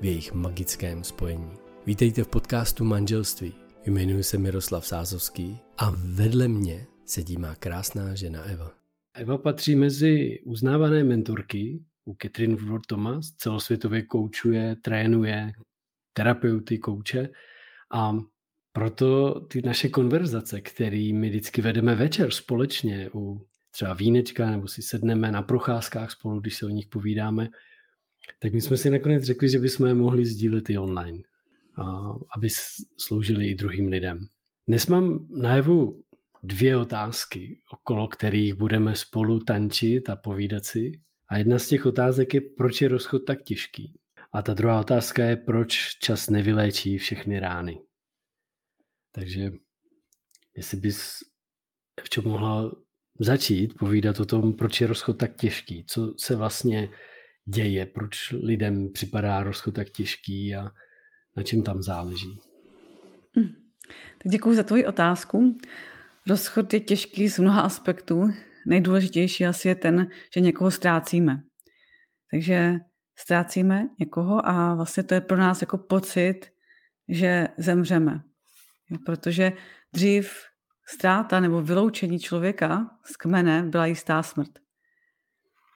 v 0.00 0.04
jejich 0.04 0.32
magickém 0.32 1.04
spojení. 1.04 1.50
Vítejte 1.86 2.24
v 2.24 2.28
podcastu 2.28 2.84
Manželství. 2.84 3.54
Jmenuji 3.86 4.22
se 4.22 4.38
Miroslav 4.38 4.86
Sázovský 4.86 5.58
a 5.78 5.92
vedle 5.96 6.48
mě 6.48 6.86
sedí 7.04 7.36
má 7.36 7.54
krásná 7.54 8.14
žena 8.14 8.42
Eva. 8.42 8.72
Eva 9.14 9.38
patří 9.38 9.76
mezi 9.76 10.40
uznávané 10.44 11.04
mentorky 11.04 11.84
u 12.04 12.16
Catherine 12.22 12.54
Woodward 12.54 12.86
Thomas, 12.86 13.30
celosvětově 13.30 14.02
koučuje, 14.02 14.76
trénuje 14.82 15.52
terapeuty, 16.12 16.78
kouče 16.78 17.28
a 17.92 18.12
proto 18.72 19.40
ty 19.40 19.62
naše 19.62 19.88
konverzace, 19.88 20.60
které 20.60 21.10
my 21.14 21.28
vždycky 21.28 21.62
vedeme 21.62 21.94
večer 21.94 22.30
společně 22.30 23.10
u 23.14 23.46
třeba 23.70 23.94
vínečka 23.94 24.50
nebo 24.50 24.68
si 24.68 24.82
sedneme 24.82 25.32
na 25.32 25.42
procházkách 25.42 26.10
spolu, 26.10 26.40
když 26.40 26.56
se 26.56 26.66
o 26.66 26.68
nich 26.68 26.86
povídáme, 26.86 27.48
tak 28.38 28.52
my 28.52 28.60
jsme 28.60 28.76
si 28.76 28.90
nakonec 28.90 29.24
řekli, 29.24 29.48
že 29.48 29.58
bychom 29.58 29.86
je 29.86 29.94
mohli 29.94 30.26
sdílet 30.26 30.70
i 30.70 30.78
online, 30.78 31.18
aby 32.36 32.48
sloužili 32.98 33.48
i 33.48 33.54
druhým 33.54 33.88
lidem. 33.88 34.26
Dnes 34.68 34.86
mám 34.86 35.26
najevu 35.30 36.02
dvě 36.42 36.76
otázky, 36.76 37.60
okolo 37.72 38.08
kterých 38.08 38.54
budeme 38.54 38.96
spolu 38.96 39.40
tančit 39.40 40.10
a 40.10 40.16
povídat 40.16 40.64
si. 40.64 40.92
A 41.28 41.38
jedna 41.38 41.58
z 41.58 41.68
těch 41.68 41.86
otázek 41.86 42.34
je, 42.34 42.40
proč 42.40 42.80
je 42.80 42.88
rozchod 42.88 43.18
tak 43.18 43.42
těžký. 43.42 43.98
A 44.32 44.42
ta 44.42 44.54
druhá 44.54 44.80
otázka 44.80 45.24
je, 45.24 45.36
proč 45.36 45.98
čas 46.02 46.30
nevyléčí 46.30 46.98
všechny 46.98 47.40
rány. 47.40 47.80
Takže 49.12 49.50
jestli 50.56 50.76
bys 50.80 51.14
v 52.02 52.08
čem 52.08 52.24
mohla 52.24 52.72
začít 53.20 53.74
povídat 53.78 54.20
o 54.20 54.24
tom, 54.24 54.52
proč 54.52 54.80
je 54.80 54.86
rozchod 54.86 55.18
tak 55.18 55.36
těžký, 55.36 55.84
co 55.88 56.14
se 56.18 56.36
vlastně 56.36 56.88
děje, 57.50 57.86
proč 57.86 58.30
lidem 58.42 58.92
připadá 58.92 59.42
rozchod 59.42 59.74
tak 59.74 59.90
těžký 59.90 60.54
a 60.54 60.70
na 61.36 61.42
čem 61.42 61.62
tam 61.62 61.82
záleží. 61.82 62.40
Hm. 63.38 63.54
Tak 64.22 64.32
děkuji 64.32 64.56
za 64.56 64.62
tvoji 64.62 64.86
otázku. 64.86 65.58
Rozchod 66.28 66.74
je 66.74 66.80
těžký 66.80 67.28
z 67.28 67.38
mnoha 67.38 67.60
aspektů. 67.60 68.30
Nejdůležitější 68.66 69.46
asi 69.46 69.68
je 69.68 69.74
ten, 69.74 70.06
že 70.34 70.40
někoho 70.40 70.70
ztrácíme. 70.70 71.42
Takže 72.30 72.78
ztrácíme 73.18 73.88
někoho 73.98 74.48
a 74.48 74.74
vlastně 74.74 75.02
to 75.02 75.14
je 75.14 75.20
pro 75.20 75.36
nás 75.36 75.60
jako 75.60 75.78
pocit, 75.78 76.40
že 77.08 77.48
zemřeme. 77.58 78.20
Protože 79.06 79.52
dřív 79.92 80.32
ztráta 80.88 81.40
nebo 81.40 81.62
vyloučení 81.62 82.18
člověka 82.18 82.90
z 83.04 83.16
kmene 83.16 83.62
byla 83.62 83.86
jistá 83.86 84.22
smrt. 84.22 84.50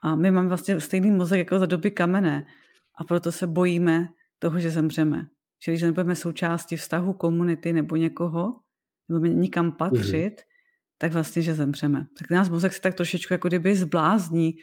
A 0.05 0.15
my 0.15 0.31
máme 0.31 0.49
vlastně 0.49 0.81
stejný 0.81 1.11
mozek 1.11 1.39
jako 1.39 1.59
za 1.59 1.67
doby 1.67 1.91
kamene 1.91 2.47
a 2.95 3.05
proto 3.05 3.33
se 3.33 3.47
bojíme 3.47 4.09
toho, 4.39 4.61
že 4.61 4.71
zemřeme. 4.71 5.27
Že 5.65 5.73
když 5.73 5.83
nebudeme 5.83 6.17
součástí 6.17 6.77
vztahu, 6.77 7.13
komunity 7.13 7.73
nebo 7.73 7.97
někoho, 7.97 8.61
nebo 9.09 9.27
nikam 9.27 9.73
patřit, 9.73 10.41
mm-hmm. 10.41 10.99
tak 10.99 11.13
vlastně, 11.13 11.43
že 11.43 11.55
zemřeme. 11.55 12.07
Tak 12.19 12.31
nás 12.31 12.49
mozek 12.49 12.73
se 12.73 12.81
tak 12.81 12.95
trošičku 12.95 13.35
jako 13.35 13.49
kdyby 13.49 13.77
zblázní 13.77 14.55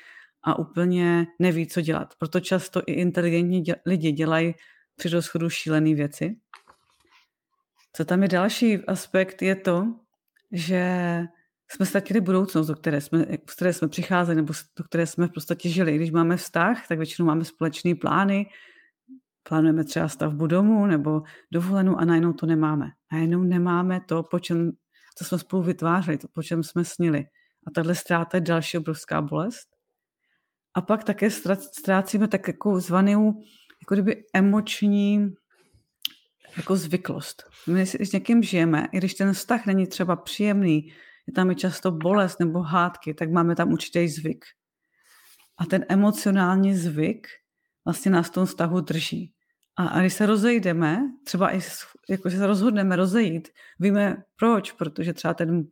a 0.43 0.59
úplně 0.59 1.27
neví, 1.39 1.67
co 1.67 1.81
dělat. 1.81 2.13
Proto 2.17 2.39
často 2.39 2.81
i 2.85 2.91
inteligentní 2.91 3.63
dě- 3.63 3.79
lidi 3.85 4.11
dělají 4.11 4.55
při 4.95 5.09
rozchodu 5.09 5.49
šílené 5.49 5.95
věci. 5.95 6.35
Co 7.93 8.05
tam 8.05 8.23
je 8.23 8.29
další 8.29 8.77
aspekt, 8.85 9.41
je 9.41 9.55
to, 9.55 9.93
že 10.51 11.23
jsme 11.71 11.85
ztratili 11.85 12.21
budoucnost, 12.21 12.67
do 12.67 12.75
které 12.75 13.01
jsme, 13.01 13.25
z 13.49 13.55
které 13.55 13.73
jsme 13.73 13.87
přicházeli, 13.87 14.35
nebo 14.35 14.53
do 14.77 14.83
které 14.83 15.07
jsme 15.07 15.27
v 15.27 15.31
podstatě 15.31 15.69
žili. 15.69 15.95
Když 15.95 16.11
máme 16.11 16.37
vztah, 16.37 16.87
tak 16.87 16.97
většinou 16.97 17.25
máme 17.25 17.45
společné 17.45 17.95
plány, 17.95 18.45
plánujeme 19.43 19.83
třeba 19.83 20.07
stavbu 20.07 20.47
domu 20.47 20.85
nebo 20.85 21.21
dovolenou 21.51 21.95
a 21.95 22.05
najednou 22.05 22.33
to 22.33 22.45
nemáme. 22.45 22.89
Najednou 23.11 23.43
nemáme 23.43 24.01
to, 24.05 24.23
po 24.23 24.39
čem, 24.39 24.71
co 25.17 25.25
jsme 25.25 25.39
spolu 25.39 25.63
vytvářeli, 25.63 26.17
to, 26.17 26.27
po 26.33 26.43
čem 26.43 26.63
jsme 26.63 26.85
snili. 26.85 27.25
A 27.67 27.71
tahle 27.75 27.95
ztráta 27.95 28.37
je 28.37 28.41
další 28.41 28.77
obrovská 28.77 29.21
bolest. 29.21 29.67
A 30.73 30.81
pak 30.81 31.03
také 31.03 31.29
ztrácíme 31.59 32.27
tak 32.27 32.47
jako 32.47 32.79
zvanou 32.79 33.41
jako 33.81 33.95
kdyby 33.95 34.23
emoční 34.33 35.33
jako 36.57 36.75
zvyklost. 36.75 37.43
My 37.67 37.85
s 37.85 38.11
někým 38.11 38.43
žijeme, 38.43 38.87
i 38.91 38.97
když 38.97 39.13
ten 39.13 39.33
vztah 39.33 39.65
není 39.65 39.87
třeba 39.87 40.15
příjemný, 40.15 40.93
je 41.31 41.35
tam 41.35 41.51
i 41.51 41.55
často 41.55 41.91
bolest 41.91 42.39
nebo 42.39 42.61
hádky, 42.61 43.13
tak 43.13 43.31
máme 43.31 43.55
tam 43.55 43.71
určitý 43.71 44.07
zvyk. 44.07 44.45
A 45.57 45.65
ten 45.65 45.85
emocionální 45.89 46.75
zvyk 46.75 47.27
vlastně 47.85 48.11
nás 48.11 48.27
v 48.27 48.31
tom 48.31 48.45
vztahu 48.45 48.81
drží. 48.81 49.33
A, 49.75 49.87
a 49.87 49.99
když 49.99 50.13
se 50.13 50.25
rozejdeme, 50.25 50.99
třeba 51.23 51.55
i 51.55 51.59
jako 52.09 52.29
se 52.29 52.47
rozhodneme 52.47 52.95
rozejít, 52.95 53.49
víme 53.79 54.23
proč, 54.35 54.71
protože 54.71 55.13
třeba 55.13 55.33
ten, 55.33 55.63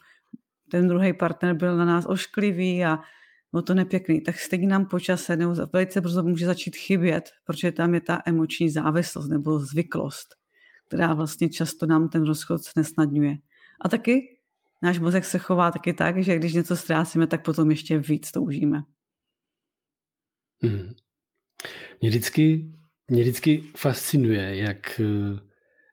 ten 0.72 0.88
druhý 0.88 1.14
partner 1.14 1.56
byl 1.56 1.78
na 1.78 1.86
nás 1.86 2.06
ošklivý 2.08 2.86
a 2.86 3.00
bylo 3.52 3.62
to 3.62 3.74
nepěkný, 3.74 4.22
tak 4.22 4.40
stejně 4.40 4.68
nám 4.68 4.86
počase 4.86 5.36
nebo 5.36 5.56
velice 5.74 6.02
brzo 6.02 6.24
může 6.24 6.46
začít 6.46 6.76
chybět, 6.76 7.30
protože 7.44 7.72
tam 7.72 7.94
je 7.94 8.02
ta 8.02 8.22
emoční 8.26 8.70
závislost 8.70 9.28
nebo 9.28 9.60
zvyklost, 9.60 10.36
která 10.88 11.14
vlastně 11.14 11.50
často 11.50 11.86
nám 11.86 12.10
ten 12.10 12.24
rozchod 12.24 12.62
nesnadňuje. 12.76 13.38
A 13.82 13.90
taky 13.90 14.39
náš 14.82 15.00
mozek 15.00 15.26
se 15.26 15.40
chová 15.40 15.72
taky 15.72 15.94
tak, 15.94 16.24
že 16.24 16.36
když 16.36 16.54
něco 16.54 16.76
ztrácíme, 16.76 17.28
tak 17.28 17.46
potom 17.46 17.72
ještě 17.72 18.00
víc 18.00 18.32
toužíme. 18.32 18.84
Hmm. 20.62 20.94
Mě 22.02 22.10
vždycky, 22.10 22.72
mě 23.08 23.22
vždycky 23.22 23.64
fascinuje, 23.78 24.58
jak 24.58 25.00
eh, 25.00 25.40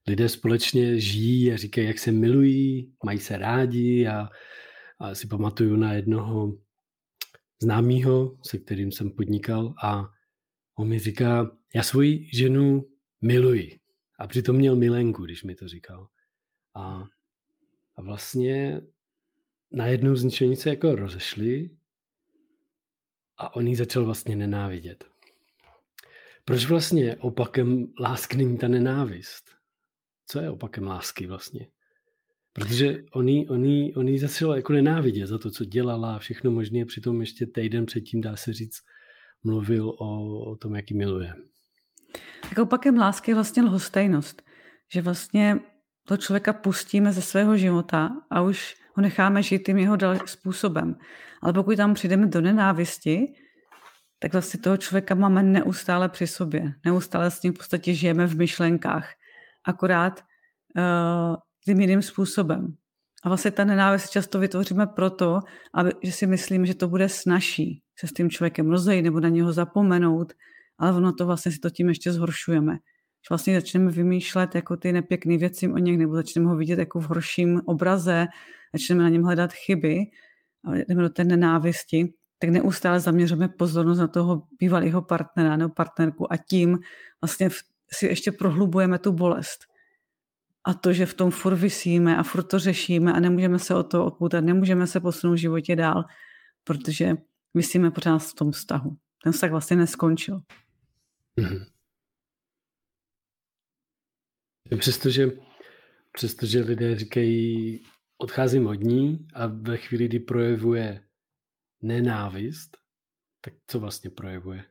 lidé 0.06 0.28
společně 0.28 1.00
žijí 1.00 1.52
a 1.52 1.56
říkají, 1.56 1.86
jak 1.86 1.98
se 1.98 2.12
milují, 2.12 2.94
mají 3.04 3.18
se 3.18 3.38
rádi 3.38 4.06
a, 4.06 4.28
a 5.00 5.14
si 5.14 5.26
pamatuju 5.26 5.76
na 5.76 5.92
jednoho 5.92 6.58
známého, 7.62 8.38
se 8.42 8.58
kterým 8.58 8.92
jsem 8.92 9.10
podnikal 9.10 9.74
a 9.84 10.04
on 10.78 10.88
mi 10.88 10.98
říká, 10.98 11.50
já 11.74 11.82
svoji 11.82 12.28
ženu 12.32 12.88
miluji. 13.22 13.80
A 14.18 14.26
přitom 14.26 14.56
měl 14.56 14.76
milenku, 14.76 15.24
když 15.24 15.44
mi 15.44 15.54
to 15.54 15.68
říkal. 15.68 16.08
A, 16.74 17.04
a 17.96 18.02
vlastně 18.02 18.80
najednou 19.72 20.16
z 20.16 20.24
ničeho 20.24 20.56
se 20.56 20.70
jako 20.70 20.94
rozešli 20.94 21.70
a 23.36 23.56
on 23.56 23.66
ji 23.66 23.76
začal 23.76 24.04
vlastně 24.04 24.36
nenávidět. 24.36 25.04
Proč 26.44 26.66
vlastně 26.66 27.16
opakem 27.16 27.86
lásky 28.00 28.36
není 28.36 28.58
ta 28.58 28.68
nenávist? 28.68 29.50
Co 30.26 30.40
je 30.40 30.50
opakem 30.50 30.86
lásky 30.86 31.26
vlastně? 31.26 31.68
Protože 32.52 33.04
oni, 33.12 33.48
oni, 33.48 33.94
oni 33.94 34.18
začal 34.18 34.56
jako 34.56 34.72
nenávidět 34.72 35.28
za 35.28 35.38
to, 35.38 35.50
co 35.50 35.64
dělala 35.64 36.16
a 36.16 36.18
všechno 36.18 36.50
možné, 36.50 36.84
přitom 36.84 37.20
ještě 37.20 37.46
týden 37.46 37.86
předtím, 37.86 38.20
dá 38.20 38.36
se 38.36 38.52
říct, 38.52 38.80
mluvil 39.44 39.88
o, 39.88 40.40
o 40.50 40.56
tom, 40.56 40.74
jaký 40.74 40.94
miluje. 40.94 41.34
Tak 42.48 42.58
opakem 42.58 42.96
lásky 42.96 43.30
je 43.30 43.34
vlastně 43.34 43.62
lhostejnost. 43.62 44.42
Že 44.92 45.02
vlastně 45.02 45.60
to 46.06 46.16
člověka 46.16 46.52
pustíme 46.52 47.12
ze 47.12 47.22
svého 47.22 47.56
života 47.56 48.10
a 48.30 48.40
už 48.40 48.76
ho 48.94 49.02
necháme 49.02 49.42
žít 49.42 49.66
tím 49.66 49.78
jeho 49.78 49.96
způsobem. 50.26 50.96
Ale 51.42 51.52
pokud 51.52 51.76
tam 51.76 51.94
přijdeme 51.94 52.26
do 52.26 52.40
nenávisti, 52.40 53.34
tak 54.18 54.32
vlastně 54.32 54.60
toho 54.60 54.76
člověka 54.76 55.14
máme 55.14 55.42
neustále 55.42 56.08
při 56.08 56.26
sobě. 56.26 56.72
Neustále 56.84 57.30
s 57.30 57.42
ním 57.42 57.52
v 57.52 57.56
podstatě 57.56 57.94
žijeme 57.94 58.26
v 58.26 58.36
myšlenkách. 58.36 59.08
Akorát 59.64 60.20
uh, 60.76 61.36
tím 61.64 61.80
jiným 61.80 62.02
způsobem. 62.02 62.74
A 63.24 63.28
vlastně 63.28 63.50
ta 63.50 63.64
nenávist 63.64 64.10
často 64.10 64.38
vytvoříme 64.38 64.86
proto, 64.86 65.40
aby, 65.74 65.90
že 66.02 66.12
si 66.12 66.26
myslíme, 66.26 66.66
že 66.66 66.74
to 66.74 66.88
bude 66.88 67.08
snažší 67.08 67.82
se 67.98 68.06
s 68.06 68.12
tím 68.12 68.30
člověkem 68.30 68.70
rozejít 68.70 69.04
nebo 69.04 69.20
na 69.20 69.28
něho 69.28 69.52
zapomenout, 69.52 70.32
ale 70.78 70.92
ono 70.92 71.12
to 71.12 71.26
vlastně 71.26 71.52
si 71.52 71.58
to 71.58 71.70
tím 71.70 71.88
ještě 71.88 72.12
zhoršujeme. 72.12 72.78
Že 73.26 73.28
vlastně 73.30 73.54
začneme 73.54 73.90
vymýšlet 73.90 74.54
jako 74.54 74.76
ty 74.76 74.92
nepěkné 74.92 75.36
věci 75.36 75.68
o 75.68 75.78
něch, 75.78 75.98
nebo 75.98 76.14
začneme 76.14 76.48
ho 76.48 76.56
vidět 76.56 76.78
jako 76.78 77.00
v 77.00 77.04
horším 77.04 77.60
obraze, 77.64 78.26
začneme 78.72 79.02
na 79.02 79.08
něm 79.08 79.22
hledat 79.22 79.52
chyby, 79.52 79.98
a 80.64 80.74
jdeme 80.74 81.02
do 81.02 81.08
té 81.08 81.24
nenávisti, 81.24 82.12
tak 82.38 82.50
neustále 82.50 83.00
zaměříme 83.00 83.48
pozornost 83.48 83.98
na 83.98 84.08
toho 84.08 84.42
bývalého 84.58 85.02
partnera 85.02 85.56
nebo 85.56 85.74
partnerku 85.74 86.32
a 86.32 86.36
tím 86.36 86.78
vlastně 87.22 87.50
si 87.92 88.06
ještě 88.06 88.32
prohlubujeme 88.32 88.98
tu 88.98 89.12
bolest. 89.12 89.58
A 90.64 90.74
to, 90.74 90.92
že 90.92 91.06
v 91.06 91.14
tom 91.14 91.30
furt 91.30 91.56
vysíme 91.56 92.16
a 92.16 92.22
furt 92.22 92.42
to 92.42 92.58
řešíme 92.58 93.12
a 93.12 93.20
nemůžeme 93.20 93.58
se 93.58 93.74
o 93.74 93.82
to 93.82 94.06
odpoutat, 94.06 94.44
nemůžeme 94.44 94.86
se 94.86 95.00
posunout 95.00 95.34
v 95.34 95.40
životě 95.40 95.76
dál, 95.76 96.04
protože 96.64 97.16
vysíme 97.54 97.90
pořád 97.90 98.18
v 98.18 98.34
tom 98.34 98.52
vztahu. 98.52 98.96
Ten 99.24 99.32
vztah 99.32 99.50
vlastně 99.50 99.76
neskončil. 99.76 100.40
Mm-hmm. 101.40 101.75
Přestože, 104.78 105.30
přestože 106.12 106.60
lidé 106.60 106.96
říkají, 106.96 107.82
odcházím 108.18 108.66
od 108.66 108.74
ní 108.74 109.26
a 109.34 109.46
ve 109.46 109.76
chvíli, 109.76 110.08
kdy 110.08 110.18
projevuje 110.18 111.02
nenávist, 111.82 112.76
tak 113.40 113.54
co 113.66 113.80
vlastně 113.80 114.10
projevuje? 114.10 114.64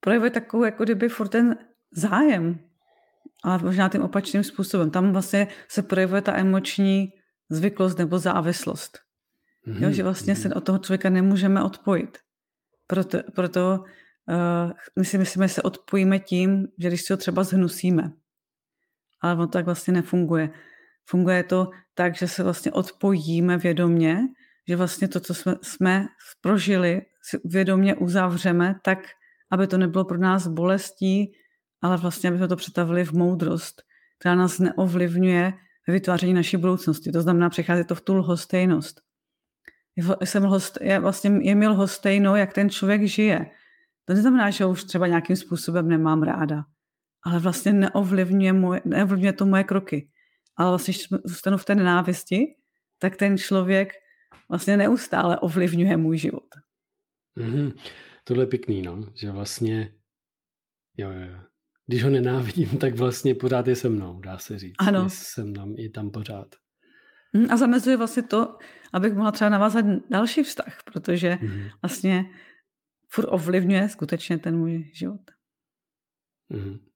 Projevuje 0.00 0.30
takovou, 0.30 0.64
jako 0.64 0.84
kdyby 0.84 1.08
furt 1.08 1.28
ten 1.28 1.58
zájem, 1.92 2.58
ale 3.44 3.58
možná 3.58 3.88
tím 3.88 4.02
opačným 4.02 4.44
způsobem. 4.44 4.90
Tam 4.90 5.12
vlastně 5.12 5.48
se 5.68 5.82
projevuje 5.82 6.22
ta 6.22 6.36
emoční 6.36 7.12
zvyklost 7.50 7.98
nebo 7.98 8.18
závislost. 8.18 8.98
Mm-hmm. 9.66 9.82
Jo, 9.82 9.90
že 9.90 10.02
vlastně 10.02 10.36
se 10.36 10.54
od 10.54 10.64
toho 10.64 10.78
člověka 10.78 11.10
nemůžeme 11.10 11.62
odpojit. 11.62 12.18
Proto, 12.86 13.18
proto 13.34 13.84
uh, 14.28 14.72
my 14.98 15.04
si 15.04 15.18
myslíme, 15.18 15.48
že 15.48 15.54
se 15.54 15.62
odpojíme 15.62 16.18
tím, 16.18 16.68
že 16.78 16.88
když 16.88 17.02
si 17.02 17.12
ho 17.12 17.16
třeba 17.16 17.44
zhnusíme. 17.44 18.12
Ale 19.20 19.34
on 19.34 19.48
tak 19.48 19.64
vlastně 19.64 19.92
nefunguje. 19.92 20.50
Funguje 21.04 21.42
to 21.42 21.70
tak, 21.94 22.16
že 22.16 22.28
se 22.28 22.42
vlastně 22.42 22.72
odpojíme 22.72 23.58
vědomě, 23.58 24.20
že 24.68 24.76
vlastně 24.76 25.08
to, 25.08 25.20
co 25.20 25.34
jsme, 25.34 25.54
jsme 25.62 26.06
prožili, 26.40 27.02
vědomě 27.44 27.94
uzavřeme 27.94 28.74
tak, 28.84 28.98
aby 29.50 29.66
to 29.66 29.78
nebylo 29.78 30.04
pro 30.04 30.18
nás 30.18 30.46
bolestí, 30.46 31.32
ale 31.82 31.96
vlastně, 31.96 32.28
aby 32.28 32.38
jsme 32.38 32.48
to 32.48 32.56
přetavili 32.56 33.04
v 33.04 33.12
moudrost, 33.12 33.82
která 34.18 34.34
nás 34.34 34.58
neovlivňuje 34.58 35.52
ve 35.88 35.92
vytváření 35.94 36.34
naší 36.34 36.56
budoucnosti. 36.56 37.12
To 37.12 37.22
znamená, 37.22 37.50
přechází 37.50 37.84
to 37.84 37.94
v 37.94 38.00
tu 38.00 38.14
lhostejnost. 38.14 39.00
Jsem 40.24 40.44
lhost, 40.44 40.78
je, 40.80 41.00
vlastně, 41.00 41.30
je 41.42 41.54
mi 41.54 41.68
lhostejno, 41.68 42.36
jak 42.36 42.52
ten 42.52 42.70
člověk 42.70 43.02
žije. 43.02 43.50
To 44.04 44.14
neznamená, 44.14 44.50
že 44.50 44.66
už 44.66 44.84
třeba 44.84 45.06
nějakým 45.06 45.36
způsobem 45.36 45.88
nemám 45.88 46.22
ráda, 46.22 46.64
ale 47.28 47.38
vlastně 47.38 47.72
neovlivňuje, 47.72 48.52
moje, 48.52 48.80
neovlivňuje 48.84 49.32
to 49.32 49.46
moje 49.46 49.64
kroky. 49.64 50.08
Ale 50.56 50.70
vlastně, 50.70 50.92
když 50.92 51.08
zůstanu 51.24 51.56
v 51.56 51.64
té 51.64 51.74
nenávisti, 51.74 52.56
tak 52.98 53.16
ten 53.16 53.38
člověk 53.38 53.92
vlastně 54.48 54.76
neustále 54.76 55.38
ovlivňuje 55.38 55.96
můj 55.96 56.18
život. 56.18 56.48
Mm-hmm. 57.36 57.72
Tohle 58.24 58.42
je 58.42 58.46
pěkný, 58.46 58.82
no, 58.82 59.12
že 59.14 59.30
vlastně, 59.30 59.94
jo, 60.96 61.10
jo, 61.10 61.20
jo. 61.20 61.40
Když 61.86 62.04
ho 62.04 62.10
nenávidím, 62.10 62.78
tak 62.78 62.94
vlastně 62.94 63.34
pořád 63.34 63.66
je 63.66 63.76
se 63.76 63.88
mnou, 63.88 64.20
dá 64.20 64.38
se 64.38 64.58
říct. 64.58 64.76
Ano. 64.78 65.02
Je 65.04 65.10
jsem 65.10 65.54
tam, 65.54 65.74
je 65.74 65.90
tam 65.90 66.10
pořád. 66.10 66.54
Mm, 67.32 67.50
a 67.50 67.56
zamezuje 67.56 67.96
vlastně 67.96 68.22
to, 68.22 68.56
abych 68.92 69.14
mohla 69.14 69.32
třeba 69.32 69.48
navázat 69.50 69.84
další 70.10 70.42
vztah, 70.42 70.78
protože 70.84 71.34
mm-hmm. 71.34 71.70
vlastně 71.82 72.24
furt 73.08 73.28
ovlivňuje 73.28 73.88
skutečně 73.88 74.38
ten 74.38 74.58
můj 74.58 74.90
život. 74.94 75.20
Mm-hmm. 76.52 76.88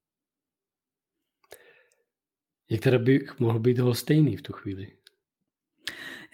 Jak 2.73 3.03
bych 3.03 3.41
mohl 3.41 3.59
být 3.59 3.79
ho 3.79 3.95
stejný 3.95 4.37
v 4.37 4.43
tu 4.43 4.53
chvíli? 4.53 4.93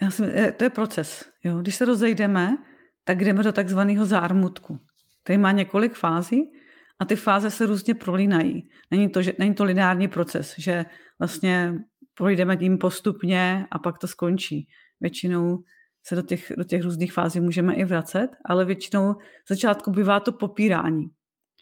Já 0.01 0.11
si, 0.11 0.23
eh, 0.23 0.51
to 0.51 0.63
je 0.63 0.69
proces. 0.69 1.29
Jo. 1.43 1.57
Když 1.57 1.75
se 1.75 1.85
rozejdeme, 1.85 2.57
tak 3.03 3.23
jdeme 3.23 3.43
do 3.43 3.51
takzvaného 3.51 4.05
zármutku. 4.05 4.79
Který 5.23 5.37
má 5.37 5.51
několik 5.51 5.93
fází 5.93 6.51
a 6.99 7.05
ty 7.05 7.15
fáze 7.15 7.51
se 7.51 7.65
různě 7.65 7.95
prolínají. 7.95 8.69
Není 8.91 9.09
to, 9.09 9.21
že, 9.21 9.33
není 9.39 9.55
to 9.55 9.63
lineární 9.63 10.07
proces, 10.07 10.55
že 10.57 10.85
vlastně 11.19 11.73
projdeme 12.13 12.57
tím 12.57 12.77
postupně 12.77 13.67
a 13.71 13.79
pak 13.79 13.97
to 13.97 14.07
skončí. 14.07 14.67
Většinou 15.01 15.63
se 16.03 16.15
do 16.15 16.21
těch, 16.21 16.51
do 16.57 16.63
těch 16.63 16.83
různých 16.83 17.13
fází 17.13 17.39
můžeme 17.39 17.75
i 17.75 17.85
vracet, 17.85 18.29
ale 18.45 18.65
většinou 18.65 19.15
začátku 19.49 19.91
bývá 19.91 20.19
to 20.19 20.31
popírání. 20.31 21.03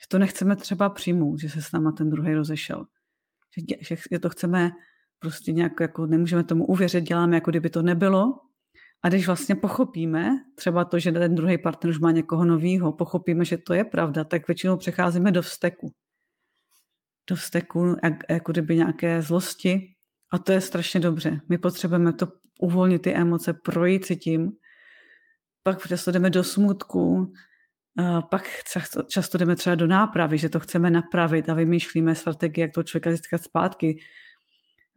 Že 0.02 0.08
to 0.10 0.20
nechceme 0.20 0.56
třeba 0.56 0.90
přijmout, 0.90 1.40
že 1.40 1.50
se 1.50 1.62
s 1.62 1.72
náma 1.72 1.92
ten 1.92 2.10
druhý 2.10 2.34
rozešel. 2.34 2.86
Že, 3.82 3.96
že 4.12 4.20
to 4.20 4.30
chceme 4.30 4.72
prostě 5.20 5.52
nějak 5.52 5.80
jako 5.80 6.06
nemůžeme 6.06 6.44
tomu 6.44 6.66
uvěřit, 6.66 7.04
děláme 7.04 7.36
jako 7.36 7.52
kdyby 7.52 7.70
to 7.70 7.82
nebylo. 7.82 8.34
A 9.04 9.10
když 9.10 9.28
vlastně 9.28 9.56
pochopíme 9.56 10.30
třeba 10.56 10.86
to, 10.86 11.00
že 11.00 11.12
ten 11.12 11.36
druhý 11.36 11.58
partner 11.58 11.90
už 11.90 12.00
má 12.00 12.12
někoho 12.12 12.46
novýho, 12.46 12.92
pochopíme, 12.92 13.46
že 13.46 13.58
to 13.58 13.74
je 13.74 13.84
pravda, 13.84 14.24
tak 14.24 14.48
většinou 14.48 14.78
přecházíme 14.78 15.32
do 15.32 15.42
vzteku. 15.42 15.94
Do 17.30 17.36
vzteku, 17.36 17.96
jak, 18.04 18.14
jako 18.30 18.52
kdyby 18.52 18.76
nějaké 18.76 19.22
zlosti. 19.22 19.94
A 20.32 20.38
to 20.38 20.52
je 20.52 20.62
strašně 20.62 21.00
dobře. 21.00 21.42
My 21.50 21.58
potřebujeme 21.58 22.14
to 22.14 22.28
uvolnit 22.62 23.02
ty 23.02 23.14
emoce, 23.14 23.54
projít 23.54 24.06
si 24.06 24.16
tím. 24.16 24.52
Pak 25.64 25.88
často 25.88 26.12
jdeme 26.12 26.30
do 26.30 26.44
smutku, 26.44 27.34
pak 28.30 28.44
často 29.08 29.38
jdeme 29.38 29.56
třeba 29.56 29.76
do 29.76 29.88
nápravy, 29.88 30.38
že 30.38 30.50
to 30.50 30.60
chceme 30.60 30.90
napravit 30.90 31.50
a 31.50 31.54
vymýšlíme 31.54 32.16
strategie, 32.16 32.64
jak 32.64 32.74
to 32.74 32.84
člověka 32.84 33.12
získat 33.12 33.44
zpátky 33.44 34.00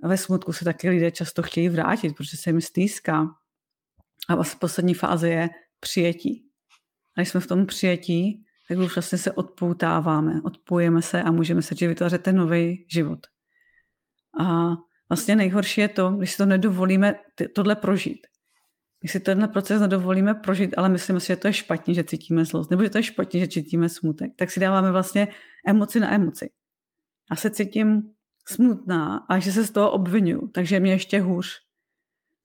ve 0.08 0.16
smutku 0.16 0.52
se 0.52 0.64
taky 0.64 0.90
lidé 0.90 1.10
často 1.10 1.42
chtějí 1.42 1.68
vrátit, 1.68 2.16
protože 2.16 2.36
se 2.36 2.50
jim 2.50 2.60
stýská. 2.60 3.28
A 4.28 4.34
vlastně 4.34 4.58
poslední 4.58 4.94
fáze 4.94 5.28
je 5.28 5.48
přijetí. 5.80 6.46
A 7.16 7.20
když 7.20 7.28
jsme 7.28 7.40
v 7.40 7.46
tom 7.46 7.66
přijetí, 7.66 8.44
tak 8.68 8.78
už 8.78 8.96
vlastně 8.96 9.18
se 9.18 9.32
odpoutáváme, 9.32 10.40
odpojeme 10.44 11.02
se 11.02 11.22
a 11.22 11.30
můžeme 11.30 11.62
se 11.62 11.74
vytvářet 11.74 12.22
ten 12.22 12.36
nový 12.36 12.86
život. 12.88 13.26
A 14.40 14.70
vlastně 15.08 15.36
nejhorší 15.36 15.80
je 15.80 15.88
to, 15.88 16.10
když 16.10 16.30
si 16.30 16.36
to 16.36 16.46
nedovolíme 16.46 17.14
tohle 17.54 17.76
prožít. 17.76 18.26
Když 19.00 19.12
si 19.12 19.20
tenhle 19.20 19.48
proces 19.48 19.80
nedovolíme 19.80 20.34
prožít, 20.34 20.74
ale 20.76 20.88
myslíme 20.88 21.20
si, 21.20 21.26
že 21.26 21.36
to 21.36 21.46
je 21.46 21.52
špatně, 21.52 21.94
že 21.94 22.04
cítíme 22.04 22.44
zlost, 22.44 22.70
nebo 22.70 22.82
že 22.82 22.90
to 22.90 22.98
je 22.98 23.02
špatně, 23.02 23.40
že 23.40 23.48
cítíme 23.48 23.88
smutek, 23.88 24.32
tak 24.36 24.50
si 24.50 24.60
dáváme 24.60 24.92
vlastně 24.92 25.28
emoci 25.66 26.00
na 26.00 26.14
emoci. 26.14 26.50
A 27.30 27.36
se 27.36 27.50
cítím 27.50 28.02
smutná 28.48 29.26
a 29.28 29.38
že 29.38 29.52
se 29.52 29.64
z 29.64 29.70
toho 29.70 29.90
obvinuju, 29.90 30.48
takže 30.48 30.80
mě 30.80 30.92
ještě 30.92 31.20
hůř. 31.20 31.48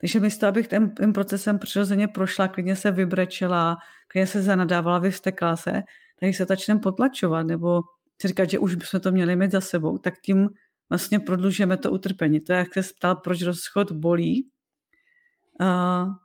Takže 0.01 0.19
místo, 0.19 0.47
abych 0.47 0.67
tím 0.67 1.13
procesem 1.13 1.59
přirozeně 1.59 2.07
prošla, 2.07 2.47
klidně 2.47 2.75
se 2.75 2.91
vybrečela, 2.91 3.77
klidně 4.07 4.27
se 4.27 4.41
zanadávala, 4.41 4.99
vystekla 4.99 5.55
se, 5.55 5.83
tak 6.19 6.35
se 6.35 6.45
začneme 6.45 6.79
potlačovat 6.79 7.47
nebo 7.47 7.81
si 8.21 8.27
říkat, 8.27 8.49
že 8.49 8.59
už 8.59 8.75
bychom 8.75 8.99
to 8.99 9.11
měli 9.11 9.35
mít 9.35 9.51
za 9.51 9.61
sebou, 9.61 9.97
tak 9.97 10.13
tím 10.21 10.49
vlastně 10.89 11.19
prodlužujeme 11.19 11.77
to 11.77 11.91
utrpení. 11.91 12.39
To 12.39 12.53
je, 12.53 12.59
jak 12.59 12.73
se 12.73 12.81
ptal, 12.97 13.15
proč 13.15 13.41
rozchod 13.41 13.91
bolí, 13.91 14.49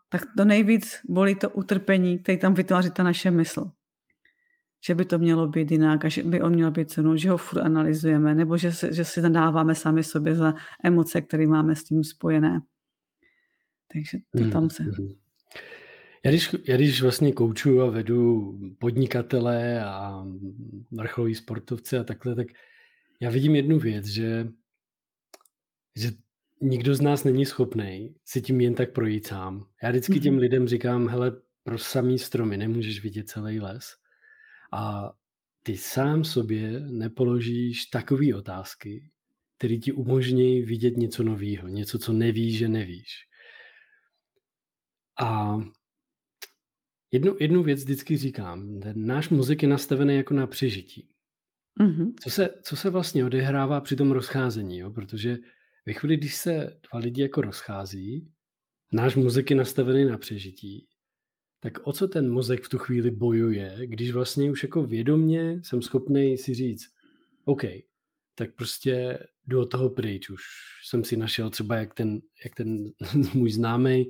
tak 0.09 0.23
to 0.37 0.45
nejvíc 0.45 1.01
bolí 1.09 1.35
to 1.35 1.51
utrpení, 1.51 2.19
který 2.19 2.39
tam 2.39 2.55
vytváří 2.55 2.91
ta 2.91 3.03
naše 3.03 3.31
mysl 3.31 3.71
že 4.87 4.95
by 4.95 5.05
to 5.05 5.19
mělo 5.19 5.49
být 5.49 5.71
jinak 5.71 6.05
a 6.05 6.09
že 6.09 6.23
by 6.23 6.43
on 6.43 6.55
měl 6.55 6.71
být 6.71 6.91
cenou, 6.91 7.17
že 7.17 7.31
ho 7.31 7.37
furt 7.37 7.63
analyzujeme, 7.63 8.35
nebo 8.35 8.57
že, 8.57 8.71
že 8.91 9.05
si 9.05 9.23
nadáváme 9.23 9.75
sami 9.75 10.05
sobě 10.05 10.37
za 10.37 10.55
emoce, 10.85 11.21
které 11.21 11.47
máme 11.47 11.77
s 11.77 11.85
tím 11.85 12.05
spojené. 12.05 12.61
Takže 13.93 14.19
to 14.37 14.43
hmm, 14.43 14.51
tam 14.51 14.71
se... 14.71 14.83
Hmm. 14.83 15.09
Já 16.25 16.31
když, 16.31 16.57
já 16.69 16.77
když 16.77 17.03
vlastně 17.03 17.33
koučuju 17.33 17.81
a 17.81 17.91
vedu 17.91 18.59
podnikatele 18.79 19.85
a 19.85 20.25
vrcholový 20.93 21.35
sportovce 21.35 21.99
a 21.99 22.05
takhle, 22.05 22.35
tak 22.35 22.47
já 23.21 23.31
vidím 23.31 23.57
jednu 23.57 23.79
věc, 23.79 24.07
že, 24.07 24.49
že 25.97 26.11
nikdo 26.61 26.95
z 26.95 27.01
nás 27.01 27.25
není 27.25 27.47
schopný 27.47 28.15
si 28.25 28.43
tím 28.43 28.61
jen 28.61 28.75
tak 28.75 28.93
projít 28.93 29.27
sám. 29.27 29.67
Já 29.83 29.91
vždycky 29.91 30.21
těm 30.21 30.35
mhm. 30.35 30.41
lidem 30.41 30.69
říkám, 30.69 31.09
hele, 31.09 31.33
pro 31.63 31.79
samý 31.79 32.19
stromy 32.19 32.57
nemůžeš 32.57 33.03
vidět 33.03 33.29
celý 33.29 33.61
les 33.61 33.85
a 34.73 35.13
ty 35.63 35.77
sám 35.77 36.25
sobě 36.25 36.81
nepoložíš 36.81 37.87
takové 37.87 38.35
otázky, 38.35 39.11
které 39.59 39.77
ti 39.77 39.93
umožní 39.93 40.63
vidět 40.63 40.97
něco 40.97 41.23
nového, 41.23 41.69
něco, 41.69 41.99
co 41.99 42.13
nevíš, 42.13 42.59
že 42.59 42.69
nevíš. 42.69 43.27
A 45.21 45.59
jednu, 47.13 47.37
jednu 47.41 47.63
věc 47.63 47.81
vždycky 47.81 48.17
říkám, 48.17 48.81
ten 48.81 49.07
náš 49.07 49.29
mozek 49.29 49.63
je 49.63 49.69
nastavený 49.69 50.17
jako 50.17 50.35
na 50.35 50.47
přežití. 50.47 51.09
Mm-hmm. 51.81 52.13
Co, 52.21 52.31
se, 52.31 52.49
co 52.63 52.77
se 52.77 52.91
vlastně 52.91 53.25
odehrává 53.25 53.81
při 53.81 53.97
tom 53.97 54.13
rozcházení, 54.13 54.79
jo? 54.79 54.91
protože 54.91 55.39
ve 55.87 55.93
chvíli, 55.93 56.17
když 56.17 56.37
se 56.37 56.81
dva 56.91 56.99
lidi 56.99 57.23
jako 57.23 57.41
rozchází, 57.41 58.29
náš 58.93 59.17
mozek 59.17 59.51
je 59.51 59.57
nastavený 59.57 60.05
na 60.05 60.19
přežití, 60.19 60.87
tak 61.61 61.87
o 61.87 61.93
co 61.93 62.09
ten 62.09 62.31
mozek 62.31 62.65
v 62.65 62.69
tu 62.69 62.79
chvíli 62.79 63.11
bojuje, 63.11 63.77
když 63.85 64.11
vlastně 64.11 64.51
už 64.51 64.63
jako 64.63 64.83
vědomně 64.83 65.61
jsem 65.65 65.83
schopný 65.83 66.39
si 66.39 66.55
říct, 66.55 66.89
OK, 67.45 67.63
tak 68.35 68.55
prostě 68.55 69.19
jdu 69.47 69.61
od 69.61 69.67
toho 69.67 69.91
pryč. 69.91 70.31
Už 70.31 70.43
jsem 70.89 71.05
si 71.05 71.17
našel 71.17 71.51
třeba, 71.51 71.77
jak 71.77 71.95
ten, 71.95 72.21
jak 72.45 72.55
ten 72.55 72.93
můj 73.35 73.51
známý 73.51 74.09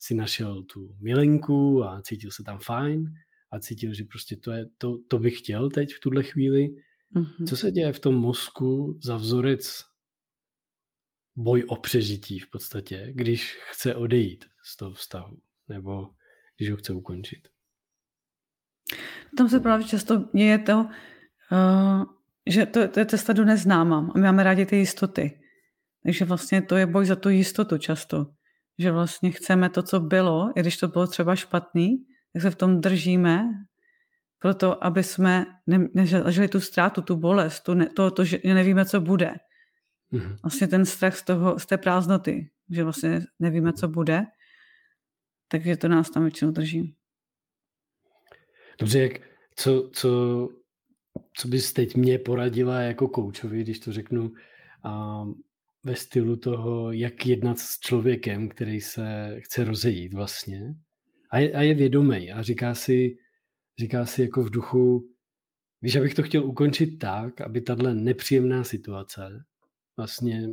si 0.00 0.14
našel 0.14 0.62
tu 0.62 0.96
milenku 1.00 1.84
a 1.84 2.02
cítil 2.02 2.30
se 2.30 2.42
tam 2.44 2.58
fajn 2.58 3.12
a 3.50 3.60
cítil, 3.60 3.94
že 3.94 4.04
prostě 4.04 4.36
to, 4.36 4.52
je, 4.52 4.66
to, 4.78 4.98
to 5.08 5.18
bych 5.18 5.38
chtěl 5.38 5.70
teď 5.70 5.94
v 5.94 6.00
tuhle 6.00 6.22
chvíli. 6.22 6.68
Mm-hmm. 7.16 7.46
Co 7.48 7.56
se 7.56 7.70
děje 7.70 7.92
v 7.92 8.00
tom 8.00 8.14
mozku 8.14 8.98
za 9.02 9.16
vzorec 9.16 9.84
boj 11.38 11.64
o 11.68 11.76
přežití 11.76 12.38
v 12.38 12.50
podstatě, 12.50 13.12
když 13.14 13.58
chce 13.70 13.94
odejít 13.94 14.44
z 14.62 14.76
toho 14.76 14.92
vztahu 14.92 15.36
nebo 15.68 16.08
když 16.56 16.70
ho 16.70 16.76
chce 16.76 16.92
ukončit? 16.92 17.48
Tam 19.36 19.48
se 19.48 19.60
právě 19.60 19.86
často 19.86 20.28
děje 20.34 20.58
to, 20.58 20.78
uh, 20.78 22.04
že 22.46 22.66
to, 22.66 22.88
to 22.88 23.00
je 23.00 23.06
cesta 23.06 23.32
do 23.32 23.44
neznáma 23.44 24.10
a 24.14 24.18
my 24.18 24.24
máme 24.24 24.42
rádi 24.42 24.66
ty 24.66 24.76
jistoty. 24.76 25.40
Takže 26.02 26.24
vlastně 26.24 26.62
to 26.62 26.76
je 26.76 26.86
boj 26.86 27.06
za 27.06 27.16
tu 27.16 27.28
jistotu 27.28 27.78
často. 27.78 28.26
Že 28.78 28.92
vlastně 28.92 29.30
chceme 29.30 29.70
to, 29.70 29.82
co 29.82 30.00
bylo, 30.00 30.52
i 30.56 30.60
když 30.60 30.76
to 30.76 30.88
bylo 30.88 31.06
třeba 31.06 31.36
špatný, 31.36 32.06
tak 32.32 32.42
se 32.42 32.50
v 32.50 32.56
tom 32.56 32.80
držíme, 32.80 33.44
proto 34.38 34.84
aby 34.84 35.02
jsme 35.02 35.46
ne, 35.66 35.88
nežili 35.94 36.48
tu 36.48 36.60
ztrátu, 36.60 37.02
tu 37.02 37.16
bolest, 37.16 37.60
tu 37.60 37.74
ne, 37.74 37.86
to, 37.86 38.10
to, 38.10 38.24
že 38.24 38.38
nevíme, 38.44 38.84
co 38.84 39.00
bude. 39.00 39.34
Mm-hmm. 40.12 40.38
Vlastně 40.42 40.68
ten 40.68 40.86
strach 40.86 41.16
z, 41.16 41.22
toho, 41.22 41.58
z 41.58 41.66
té 41.66 41.78
prázdnoty, 41.78 42.50
že 42.70 42.84
vlastně 42.84 43.20
nevíme, 43.38 43.72
co 43.72 43.88
bude, 43.88 44.24
takže 45.48 45.76
to 45.76 45.88
nás 45.88 46.10
tam 46.10 46.22
většinou 46.22 46.50
drží. 46.50 46.94
Dobře, 48.78 49.00
jak, 49.00 49.12
co, 49.56 49.90
co, 49.92 50.48
co 51.34 51.48
bys 51.48 51.72
teď 51.72 51.96
mě 51.96 52.18
poradila 52.18 52.80
jako 52.80 53.08
koučovi, 53.08 53.62
když 53.62 53.78
to 53.78 53.92
řeknu, 53.92 54.32
a 54.82 55.24
ve 55.84 55.96
stylu 55.96 56.36
toho, 56.36 56.92
jak 56.92 57.26
jednat 57.26 57.58
s 57.58 57.78
člověkem, 57.80 58.48
který 58.48 58.80
se 58.80 59.36
chce 59.38 59.64
rozejít 59.64 60.14
vlastně 60.14 60.74
a 61.30 61.38
je, 61.38 61.52
a 61.52 61.62
je 61.62 61.74
vědomý 61.74 62.32
a 62.32 62.42
říká 62.42 62.74
si, 62.74 63.16
říká 63.78 64.06
si 64.06 64.22
jako 64.22 64.42
v 64.42 64.50
duchu, 64.50 65.08
víš, 65.82 65.96
abych 65.96 66.14
to 66.14 66.22
chtěl 66.22 66.44
ukončit 66.44 66.86
tak, 66.86 67.40
aby 67.40 67.60
tahle 67.60 67.94
nepříjemná 67.94 68.64
situace 68.64 69.44
vlastně 69.98 70.48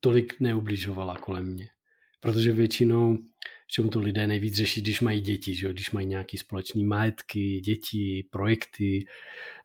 tolik 0.00 0.40
neubližovala 0.40 1.16
kolem 1.16 1.52
mě. 1.52 1.68
Protože 2.20 2.52
většinou, 2.52 3.18
čemu 3.66 3.90
to 3.90 4.00
lidé 4.00 4.26
nejvíc 4.26 4.54
řeší, 4.54 4.80
když 4.80 5.00
mají 5.00 5.20
děti, 5.20 5.54
že 5.54 5.66
jo? 5.66 5.72
když 5.72 5.90
mají 5.90 6.06
nějaký 6.06 6.38
společný 6.38 6.84
majetky, 6.84 7.60
děti, 7.60 8.28
projekty, 8.30 9.06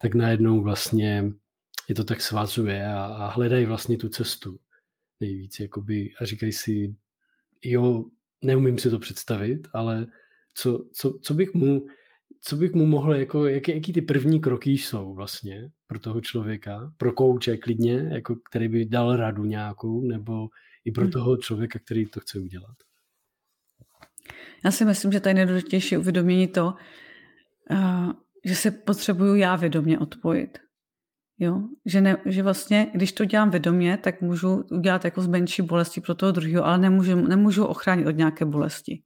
tak 0.01 0.15
najednou 0.15 0.61
vlastně 0.61 1.31
je 1.89 1.95
to 1.95 2.03
tak 2.03 2.21
svazuje 2.21 2.87
a, 2.87 3.05
a 3.05 3.27
hledají 3.27 3.65
vlastně 3.65 3.97
tu 3.97 4.09
cestu 4.09 4.59
nejvíc. 5.19 5.59
Jakoby, 5.59 6.13
a 6.21 6.25
říkají 6.25 6.51
si, 6.51 6.95
jo, 7.63 8.05
neumím 8.41 8.77
si 8.77 8.89
to 8.89 8.99
představit, 8.99 9.67
ale 9.73 10.07
co, 10.53 10.85
co, 10.93 11.19
co 11.21 11.33
bych 11.33 11.53
mu 11.53 11.87
co 12.41 12.55
bych 12.55 12.73
mu 12.73 12.85
mohl, 12.85 13.15
jako, 13.15 13.45
jaký, 13.45 13.71
jaký 13.71 13.93
ty 13.93 14.01
první 14.01 14.41
kroky 14.41 14.71
jsou 14.71 15.13
vlastně 15.13 15.69
pro 15.87 15.99
toho 15.99 16.21
člověka, 16.21 16.91
pro 16.97 17.11
kouče 17.11 17.57
klidně, 17.57 18.09
jako, 18.13 18.35
který 18.49 18.67
by 18.67 18.85
dal 18.85 19.15
radu 19.15 19.45
nějakou, 19.45 20.01
nebo 20.01 20.47
i 20.85 20.91
pro 20.91 21.03
hmm. 21.03 21.11
toho 21.11 21.37
člověka, 21.37 21.79
který 21.79 22.05
to 22.05 22.19
chce 22.19 22.39
udělat? 22.39 22.75
Já 24.65 24.71
si 24.71 24.85
myslím, 24.85 25.11
že 25.11 25.19
tady 25.19 25.33
nejdůležitější 25.33 25.97
uvědomění 25.97 26.47
to, 26.47 26.73
uh, 27.71 28.11
že 28.45 28.55
se 28.55 28.71
potřebuju 28.71 29.35
já 29.35 29.55
vědomě 29.55 29.99
odpojit. 29.99 30.57
Jo? 31.39 31.61
Že, 31.85 32.01
ne, 32.01 32.17
že 32.25 32.43
vlastně, 32.43 32.91
když 32.93 33.11
to 33.11 33.25
dělám 33.25 33.49
vědomě, 33.49 33.97
tak 33.97 34.21
můžu 34.21 34.63
udělat 34.71 35.05
jako 35.05 35.21
z 35.21 35.27
menší 35.27 35.61
bolesti 35.61 36.01
pro 36.01 36.15
toho 36.15 36.31
druhého, 36.31 36.65
ale 36.65 36.77
nemůžu, 36.77 37.15
nemůžu 37.15 37.65
ochránit 37.65 38.07
od 38.07 38.11
nějaké 38.11 38.45
bolesti 38.45 39.01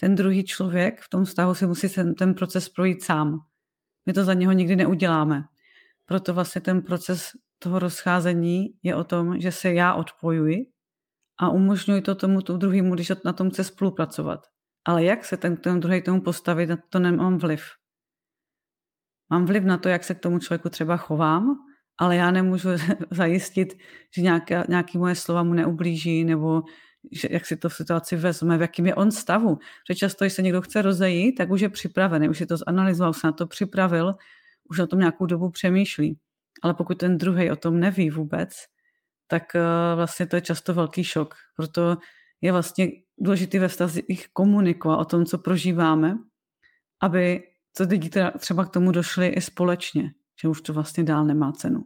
ten 0.00 0.14
druhý 0.14 0.44
člověk 0.44 1.00
v 1.00 1.08
tom 1.08 1.24
vztahu 1.24 1.54
si 1.54 1.66
musí 1.66 1.88
ten, 1.88 2.14
ten 2.14 2.34
proces 2.34 2.68
projít 2.68 3.02
sám. 3.02 3.38
My 4.06 4.12
to 4.12 4.24
za 4.24 4.34
něho 4.34 4.52
nikdy 4.52 4.76
neuděláme. 4.76 5.44
Proto 6.06 6.34
vlastně 6.34 6.60
ten 6.60 6.82
proces 6.82 7.30
toho 7.58 7.78
rozcházení 7.78 8.66
je 8.82 8.96
o 8.96 9.04
tom, 9.04 9.40
že 9.40 9.52
se 9.52 9.72
já 9.72 9.94
odpojuji 9.94 10.66
a 11.40 11.50
umožňuji 11.50 12.00
to 12.02 12.14
tomu 12.14 12.42
tu 12.42 12.56
druhému, 12.56 12.94
když 12.94 13.12
na 13.24 13.32
tom 13.32 13.50
chce 13.50 13.64
spolupracovat. 13.64 14.46
Ale 14.84 15.04
jak 15.04 15.24
se 15.24 15.36
ten, 15.36 15.56
ten 15.56 15.80
druhý 15.80 16.02
tomu 16.02 16.20
postavit, 16.20 16.66
na 16.66 16.78
to 16.88 16.98
nemám 16.98 17.38
vliv. 17.38 17.64
Mám 19.30 19.46
vliv 19.46 19.64
na 19.64 19.78
to, 19.78 19.88
jak 19.88 20.04
se 20.04 20.14
k 20.14 20.20
tomu 20.20 20.38
člověku 20.38 20.68
třeba 20.68 20.96
chovám, 20.96 21.56
ale 21.98 22.16
já 22.16 22.30
nemůžu 22.30 22.68
zajistit, 23.10 23.78
že 24.16 24.22
nějaká, 24.22 24.64
nějaký 24.68 24.98
moje 24.98 25.14
slova 25.14 25.42
mu 25.42 25.54
neublíží 25.54 26.24
nebo 26.24 26.62
že 27.12 27.28
jak 27.30 27.46
si 27.46 27.56
to 27.56 27.68
v 27.68 27.74
situaci 27.74 28.16
vezme, 28.16 28.58
v 28.58 28.60
jakým 28.60 28.86
je 28.86 28.94
on 28.94 29.10
stavu. 29.10 29.56
Protože 29.56 29.98
často, 29.98 30.24
když 30.24 30.32
se 30.32 30.42
někdo 30.42 30.62
chce 30.62 30.82
rozejít, 30.82 31.34
tak 31.38 31.50
už 31.50 31.60
je 31.60 31.68
připravený, 31.68 32.28
už 32.28 32.38
si 32.38 32.46
to 32.46 32.56
zanalizoval, 32.56 33.12
se 33.12 33.26
na 33.26 33.32
to 33.32 33.46
připravil, 33.46 34.14
už 34.70 34.78
na 34.78 34.86
tom 34.86 34.98
nějakou 34.98 35.26
dobu 35.26 35.50
přemýšlí. 35.50 36.18
Ale 36.62 36.74
pokud 36.74 36.98
ten 36.98 37.18
druhý 37.18 37.50
o 37.50 37.56
tom 37.56 37.80
neví 37.80 38.10
vůbec, 38.10 38.50
tak 39.26 39.42
uh, 39.54 39.60
vlastně 39.96 40.26
to 40.26 40.36
je 40.36 40.42
často 40.42 40.74
velký 40.74 41.04
šok. 41.04 41.34
Proto 41.56 41.96
je 42.40 42.52
vlastně 42.52 42.88
důležité 43.18 43.58
ve 43.58 43.68
vztazích 43.68 44.28
komunikovat 44.32 44.96
o 44.96 45.04
tom, 45.04 45.24
co 45.24 45.38
prožíváme, 45.38 46.18
aby 47.02 47.42
co 47.74 47.84
lidi 47.84 48.10
třeba 48.38 48.64
k 48.64 48.70
tomu 48.70 48.92
došli 48.92 49.26
i 49.26 49.40
společně, 49.40 50.12
že 50.42 50.48
už 50.48 50.60
to 50.60 50.72
vlastně 50.72 51.04
dál 51.04 51.24
nemá 51.24 51.52
cenu. 51.52 51.84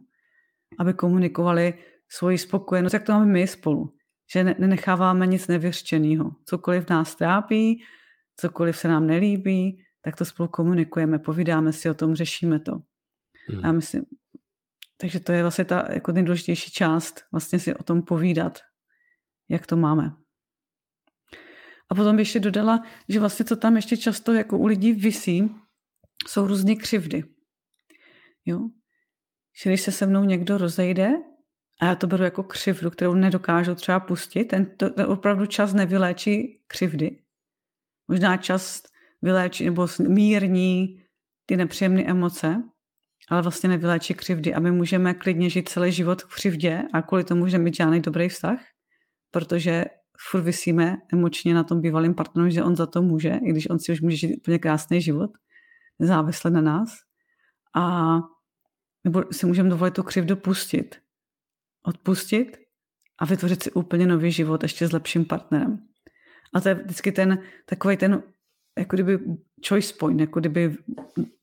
Aby 0.79 0.93
komunikovali 0.93 1.73
svoji 2.09 2.37
spokojenost, 2.37 2.93
jak 2.93 3.03
to 3.03 3.11
máme 3.11 3.25
my 3.25 3.47
spolu 3.47 3.93
že 4.31 4.43
nenecháváme 4.43 5.27
nic 5.27 5.47
nevyřčeného. 5.47 6.31
Cokoliv 6.45 6.89
nás 6.89 7.15
trápí, 7.15 7.83
cokoliv 8.35 8.77
se 8.77 8.87
nám 8.87 9.07
nelíbí, 9.07 9.83
tak 10.01 10.15
to 10.15 10.25
spolu 10.25 10.49
komunikujeme, 10.49 11.19
povídáme 11.19 11.73
si 11.73 11.89
o 11.89 11.93
tom, 11.93 12.15
řešíme 12.15 12.59
to. 12.59 12.81
Hmm. 13.49 13.65
A 13.65 13.71
myslím, 13.71 14.05
takže 14.97 15.19
to 15.19 15.31
je 15.31 15.41
vlastně 15.41 15.65
ta 15.65 15.91
jako 15.93 16.11
nejdůležitější 16.11 16.71
část, 16.71 17.21
vlastně 17.31 17.59
si 17.59 17.75
o 17.75 17.83
tom 17.83 18.01
povídat, 18.01 18.59
jak 19.49 19.67
to 19.67 19.77
máme. 19.77 20.15
A 21.89 21.95
potom 21.95 22.15
bych 22.15 22.27
ještě 22.27 22.39
dodala, 22.39 22.83
že 23.09 23.19
vlastně 23.19 23.45
co 23.45 23.55
tam 23.55 23.75
ještě 23.75 23.97
často 23.97 24.33
jako 24.33 24.57
u 24.57 24.65
lidí 24.65 24.93
visí, 24.93 25.49
jsou 26.27 26.47
různé 26.47 26.75
křivdy. 26.75 27.23
Jo? 28.45 28.69
Že 29.63 29.69
když 29.69 29.81
se 29.81 29.91
se 29.91 30.05
mnou 30.05 30.23
někdo 30.23 30.57
rozejde, 30.57 31.11
a 31.83 31.85
já 31.85 31.95
to 31.95 32.07
beru 32.07 32.23
jako 32.23 32.43
křivdu, 32.43 32.89
kterou 32.89 33.13
nedokážu 33.13 33.75
třeba 33.75 33.99
pustit. 33.99 34.45
Ten, 34.45 34.65
to, 34.65 34.89
ten 34.89 35.05
opravdu 35.05 35.45
čas 35.45 35.73
nevyléčí 35.73 36.59
křivdy. 36.67 37.17
Možná 38.07 38.37
čas 38.37 38.81
vyléčí 39.21 39.65
nebo 39.65 39.87
mírní 40.07 41.03
ty 41.45 41.57
nepříjemné 41.57 42.03
emoce, 42.03 42.63
ale 43.29 43.41
vlastně 43.41 43.69
nevyléčí 43.69 44.13
křivdy. 44.13 44.53
A 44.53 44.59
my 44.59 44.71
můžeme 44.71 45.13
klidně 45.13 45.49
žít 45.49 45.69
celý 45.69 45.91
život 45.91 46.21
v 46.21 46.35
křivdě 46.35 46.83
a 46.93 47.01
kvůli 47.01 47.23
tomu 47.23 47.41
můžeme 47.41 47.63
mít 47.63 47.75
žádný 47.75 48.01
dobrý 48.01 48.29
vztah, 48.29 48.59
protože 49.31 49.85
furt 50.29 50.41
vysíme 50.41 50.97
emočně 51.13 51.53
na 51.53 51.63
tom 51.63 51.81
bývalém 51.81 52.13
partneru, 52.13 52.49
že 52.49 52.63
on 52.63 52.75
za 52.75 52.85
to 52.85 53.01
může, 53.01 53.29
i 53.29 53.49
když 53.49 53.69
on 53.69 53.79
si 53.79 53.91
už 53.91 54.01
může 54.01 54.15
žít 54.15 54.37
úplně 54.37 54.59
krásný 54.59 55.01
život, 55.01 55.31
závisle 55.99 56.51
na 56.51 56.61
nás. 56.61 56.89
A 57.75 58.15
nebo 59.03 59.23
si 59.31 59.45
můžeme 59.45 59.69
dovolit 59.69 59.93
tu 59.93 60.03
křivdu 60.03 60.35
pustit 60.35 61.02
odpustit 61.83 62.57
a 63.19 63.25
vytvořit 63.25 63.63
si 63.63 63.71
úplně 63.71 64.07
nový 64.07 64.31
život 64.31 64.63
ještě 64.63 64.87
s 64.87 64.91
lepším 64.91 65.25
partnerem. 65.25 65.79
A 66.53 66.61
to 66.61 66.69
je 66.69 66.75
vždycky 66.75 67.11
ten 67.11 67.43
takový 67.65 67.97
ten, 67.97 68.23
jako 68.77 68.95
kdyby 68.95 69.19
choice 69.67 69.93
point, 69.99 70.19
jako 70.19 70.39
kdyby 70.39 70.77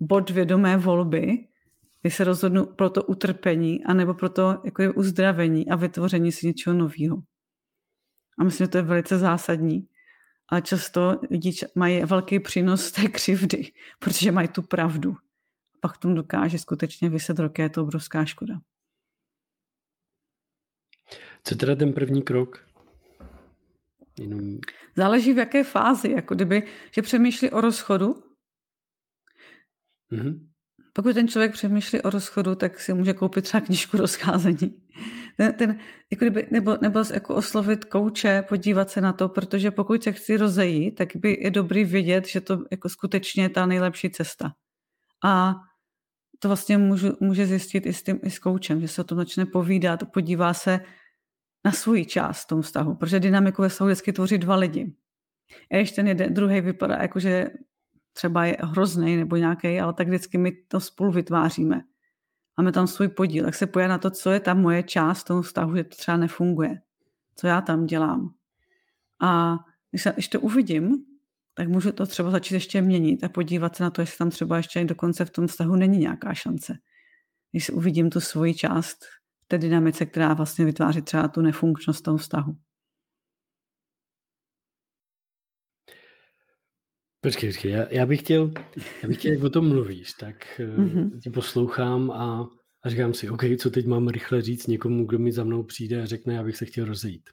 bod 0.01 0.31
vědomé 0.31 0.77
volby, 0.77 1.47
kdy 2.03 2.11
se 2.11 2.25
rozhodnu 2.25 2.67
pro 2.67 2.91
to 2.91 3.03
utrpení, 3.03 3.85
anebo 3.85 4.15
pro 4.15 4.29
to 4.29 4.63
jako 4.65 4.83
uzdravení 4.95 5.69
a 5.69 5.77
vytvoření 5.77 6.33
si 6.33 6.47
něčeho 6.47 6.77
nového. 6.77 7.23
A 8.39 8.45
myslím, 8.45 8.65
že 8.65 8.69
to 8.69 8.79
je 8.79 8.83
velice 8.83 9.19
zásadní. 9.19 9.89
A 10.53 10.61
často 10.61 11.21
lidi 11.31 11.53
mají 11.75 12.05
velký 12.05 12.41
přínos 12.41 12.93
té 12.93 13.09
křivdy, 13.09 13.73
protože 13.99 14.33
mají 14.33 14.49
tu 14.49 14.63
pravdu. 14.63 15.17
Pak 15.81 15.99
tomu 15.99 16.15
dokáže 16.15 16.59
skutečně 16.59 17.09
vyset 17.09 17.39
roky, 17.39 17.63
je 17.63 17.69
to 17.69 17.83
obrovská 17.83 18.25
škoda. 18.25 18.55
Co 21.45 21.57
teda 21.57 21.77
ten 21.77 21.93
první 21.93 22.23
krok? 22.23 22.67
Jenom... 24.19 24.59
Záleží 24.97 25.33
v 25.33 25.39
jaké 25.39 25.65
fázi, 25.65 26.11
jako 26.11 26.35
kdyby, 26.35 26.63
že 26.95 27.03
přemýšlí 27.03 27.51
o 27.51 27.61
rozchodu. 27.61 28.15
Mm-hmm. 30.13 30.47
Pokud 30.93 31.15
ten 31.15 31.29
člověk 31.29 31.53
přemýšlí 31.53 32.03
o 32.03 32.11
rozchodu, 32.11 32.55
tak 32.55 32.81
si 32.81 32.95
může 32.95 33.13
koupit 33.13 33.45
třeba 33.45 33.61
knižku 33.61 33.97
rozcházení. 33.97 34.83
Ten, 35.37 35.53
ten, 35.53 35.79
jako 36.11 36.25
kdyby, 36.25 36.49
nebo, 36.51 36.77
nebo 36.81 37.03
jako 37.15 37.35
oslovit 37.35 37.85
kouče, 37.85 38.43
podívat 38.49 38.91
se 38.91 39.01
na 39.01 39.13
to, 39.13 39.29
protože 39.29 39.71
pokud 39.71 40.03
se 40.03 40.13
chci 40.13 40.37
rozejít, 40.37 40.95
tak 40.95 41.09
by 41.17 41.39
je 41.41 41.51
dobrý 41.51 41.85
vědět, 41.85 42.27
že 42.27 42.41
to 42.41 42.65
jako 42.71 42.89
skutečně 42.89 43.43
je 43.43 43.49
ta 43.49 43.67
nejlepší 43.67 44.11
cesta. 44.11 44.53
A 45.25 45.55
to 46.39 46.49
vlastně 46.49 46.79
můžu, 46.79 47.17
může 47.21 47.47
zjistit 47.47 47.87
i 47.87 47.93
s, 47.93 48.03
tím, 48.03 48.21
i 48.23 48.31
s 48.31 48.39
koučem, 48.39 48.81
že 48.81 48.89
se 48.89 49.01
o 49.01 49.05
tom 49.05 49.19
začne 49.19 49.47
povídat, 49.47 50.13
podívá 50.13 50.55
se 50.55 50.81
na 51.65 51.73
svůj 51.73 52.05
část 52.05 52.45
v 52.45 52.47
tom 52.47 52.63
vztahu, 52.63 52.95
protože 52.95 53.21
dynamiku 53.21 53.63
ve 53.63 53.69
vztahu 53.69 53.89
vždycky 53.89 54.13
tvoří 54.13 54.39
dva 54.39 54.57
lidi. 54.57 54.95
A 55.73 55.77
ještě 55.77 55.97
ten 55.97 56.09
jeden, 56.09 56.35
druhý 56.35 56.61
vypadá 56.61 56.97
jako, 56.97 57.21
že 57.21 57.51
třeba 58.13 58.45
je 58.45 58.57
hrozný 58.61 59.17
nebo 59.17 59.37
nějaký, 59.37 59.81
ale 59.81 59.93
tak 59.93 60.09
vždycky 60.09 60.39
my 60.39 60.53
to 60.53 60.81
spolu 60.81 61.13
vytváříme. 61.13 61.81
Máme 62.57 62.73
tam 62.73 62.87
svůj 62.87 63.09
podíl, 63.09 63.45
tak 63.45 63.55
se 63.55 63.67
poje 63.67 63.89
na 63.89 63.99
to, 63.99 64.11
co 64.11 64.31
je 64.31 64.41
ta 64.41 64.55
moje 64.55 64.83
část 64.83 65.25
toho 65.25 65.43
vztahu, 65.43 65.77
že 65.77 65.85
to 65.85 65.97
třeba 65.97 66.17
nefunguje. 66.17 66.81
Co 67.37 67.47
já 67.47 67.61
tam 67.61 67.87
dělám. 67.87 68.35
A 69.21 69.59
když, 69.91 70.03
se, 70.03 70.13
když 70.13 70.29
to 70.29 70.41
uvidím, 70.41 71.05
tak 71.55 71.69
můžu 71.69 71.93
to 71.93 72.07
třeba 72.07 72.31
začít 72.31 72.55
ještě 72.55 72.83
měnit 72.83 73.25
a 73.25 73.29
podívat 73.29 73.77
se 73.77 73.83
na 73.83 73.91
to, 73.91 74.01
jestli 74.01 74.19
tam 74.19 74.31
třeba 74.31 74.57
ještě 74.57 74.85
dokonce 74.85 75.25
v 75.25 75.31
tom 75.31 75.47
vztahu 75.47 75.77
není 75.77 75.99
nějaká 75.99 76.35
šance. 76.35 76.79
Když 77.51 77.71
uvidím 77.71 78.11
tu 78.11 78.21
svoji 78.21 78.55
část 78.55 79.05
v 79.05 79.20
té 79.51 79.59
dynamice, 79.59 80.07
která 80.07 80.35
vlastně 80.35 80.65
vytváří 80.65 81.03
třeba 81.03 81.29
tu 81.29 81.41
nefunkčnost 81.41 82.05
toho 82.05 82.17
vztahu. 82.17 82.57
Počkej, 87.21 87.51
počkej, 87.51 87.71
já, 87.71 87.87
já, 87.91 88.07
bych 88.07 88.21
chtěl, 88.21 88.53
já 89.03 89.09
bych 89.09 89.19
chtěl, 89.19 89.33
jak 89.33 89.43
o 89.43 89.51
tom 89.51 89.69
mluvíš, 89.69 90.13
tak 90.13 90.61
mm-hmm. 90.61 91.21
tě 91.21 91.31
poslouchám 91.31 92.11
a, 92.11 92.49
a 92.85 92.89
říkám 92.89 93.15
si, 93.15 93.31
OK, 93.31 93.43
co 93.59 93.71
teď 93.71 93.87
mám 93.87 94.09
rychle 94.09 94.43
říct 94.43 94.67
někomu, 94.67 95.07
kdo 95.07 95.19
mi 95.19 95.33
za 95.33 95.45
mnou 95.45 95.63
přijde 95.63 96.03
a 96.03 96.07
řekne, 96.07 96.39
abych 96.39 96.57
se 96.57 96.65
chtěl 96.65 96.85
rozejít. 96.85 97.31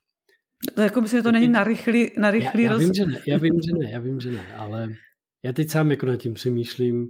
To 0.75 0.81
jako 0.81 1.01
myslím, 1.01 1.19
že 1.19 1.23
to 1.23 1.31
není 1.31 1.47
na 1.47 1.63
rychlý, 1.63 2.11
na 2.17 2.31
rychlý 2.31 2.63
já, 2.63 2.71
já, 2.71 2.77
vím, 2.77 2.93
že 2.93 3.05
ne, 3.05 3.21
já 3.27 3.37
vím, 3.37 3.61
že 3.61 3.73
ne, 3.73 3.91
já 3.91 3.99
vím, 3.99 4.19
že 4.19 4.31
ne, 4.31 4.55
ale 4.55 4.87
já 5.43 5.53
teď 5.53 5.69
sám 5.69 5.91
jako 5.91 6.05
nad 6.05 6.17
tím 6.17 6.33
přemýšlím, 6.33 7.07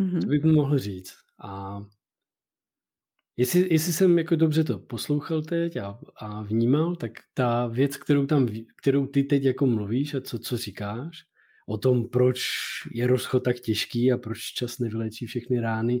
mm-hmm. 0.00 0.20
co 0.20 0.26
bych 0.26 0.44
mu 0.44 0.52
mohl 0.52 0.78
říct. 0.78 1.14
A 1.44 1.82
jestli, 3.36 3.72
jestli 3.72 3.92
jsem 3.92 4.18
jako 4.18 4.36
dobře 4.36 4.64
to 4.64 4.78
poslouchal 4.78 5.42
teď 5.42 5.76
a, 5.76 5.98
a 6.16 6.42
vnímal, 6.42 6.96
tak 6.96 7.12
ta 7.34 7.66
věc, 7.66 7.96
kterou 7.96 8.26
tam, 8.26 8.48
kterou 8.76 9.06
ty 9.06 9.22
teď 9.22 9.42
jako 9.42 9.66
mluvíš 9.66 10.14
a 10.14 10.20
co, 10.20 10.38
co 10.38 10.56
říkáš, 10.56 11.24
o 11.68 11.78
tom, 11.78 12.08
proč 12.08 12.42
je 12.92 13.06
rozchod 13.06 13.44
tak 13.44 13.60
těžký 13.60 14.12
a 14.12 14.18
proč 14.18 14.38
čas 14.38 14.78
nevylečí 14.78 15.26
všechny 15.26 15.60
rány, 15.60 16.00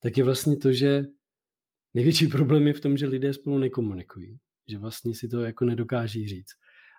tak 0.00 0.18
je 0.18 0.24
vlastně 0.24 0.56
to, 0.56 0.72
že 0.72 1.04
největší 1.94 2.26
problém 2.28 2.66
je 2.66 2.72
v 2.72 2.80
tom, 2.80 2.96
že 2.96 3.06
lidé 3.06 3.32
spolu 3.32 3.58
nekomunikují. 3.58 4.38
Že 4.68 4.78
vlastně 4.78 5.14
si 5.14 5.28
to 5.28 5.40
jako 5.40 5.64
nedokáží 5.64 6.28
říct. 6.28 6.52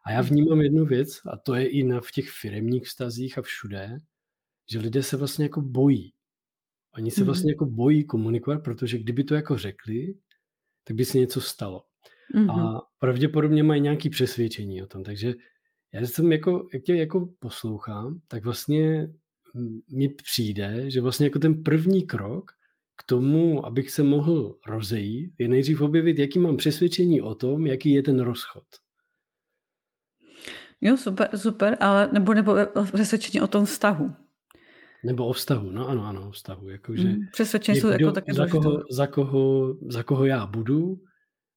A 0.05 0.11
já 0.11 0.21
vnímám 0.21 0.61
jednu 0.61 0.85
věc, 0.85 1.19
a 1.31 1.37
to 1.37 1.55
je 1.55 1.69
i 1.69 1.83
na, 1.83 2.01
v 2.01 2.11
těch 2.11 2.29
firemních 2.29 2.85
vztazích 2.85 3.37
a 3.37 3.41
všude, 3.41 3.97
že 4.71 4.79
lidé 4.79 5.03
se 5.03 5.17
vlastně 5.17 5.45
jako 5.45 5.61
bojí. 5.61 6.12
Oni 6.95 7.11
se 7.11 7.21
mhm. 7.21 7.25
vlastně 7.25 7.51
jako 7.51 7.65
bojí 7.65 8.03
komunikovat, 8.03 8.63
protože 8.63 8.97
kdyby 8.97 9.23
to 9.23 9.35
jako 9.35 9.57
řekli, 9.57 10.13
tak 10.83 10.95
by 10.95 11.05
se 11.05 11.17
něco 11.17 11.41
stalo. 11.41 11.83
Mm-hmm. 12.35 12.77
A 12.77 12.81
pravděpodobně 12.99 13.63
mají 13.63 13.81
nějaké 13.81 14.09
přesvědčení 14.09 14.83
o 14.83 14.87
tom. 14.87 15.03
Takže 15.03 15.33
já 15.93 16.01
jsem 16.01 16.31
jako, 16.31 16.67
jak 16.73 16.83
tě 16.83 16.95
jako 16.95 17.29
poslouchám, 17.39 18.19
tak 18.27 18.43
vlastně 18.43 19.09
mi 19.91 20.09
přijde, 20.09 20.91
že 20.91 21.01
vlastně 21.01 21.25
jako 21.25 21.39
ten 21.39 21.63
první 21.63 22.07
krok 22.07 22.51
k 22.97 23.03
tomu, 23.03 23.65
abych 23.65 23.91
se 23.91 24.03
mohl 24.03 24.57
rozejít, 24.67 25.33
je 25.37 25.47
nejdřív 25.47 25.81
objevit, 25.81 26.19
jaký 26.19 26.39
mám 26.39 26.57
přesvědčení 26.57 27.21
o 27.21 27.35
tom, 27.35 27.67
jaký 27.67 27.91
je 27.91 28.03
ten 28.03 28.19
rozchod. 28.19 28.63
Jo, 30.81 30.97
super, 30.97 31.37
super, 31.37 31.77
ale 31.79 32.09
nebo, 32.13 32.33
nebo 32.33 32.55
přesvědčení 32.93 33.41
o 33.41 33.47
tom 33.47 33.65
vztahu. 33.65 34.15
Nebo 35.03 35.27
o 35.27 35.33
vztahu, 35.33 35.71
no 35.71 35.89
ano, 35.89 36.05
ano, 36.05 36.27
o 36.27 36.31
vztahu. 36.31 36.69
Jakože 36.69 37.07
mm, 37.07 37.19
přesvědčení 37.31 37.79
jsou 37.79 37.87
jako 37.87 38.11
také 38.11 38.33
za 38.33 38.47
koho, 38.47 38.83
za, 38.91 39.07
koho, 39.07 39.75
za 39.87 40.03
koho 40.03 40.25
já 40.25 40.45
budu, 40.45 41.01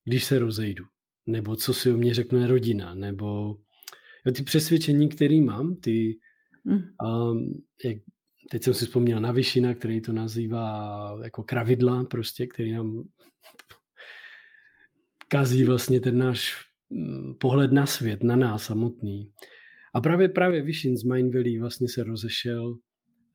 když 0.05 0.25
se 0.25 0.39
rozejdu. 0.39 0.85
Nebo 1.27 1.57
co 1.57 1.75
si 1.75 1.93
o 1.93 1.97
mě 1.97 2.15
řekne 2.15 2.47
rodina, 2.47 2.95
nebo 2.95 3.57
jo, 4.27 4.33
ty 4.33 4.43
přesvědčení, 4.43 5.09
které 5.09 5.41
mám, 5.41 5.77
ty, 5.77 6.19
mm. 6.65 6.83
um, 7.07 7.63
jak, 7.85 7.97
teď 8.51 8.63
jsem 8.63 8.75
si 8.75 8.87
vzpomněl 8.87 9.21
na 9.21 9.33
Vyšina, 9.33 9.75
který 9.75 10.01
to 10.01 10.13
nazývá 10.13 11.19
jako 11.25 11.43
kravidla 11.43 12.05
prostě, 12.05 12.47
který 12.47 12.73
nám 12.73 13.05
kazí 15.29 15.65
vlastně 15.65 16.01
ten 16.01 16.19
náš 16.19 16.55
mm, 16.91 17.35
pohled 17.35 17.73
na 17.73 17.87
svět, 17.87 18.23
na 18.23 18.37
nás 18.37 18.65
samotný. 18.65 19.33
A 19.95 20.01
právě 20.01 20.29
právě 20.29 20.63
Vyšin 20.63 20.97
z 20.97 21.05
Mindvalley 21.05 21.59
vlastně 21.59 21.89
se 21.89 22.05
rozešel 22.05 22.79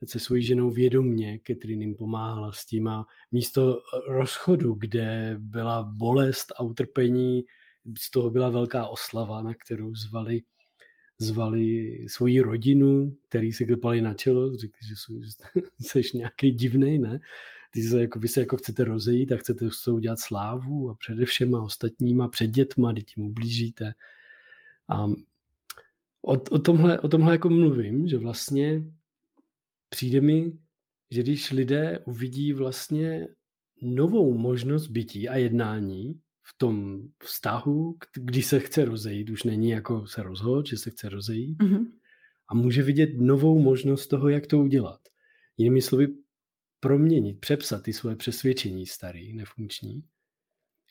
se 0.05 0.19
svojí 0.19 0.43
ženou 0.43 0.71
vědomně, 0.71 1.39
Catherine 1.47 1.83
jim 1.83 1.95
pomáhala 1.95 2.51
s 2.51 2.65
tím 2.65 2.87
a 2.87 3.05
místo 3.31 3.81
rozchodu, 4.07 4.73
kde 4.73 5.35
byla 5.39 5.83
bolest 5.83 6.53
a 6.57 6.63
utrpení, 6.63 7.43
z 7.99 8.11
toho 8.11 8.29
byla 8.29 8.49
velká 8.49 8.87
oslava, 8.87 9.41
na 9.41 9.53
kterou 9.53 9.95
zvali 9.95 10.41
zvali 11.21 11.97
svoji 12.07 12.41
rodinu, 12.41 13.17
který 13.29 13.53
se 13.53 13.65
klepali 13.65 14.01
na 14.01 14.13
čelo, 14.13 14.57
řekli, 14.57 14.87
že 14.87 14.95
jsi 16.01 16.17
nějaký 16.17 16.51
divný, 16.51 16.99
ne? 16.99 17.19
Ty 17.73 17.83
se, 17.83 18.01
jako, 18.01 18.19
vy 18.19 18.27
se 18.27 18.39
jako 18.39 18.57
chcete 18.57 18.83
rozejít 18.83 19.31
a 19.31 19.37
chcete 19.37 19.71
s 19.71 19.83
tou 19.83 19.95
udělat 19.95 20.19
slávu 20.19 20.89
a 20.89 20.95
především 20.95 21.55
a 21.55 21.63
ostatníma, 21.63 22.27
před 22.27 22.47
dětma, 22.47 22.91
kdy 22.91 23.03
tím 23.03 23.23
ublížíte. 23.23 23.93
A 24.89 25.05
o, 26.21 26.33
o, 26.51 26.59
tomhle, 26.59 26.99
o 26.99 27.07
tomhle 27.07 27.33
jako 27.33 27.49
mluvím, 27.49 28.07
že 28.07 28.17
vlastně 28.17 28.83
přijde 29.91 30.21
mi, 30.21 30.51
že 31.11 31.23
když 31.23 31.51
lidé 31.51 31.99
uvidí 32.05 32.53
vlastně 32.53 33.27
novou 33.81 34.37
možnost 34.37 34.87
bytí 34.87 35.29
a 35.29 35.37
jednání, 35.37 36.19
v 36.43 36.57
tom 36.57 37.01
vztahu, 37.23 37.97
kdy 38.15 38.41
se 38.41 38.59
chce 38.59 38.85
rozejít, 38.85 39.29
už 39.29 39.43
není 39.43 39.69
jako 39.69 40.07
se 40.07 40.23
rozhod, 40.23 40.67
že 40.67 40.77
se 40.77 40.89
chce 40.89 41.09
rozejít 41.09 41.59
mm-hmm. 41.59 41.85
a 42.47 42.55
může 42.55 42.83
vidět 42.83 43.09
novou 43.17 43.59
možnost 43.59 44.07
toho, 44.07 44.29
jak 44.29 44.47
to 44.47 44.59
udělat. 44.59 44.99
Jinými 45.57 45.81
slovy, 45.81 46.07
proměnit, 46.79 47.39
přepsat 47.39 47.83
ty 47.83 47.93
svoje 47.93 48.15
přesvědčení 48.15 48.85
starý, 48.85 49.33
nefunkční, 49.33 50.03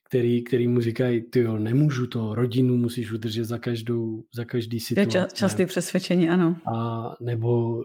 který, 0.04 0.44
který 0.44 0.68
mu 0.68 0.80
říkají, 0.80 1.22
ty 1.22 1.40
jo, 1.40 1.58
nemůžu 1.58 2.06
to, 2.06 2.34
rodinu 2.34 2.76
musíš 2.76 3.12
udržet 3.12 3.44
za 3.44 3.58
každou, 3.58 4.24
za 4.34 4.44
každý 4.44 4.80
situaci. 4.80 5.18
Je 5.18 5.26
častý 5.34 5.66
přesvědčení, 5.66 6.28
ano. 6.28 6.56
A 6.74 7.16
nebo 7.20 7.82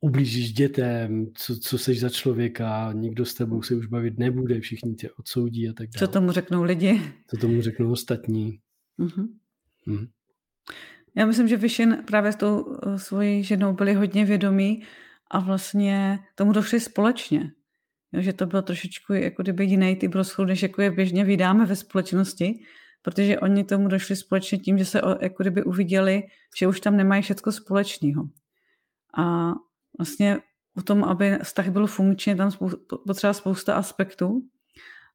ublížíš 0.00 0.52
dětem, 0.52 1.26
co, 1.34 1.56
co 1.56 1.78
seš 1.78 2.00
za 2.00 2.08
člověka, 2.08 2.92
nikdo 2.92 3.24
s 3.24 3.34
tebou 3.34 3.62
se 3.62 3.74
už 3.74 3.86
bavit 3.86 4.18
nebude, 4.18 4.60
všichni 4.60 4.94
tě 4.94 5.10
odsoudí 5.10 5.68
a 5.68 5.72
tak 5.72 5.88
dále. 5.88 5.98
Co 5.98 6.12
tomu 6.12 6.32
řeknou 6.32 6.62
lidi? 6.62 7.02
Co 7.26 7.36
tomu 7.36 7.62
řeknou 7.62 7.90
ostatní. 7.90 8.60
Mm-hmm. 8.98 9.28
Mm. 9.86 10.06
Já 11.16 11.26
myslím, 11.26 11.48
že 11.48 11.56
Vyšin 11.56 11.98
právě 12.06 12.32
s 12.32 12.36
tou 12.36 12.76
eh, 12.86 12.98
svojí 12.98 13.44
ženou 13.44 13.72
byli 13.72 13.94
hodně 13.94 14.24
vědomí 14.24 14.82
a 15.30 15.40
vlastně 15.40 16.18
tomu 16.34 16.52
došli 16.52 16.80
společně. 16.80 17.52
Jo, 18.12 18.22
že 18.22 18.32
to 18.32 18.46
bylo 18.46 18.62
trošičku 18.62 19.12
jako 19.12 19.42
kdyby 19.42 19.64
jiný 19.64 19.96
typ 19.96 20.14
rozchodu, 20.14 20.48
než 20.48 20.62
jako 20.62 20.82
je 20.82 20.90
běžně 20.90 21.24
vydáme 21.24 21.66
ve 21.66 21.76
společnosti, 21.76 22.60
protože 23.02 23.38
oni 23.38 23.64
tomu 23.64 23.88
došli 23.88 24.16
společně 24.16 24.58
tím, 24.58 24.78
že 24.78 24.84
se 24.84 25.00
jako 25.20 25.42
kdyby 25.42 25.62
uviděli, 25.62 26.22
že 26.58 26.66
už 26.66 26.80
tam 26.80 26.96
nemají 26.96 27.22
všechno 27.22 27.52
společného. 27.52 28.28
A 29.18 29.52
vlastně 29.98 30.38
o 30.76 30.82
tom, 30.82 31.04
aby 31.04 31.38
vztah 31.42 31.68
byl 31.68 31.86
funkční, 31.86 32.36
tam 32.36 32.50
potřeba 33.06 33.32
spousta 33.32 33.74
aspektů. 33.74 34.42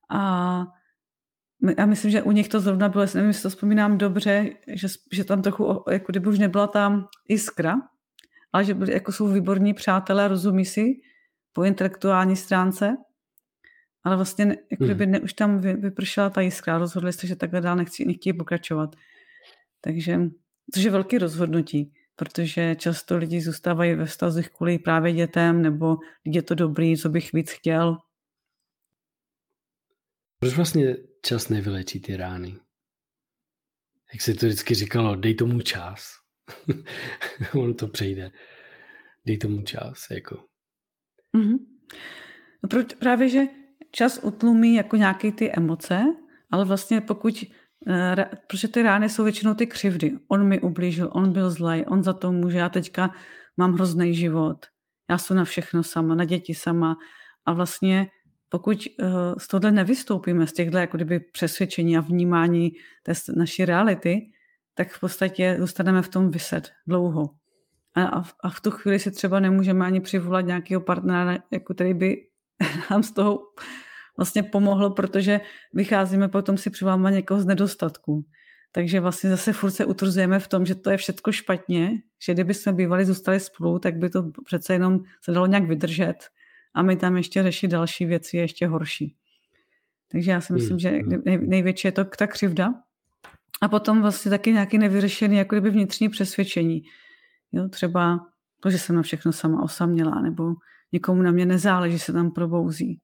A 0.10 0.66
já 1.78 1.86
myslím, 1.86 2.12
že 2.12 2.22
u 2.22 2.32
nich 2.32 2.50
to 2.50 2.60
zrovna 2.60 2.90
bylo, 2.90 3.06
nevím, 3.14 3.28
jestli 3.28 3.44
to 3.44 3.50
vzpomínám 3.50 3.98
dobře, 3.98 4.50
že, 4.68 4.88
že 5.12 5.24
tam 5.24 5.42
trochu, 5.42 5.84
jako 5.92 6.12
kdyby 6.12 6.30
už 6.30 6.40
nebyla 6.40 6.68
tam 6.68 7.08
iskra, 7.28 7.76
ale 8.54 8.66
že 8.66 8.74
byli, 8.74 8.94
jako 8.94 9.12
jsou 9.12 9.28
výborní 9.28 9.74
přátelé, 9.74 10.28
rozumí 10.28 10.66
si 10.66 11.02
po 11.54 11.64
intelektuální 11.64 12.36
stránce, 12.36 12.98
ale 14.04 14.16
vlastně 14.16 14.58
jako 14.72 14.84
kdyby 14.84 15.04
hmm. 15.04 15.12
ne, 15.12 15.20
už 15.20 15.34
tam 15.34 15.60
vy, 15.60 15.74
vypršela 15.74 16.30
ta 16.30 16.42
jiskra, 16.42 16.78
rozhodli 16.78 17.14
jste, 17.14 17.28
že 17.28 17.36
takhle 17.36 17.62
dál 17.62 17.76
nechci, 17.76 18.06
nechtějí 18.06 18.34
pokračovat. 18.34 18.96
Takže, 19.82 20.20
to 20.74 20.80
je 20.80 20.92
velké 20.92 21.20
rozhodnutí 21.20 21.94
protože 22.24 22.76
často 22.76 23.18
lidi 23.18 23.42
zůstávají 23.42 23.96
ve 23.96 24.06
vztazích 24.06 24.50
kvůli 24.50 24.80
právě 24.80 25.14
dětem, 25.14 25.62
nebo 25.62 25.98
je 26.26 26.42
to 26.42 26.56
dobrý, 26.56 26.98
co 26.98 27.10
bych 27.10 27.34
víc 27.34 27.52
chtěl. 27.52 27.98
Proč 30.40 30.56
vlastně 30.56 30.96
čas 31.26 31.50
nevylečí 31.50 32.00
ty 32.00 32.18
rány? 32.18 32.56
Jak 34.14 34.22
se 34.22 34.34
to 34.34 34.46
vždycky 34.46 34.76
říkalo, 34.76 35.16
dej 35.16 35.36
tomu 35.36 35.62
čas. 35.62 36.12
ono 37.54 37.74
to 37.74 37.88
přejde. 37.88 38.32
Dej 39.26 39.38
tomu 39.38 39.62
čas, 39.62 40.08
jako. 40.12 40.36
Mm-hmm. 41.38 41.58
No 42.64 42.70
proč, 42.70 42.94
právě, 42.94 43.30
že 43.30 43.42
čas 43.92 44.20
utlumí 44.24 44.76
jako 44.76 44.96
nějaké 44.96 45.32
ty 45.32 45.52
emoce, 45.52 46.04
ale 46.52 46.66
vlastně 46.66 47.02
pokud, 47.02 47.44
protože 48.48 48.68
ty 48.68 48.82
rány 48.82 49.10
jsou 49.10 49.24
většinou 49.24 49.54
ty 49.54 49.68
křivdy. 49.68 50.12
On 50.28 50.48
mi 50.48 50.60
ublížil, 50.62 51.10
on 51.14 51.34
byl 51.34 51.52
zlej, 51.52 51.86
on 51.88 52.04
za 52.04 52.14
to 52.14 52.32
může, 52.32 52.58
já 52.58 52.70
teďka 52.70 53.14
mám 53.58 53.74
hrozný 53.74 54.16
život, 54.16 54.66
já 55.10 55.18
jsem 55.18 55.38
na 55.38 55.46
všechno 55.46 55.84
sama, 55.84 56.16
na 56.16 56.26
děti 56.26 56.54
sama 56.54 56.98
a 57.46 57.54
vlastně 57.54 58.08
pokud 58.50 58.78
uh, 58.78 59.08
z 59.38 59.48
tohle 59.48 59.72
nevystoupíme, 59.72 60.48
z 60.48 60.54
těchto 60.54 60.78
jako 60.78 60.98
kdyby 60.98 61.20
přesvědčení 61.20 61.98
a 61.98 62.02
vnímání 62.02 62.72
té 63.04 63.14
naší 63.36 63.66
reality, 63.66 64.22
tak 64.74 64.92
v 64.92 65.00
podstatě 65.00 65.58
zůstaneme 65.60 66.02
v 66.02 66.08
tom 66.08 66.32
vyset 66.32 66.72
dlouho. 66.88 67.30
A, 67.96 68.04
a, 68.04 68.22
v, 68.22 68.34
a 68.44 68.50
v 68.50 68.62
tu 68.62 68.72
chvíli 68.72 69.00
si 69.00 69.12
třeba 69.12 69.40
nemůžeme 69.40 69.86
ani 69.86 70.02
přivolat 70.02 70.46
nějakého 70.46 70.82
partnera, 70.82 71.38
jako 71.52 71.74
který 71.74 71.94
by 71.94 72.18
nám 72.92 73.04
z 73.04 73.12
toho 73.12 73.40
vlastně 74.18 74.44
pomohlo, 74.44 74.90
protože 74.90 75.42
vycházíme 75.74 76.28
potom 76.28 76.58
si 76.58 76.70
přivoláme 76.70 77.12
někoho 77.12 77.42
z 77.42 77.46
nedostatku. 77.46 78.26
Takže 78.72 79.00
vlastně 79.00 79.30
zase 79.30 79.54
furt 79.54 79.72
se 79.72 79.86
utrzujeme 79.86 80.40
v 80.40 80.48
tom, 80.48 80.66
že 80.66 80.76
to 80.76 80.90
je 80.90 80.98
všechno 80.98 81.34
špatně, 81.34 81.92
že 82.26 82.34
kdyby 82.34 82.54
jsme 82.54 82.74
bývali 82.74 83.06
zůstali 83.06 83.40
spolu, 83.40 83.80
tak 83.80 83.98
by 83.98 84.10
to 84.10 84.24
přece 84.46 84.74
jenom 84.74 85.00
se 85.24 85.32
dalo 85.32 85.46
nějak 85.48 85.64
vydržet 85.64 86.16
a 86.74 86.82
my 86.82 86.96
tam 86.96 87.18
ještě 87.18 87.44
řešit 87.44 87.68
další 87.68 88.06
věci 88.06 88.38
ještě 88.38 88.68
horší. 88.68 89.16
Takže 90.12 90.32
já 90.32 90.42
si 90.42 90.54
hmm, 90.54 90.62
myslím, 90.62 90.80
že 90.80 90.90
hmm. 90.90 91.22
nej, 91.26 91.38
největší 91.38 91.88
je 91.88 91.92
to 91.92 92.06
ta 92.06 92.28
křivda. 92.28 92.74
A 93.62 93.68
potom 93.68 94.02
vlastně 94.02 94.32
taky 94.32 94.52
nějaký 94.52 94.78
nevyřešený 94.78 95.38
jako 95.38 95.56
kdyby 95.56 95.70
vnitřní 95.70 96.10
přesvědčení. 96.10 96.82
Jo, 97.52 97.70
třeba 97.70 98.20
to, 98.60 98.70
že 98.70 98.80
jsem 98.80 98.96
na 98.96 99.02
všechno 99.02 99.32
sama 99.32 99.64
osamělá, 99.64 100.22
nebo 100.22 100.54
někomu 100.92 101.22
na 101.22 101.32
mě 101.32 101.46
nezáleží, 101.46 102.00
se 102.00 102.14
tam 102.14 102.32
probouzí. 102.32 103.00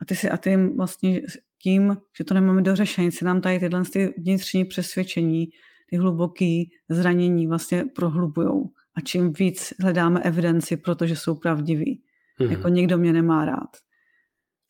A 0.00 0.04
ty 0.04 0.16
si 0.16 0.30
a 0.30 0.36
ty 0.36 0.56
vlastně 0.56 1.22
tím, 1.62 1.96
že 2.18 2.24
to 2.24 2.34
nemáme 2.34 2.62
dořešení, 2.62 3.12
se 3.12 3.24
nám 3.24 3.40
tady 3.40 3.58
tyhle 3.58 3.82
ty 3.92 4.14
vnitřní 4.18 4.64
přesvědčení, 4.64 5.48
ty 5.90 5.96
hluboké 5.96 6.62
zranění 6.88 7.46
vlastně 7.46 7.84
prohlubujou. 7.94 8.70
A 8.94 9.00
čím 9.00 9.32
víc 9.32 9.72
hledáme 9.80 10.20
evidenci, 10.20 10.76
protože 10.76 11.16
jsou 11.16 11.34
pravdiví. 11.34 12.02
Mm-hmm. 12.40 12.50
Jako 12.50 12.68
někdo 12.68 12.98
mě 12.98 13.12
nemá 13.12 13.44
rád. 13.44 13.70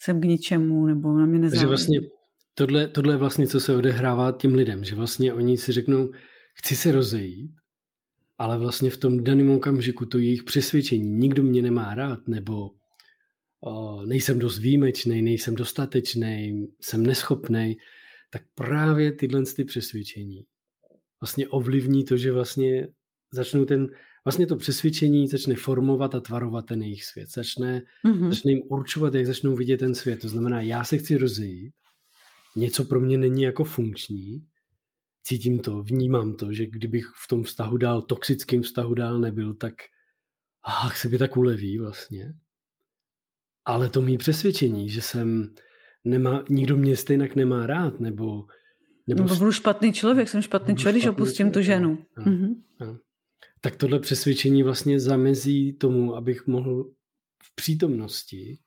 Jsem 0.01 0.21
k 0.21 0.25
ničemu, 0.25 0.87
nebo 0.87 1.19
na 1.19 1.27
mě 1.27 1.38
nezáleží. 1.38 1.67
Vlastně 1.67 2.01
tohle, 2.55 2.88
tohle 2.88 3.14
je 3.14 3.17
vlastně, 3.17 3.47
co 3.47 3.61
se 3.61 3.77
odehrává 3.77 4.33
tím 4.33 4.55
lidem, 4.55 4.85
že 4.85 4.95
vlastně 4.95 5.33
oni 5.33 5.59
si 5.59 5.73
řeknou, 5.73 6.11
chci 6.55 6.77
se 6.77 6.93
rozejít, 6.93 7.51
ale 8.38 8.59
vlastně 8.59 8.91
v 8.91 8.97
tom 8.97 9.25
daném 9.25 9.51
okamžiku 9.51 10.07
to 10.07 10.19
jejich 10.19 10.43
přesvědčení, 10.43 11.11
nikdo 11.11 11.43
mě 11.43 11.62
nemá 11.62 11.95
rád, 11.95 12.29
nebo 12.29 12.71
o, 13.61 14.07
nejsem 14.07 14.38
dost 14.38 14.59
výjimečný, 14.59 15.23
nejsem 15.23 15.55
dostatečný, 15.55 16.66
jsem 16.81 17.07
neschopný, 17.07 17.77
tak 18.31 18.42
právě 18.55 19.12
tyhle 19.12 19.42
ty 19.57 19.64
přesvědčení 19.64 20.44
vlastně 21.21 21.49
ovlivní 21.49 22.05
to, 22.05 22.16
že 22.16 22.33
vlastně 22.33 22.88
začnou 23.33 23.64
ten, 23.64 23.87
vlastně 24.25 24.47
to 24.47 24.57
přesvědčení 24.57 25.29
začne 25.29 25.55
formovat 25.55 26.14
a 26.14 26.21
tvarovat 26.21 26.66
ten 26.66 26.83
jejich 26.83 27.05
svět. 27.05 27.29
Začne, 27.31 27.83
mm-hmm. 28.05 28.29
začne 28.29 28.53
jim 28.53 28.62
určovat, 28.68 29.14
jak 29.14 29.27
začnou 29.27 29.57
vidět 29.57 29.77
ten 29.77 29.94
svět. 29.94 30.21
To 30.21 30.29
znamená, 30.29 30.61
já 30.61 30.85
se 30.85 30.99
chci 30.99 31.16
rozejít, 31.16 31.75
něco 32.57 32.85
pro 32.85 33.01
mě 33.01 33.18
není 33.18 33.42
jako 33.42 33.64
funkční, 33.64 34.47
cítím 35.23 35.59
to, 35.59 35.83
vnímám 35.83 36.37
to, 36.37 36.53
že 36.53 36.66
kdybych 36.66 37.07
v 37.25 37.29
tom 37.29 37.42
vztahu 37.42 37.77
dál, 37.77 38.03
toxickým 38.03 38.62
vztahu 38.62 38.94
dál 38.94 39.18
nebyl, 39.18 39.55
tak 39.55 39.75
ach, 40.62 40.97
se 40.97 41.09
by 41.09 41.18
tak 41.18 41.37
uleví 41.37 41.79
vlastně. 41.79 42.35
Ale 43.69 43.89
to 43.89 44.03
mý 44.03 44.19
přesvědčení, 44.19 44.89
že 44.89 45.03
jsem 45.03 45.55
nemá, 46.05 46.45
nikdo 46.49 46.77
mě 46.77 46.97
stejně 46.97 47.29
nemá 47.37 47.67
rád, 47.67 48.01
nebo 48.01 48.45
nebo, 49.07 49.23
nebo 49.23 49.37
budu 49.37 49.53
špatný 49.53 49.93
člověk, 49.93 50.29
jsem 50.29 50.43
špatný 50.43 50.77
člověk, 50.77 50.97
když 50.97 51.07
opustím 51.07 51.51
tu 51.51 51.63
ženu. 51.63 51.99
Ano, 52.17 52.27
mm-hmm. 52.27 52.55
ano. 52.81 52.99
Tak 53.61 53.77
tohle 53.77 54.01
přesvědčení 54.01 54.63
vlastně 54.63 55.01
zamezí 55.01 55.73
tomu, 55.73 56.17
abych 56.17 56.47
mohl 56.47 56.85
v 57.43 57.55
přítomnosti 57.55 58.59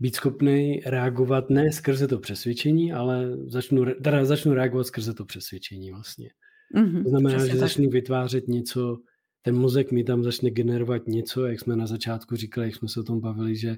být 0.00 0.16
schopný 0.16 0.80
reagovat 0.86 1.50
ne 1.50 1.72
skrze 1.72 2.08
to 2.08 2.18
přesvědčení, 2.18 2.92
ale 2.92 3.36
začnu, 3.46 3.84
teda 4.04 4.24
začnu 4.24 4.54
reagovat 4.54 4.84
skrze 4.84 5.14
to 5.14 5.24
přesvědčení 5.24 5.90
vlastně. 5.90 6.28
Mm-hmm, 6.76 7.02
to 7.02 7.08
znamená, 7.08 7.38
že 7.38 7.50
tak. 7.50 7.58
začnu 7.58 7.90
vytvářet 7.90 8.48
něco, 8.48 8.98
ten 9.42 9.56
mozek 9.56 9.92
mi 9.92 10.04
tam 10.04 10.24
začne 10.24 10.50
generovat 10.50 11.06
něco, 11.06 11.46
jak 11.46 11.60
jsme 11.60 11.76
na 11.76 11.86
začátku 11.86 12.36
říkali, 12.36 12.66
jak 12.66 12.76
jsme 12.76 12.88
se 12.88 13.00
o 13.00 13.02
tom 13.02 13.20
bavili, 13.20 13.56
že 13.56 13.76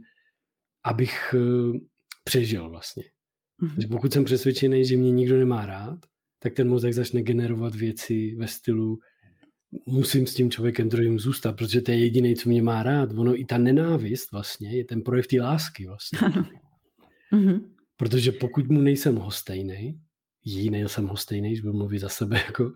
abych 0.85 1.35
uh, 1.35 1.77
přežil 2.25 2.71
vlastně. 2.71 3.05
Mm-hmm. 3.63 3.81
Že 3.81 3.87
pokud 3.89 4.13
jsem 4.13 4.25
přesvědčený, 4.25 4.85
že 4.85 4.97
mě 4.97 5.11
nikdo 5.11 5.39
nemá 5.39 5.67
rád, 5.67 5.99
tak 6.39 6.55
ten 6.55 6.69
mozek 6.69 6.95
začne 6.95 7.23
generovat 7.23 7.75
věci 7.75 8.35
ve 8.39 8.49
stylu 8.49 8.99
musím 9.87 10.27
s 10.27 10.35
tím 10.35 10.51
člověkem 10.51 10.89
druhým 10.89 11.19
zůstat, 11.19 11.57
protože 11.57 11.81
to 11.81 11.91
je 11.91 11.99
jediný, 11.99 12.37
co 12.37 12.49
mě 12.49 12.63
má 12.63 12.83
rád. 12.83 13.11
Ono 13.13 13.41
i 13.41 13.45
ta 13.45 13.59
nenávist 13.59 14.33
vlastně 14.33 14.77
je 14.77 14.85
ten 14.85 15.03
projev 15.03 15.27
té 15.27 15.43
lásky 15.43 15.87
vlastně. 15.87 16.19
Ano. 16.25 16.49
Mm-hmm. 17.33 17.71
Protože 17.97 18.33
pokud 18.33 18.69
mu 18.69 18.81
nejsem 18.81 19.17
hostejný, 19.17 20.01
jí 20.45 20.71
nejsem 20.71 21.07
hostejný, 21.07 21.49
když 21.49 21.61
budu 21.61 21.79
mluvit 21.79 21.99
za 21.99 22.09
sebe, 22.09 22.37
jako, 22.47 22.73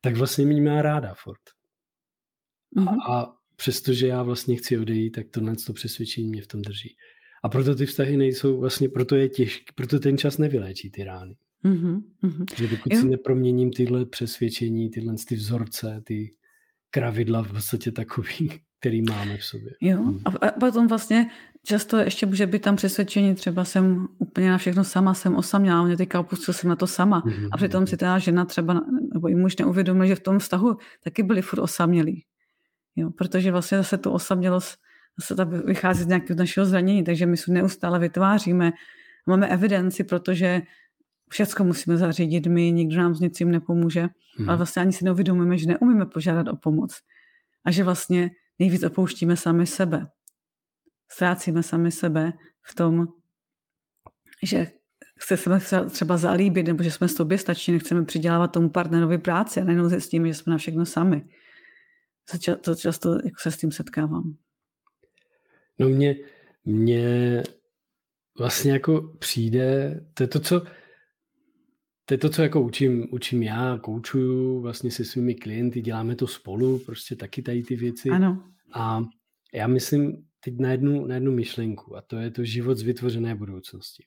tak 0.00 0.16
vlastně 0.16 0.46
mě 0.46 0.62
má 0.62 0.82
ráda 0.82 1.14
furt. 1.14 1.40
Mm-hmm. 2.76 2.98
A, 3.08 3.22
a 3.22 3.26
přestože 3.56 4.06
já 4.06 4.22
vlastně 4.22 4.56
chci 4.56 4.78
odejít, 4.78 5.10
tak 5.10 5.26
tohle 5.30 5.54
to 5.66 5.72
přesvědčení 5.72 6.28
mě 6.28 6.42
v 6.42 6.46
tom 6.46 6.62
drží. 6.62 6.96
A 7.44 7.48
proto 7.48 7.74
ty 7.74 7.86
vztahy 7.86 8.16
nejsou, 8.16 8.60
vlastně 8.60 8.88
proto 8.88 9.16
je 9.16 9.28
těžké, 9.28 9.72
proto 9.74 9.98
ten 10.00 10.18
čas 10.18 10.38
nevyléčí 10.38 10.90
ty 10.90 11.04
rány. 11.04 11.36
Mm-hmm. 11.64 12.02
Že 12.56 12.68
dokud 12.68 12.92
jo. 12.92 13.00
si 13.00 13.08
neproměním 13.08 13.70
tyhle 13.70 14.06
přesvědčení, 14.06 14.90
tyhle 14.90 15.14
ty 15.28 15.34
vzorce, 15.34 16.02
ty 16.04 16.34
kravidla 16.90 17.42
v 17.42 17.52
podstatě 17.52 17.92
takový, 17.92 18.50
který 18.80 19.02
máme 19.02 19.36
v 19.36 19.44
sobě. 19.44 19.72
Jo, 19.80 19.96
hmm. 19.96 20.20
a 20.40 20.50
potom 20.50 20.88
vlastně 20.88 21.30
často 21.66 21.96
ještě 21.96 22.26
může 22.26 22.46
být 22.46 22.62
tam 22.62 22.76
přesvědčení, 22.76 23.34
třeba 23.34 23.64
jsem 23.64 24.08
úplně 24.18 24.50
na 24.50 24.58
všechno 24.58 24.84
sama, 24.84 25.14
jsem 25.14 25.36
osamělá, 25.36 25.84
mě 25.84 25.96
teďka 25.96 26.20
opustil 26.20 26.54
jsem 26.54 26.70
na 26.70 26.76
to 26.76 26.86
sama. 26.86 27.22
Mm-hmm. 27.26 27.48
A 27.52 27.56
přitom 27.56 27.86
si 27.86 27.96
ta 27.96 28.18
žena 28.18 28.44
třeba, 28.44 28.80
nebo 29.14 29.28
i 29.28 29.34
muž 29.34 29.56
neuvědomil, 29.56 30.06
že 30.06 30.14
v 30.14 30.20
tom 30.20 30.38
vztahu 30.38 30.76
taky 31.04 31.22
byli 31.22 31.42
furt 31.42 31.60
osamělí. 31.60 32.24
Jo, 32.96 33.10
protože 33.10 33.52
vlastně 33.52 33.78
zase 33.78 33.98
tu 33.98 34.10
osamělost 34.10 34.78
zase 35.20 35.44
vychází 35.44 36.02
z 36.02 36.06
nějakého 36.06 36.38
našeho 36.38 36.66
zranění, 36.66 37.04
takže 37.04 37.26
my 37.26 37.36
se 37.36 37.52
neustále 37.52 37.98
vytváříme, 37.98 38.72
máme 39.26 39.48
evidenci, 39.48 40.04
protože 40.04 40.62
všechno 41.30 41.64
musíme 41.64 41.96
zařídit 41.96 42.46
my, 42.46 42.72
nikdo 42.72 42.96
nám 42.96 43.14
s 43.14 43.20
ničím 43.20 43.50
nepomůže, 43.50 44.08
hmm. 44.38 44.48
ale 44.48 44.56
vlastně 44.56 44.82
ani 44.82 44.92
si 44.92 45.04
neuvědomujeme, 45.04 45.58
že 45.58 45.66
neumíme 45.66 46.06
požádat 46.06 46.48
o 46.48 46.56
pomoc 46.56 46.98
a 47.64 47.70
že 47.70 47.84
vlastně 47.84 48.30
nejvíc 48.58 48.82
opouštíme 48.82 49.36
sami 49.36 49.66
sebe. 49.66 50.06
Ztrácíme 51.10 51.62
sami 51.62 51.92
sebe 51.92 52.32
v 52.62 52.74
tom, 52.74 53.06
že 54.42 54.72
chceme 55.20 55.60
se 55.60 55.86
třeba 55.86 56.16
zalíbit, 56.16 56.66
nebo 56.66 56.82
že 56.82 56.90
jsme 56.90 57.08
sobě 57.08 57.38
stačí, 57.38 57.72
nechceme 57.72 58.04
přidělávat 58.04 58.48
tomu 58.48 58.70
partnerovi 58.70 59.18
práci 59.18 59.60
a 59.60 59.64
nejenom 59.64 59.90
s 59.90 60.08
tím, 60.08 60.26
že 60.26 60.34
jsme 60.34 60.50
na 60.50 60.58
všechno 60.58 60.86
sami. 60.86 61.24
To 62.60 62.74
často 62.74 63.14
jako 63.14 63.36
se 63.38 63.50
s 63.50 63.56
tím 63.56 63.72
setkávám. 63.72 64.34
No 65.78 65.88
mě, 65.88 66.16
mě 66.64 67.42
vlastně 68.38 68.72
jako 68.72 69.00
přijde, 69.18 70.00
to 70.14 70.22
je 70.22 70.28
to, 70.28 70.40
co 70.40 70.62
to 72.04 72.14
je 72.14 72.18
to, 72.18 72.28
co 72.28 72.42
jako 72.42 72.62
učím, 72.62 73.06
učím 73.10 73.42
já, 73.42 73.78
koučuju 73.78 74.60
vlastně 74.60 74.90
se 74.90 75.04
svými 75.04 75.34
klienty, 75.34 75.80
děláme 75.80 76.16
to 76.16 76.26
spolu, 76.26 76.78
prostě 76.78 77.16
taky 77.16 77.42
tady 77.42 77.62
ty 77.62 77.76
věci. 77.76 78.08
Ano. 78.10 78.44
A 78.74 79.04
já 79.54 79.66
myslím 79.66 80.26
teď 80.40 80.54
na 80.58 80.70
jednu, 80.70 81.06
na 81.06 81.14
jednu 81.14 81.32
myšlenku 81.32 81.96
a 81.96 82.02
to 82.02 82.16
je 82.16 82.30
to 82.30 82.44
život 82.44 82.74
z 82.74 82.82
vytvořené 82.82 83.34
budoucnosti. 83.34 84.04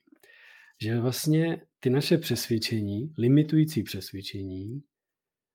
Že 0.82 1.00
vlastně 1.00 1.62
ty 1.80 1.90
naše 1.90 2.18
přesvědčení, 2.18 3.12
limitující 3.18 3.82
přesvědčení, 3.82 4.82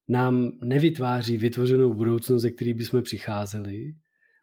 nám 0.10 0.52
nevytváří 0.64 1.38
vytvořenou 1.38 1.94
budoucnost, 1.94 2.42
ze 2.42 2.52
který 2.52 2.74
bychom 2.74 3.02
přicházeli, 3.02 3.94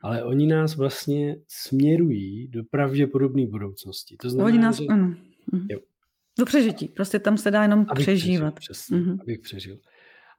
ale 0.01 0.25
oni 0.25 0.47
nás 0.47 0.77
vlastně 0.77 1.37
směrují 1.49 2.49
do 2.49 2.65
pravděpodobné 2.65 3.47
budoucnosti. 3.47 4.17
To 4.21 4.31
znamená, 4.31 4.55
oni 4.55 4.59
nás, 4.59 4.77
že, 4.77 4.87
ano. 4.87 5.15
Mhm. 5.53 5.67
Jo, 5.71 5.79
do 6.39 6.47
přežití. 6.47 6.89
Prostě 6.89 7.19
tam 7.19 7.39
se 7.39 7.51
dá 7.51 7.63
jenom 7.63 7.87
abych 7.89 8.05
přežívat. 8.05 8.55
Přežil, 8.55 8.75
přesně, 8.75 8.97
mm-hmm. 8.97 9.19
abych 9.21 9.41
přežil. 9.41 9.79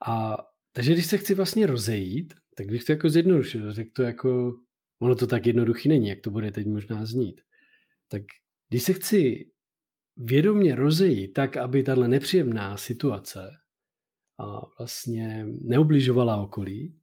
A 0.05 0.37
takže 0.73 0.93
když 0.93 1.05
se 1.05 1.17
chci 1.17 1.35
vlastně 1.35 1.67
rozejít, 1.67 2.33
tak 2.55 2.67
bych 2.67 2.83
to 2.83 2.91
jako 2.91 3.09
zjednodušil. 3.09 3.73
Řekl 3.73 3.89
to 3.93 4.03
jako, 4.03 4.53
ono 4.99 5.15
to 5.15 5.27
tak 5.27 5.45
jednoduchý 5.45 5.89
není, 5.89 6.07
jak 6.07 6.21
to 6.21 6.31
bude 6.31 6.51
teď 6.51 6.67
možná 6.67 7.05
znít. 7.05 7.41
Tak 8.07 8.21
když 8.69 8.83
se 8.83 8.93
chci 8.93 9.51
vědomě 10.17 10.75
rozejít 10.75 11.33
tak, 11.33 11.57
aby 11.57 11.83
tahle 11.83 12.07
nepříjemná 12.07 12.77
situace 12.77 13.49
a 14.37 14.61
vlastně 14.77 15.45
neubližovala 15.61 16.37
okolí, 16.37 17.00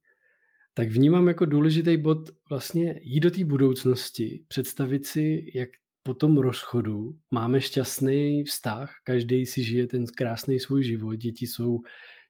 tak 0.79 0.89
vnímám 0.89 1.27
jako 1.27 1.45
důležitý 1.45 1.97
bod 1.97 2.29
vlastně 2.49 2.99
jít 3.03 3.19
do 3.19 3.31
té 3.31 3.45
budoucnosti, 3.45 4.45
představit 4.47 5.05
si, 5.05 5.51
jak 5.55 5.69
po 6.03 6.13
tom 6.13 6.37
rozchodu 6.37 7.17
máme 7.31 7.61
šťastný 7.61 8.43
vztah, 8.43 8.91
každý 9.03 9.45
si 9.45 9.63
žije 9.63 9.87
ten 9.87 10.05
krásný 10.05 10.59
svůj 10.59 10.83
život, 10.83 11.15
děti 11.15 11.47
jsou 11.47 11.79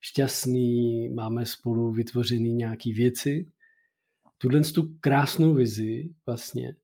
šťastný, 0.01 1.09
máme 1.09 1.45
spolu 1.45 1.91
vytvořený 1.91 2.53
nějaký 2.53 2.93
věci. 2.93 3.51
Tuhle 4.37 4.61
tu 4.61 4.95
krásnou 4.99 5.53
vizi 5.53 6.09
vlastně 6.25 6.75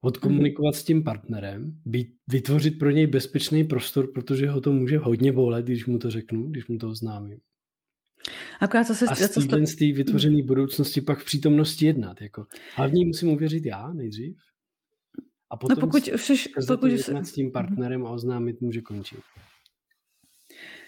odkomunikovat 0.00 0.74
s 0.74 0.84
tím 0.84 1.04
partnerem, 1.04 1.80
být, 1.84 2.08
vytvořit 2.28 2.78
pro 2.78 2.90
něj 2.90 3.06
bezpečný 3.06 3.64
prostor, 3.64 4.12
protože 4.12 4.50
ho 4.50 4.60
to 4.60 4.72
může 4.72 4.98
hodně 4.98 5.32
bolet, 5.32 5.64
když 5.64 5.86
mu 5.86 5.98
to 5.98 6.10
řeknu, 6.10 6.50
když 6.50 6.66
mu 6.66 6.78
to 6.78 6.88
oznámím. 6.90 7.38
Akorát 8.60 8.86
to 8.86 8.94
se, 8.94 9.06
a 9.06 9.14
z 9.14 9.28
téhle 9.28 9.66
z 9.66 9.76
té 9.76 9.84
vytvořené 9.84 10.42
budoucnosti 10.42 11.00
pak 11.00 11.18
v 11.18 11.24
přítomnosti 11.24 11.86
jednat. 11.86 12.20
Jako. 12.20 12.46
Hlavně 12.74 13.06
musím 13.06 13.28
uvěřit 13.28 13.66
já 13.66 13.92
nejdřív. 13.92 14.36
A 15.50 15.54
no, 15.54 15.58
potom 15.58 15.76
no 15.76 15.80
pokud, 15.80 16.02
všeš, 16.16 16.48
pokud 16.66 16.86
jednat 16.86 17.26
s 17.26 17.32
tím 17.32 17.52
partnerem 17.52 18.06
a 18.06 18.10
oznámit 18.10 18.60
může 18.60 18.80
končit. 18.80 19.20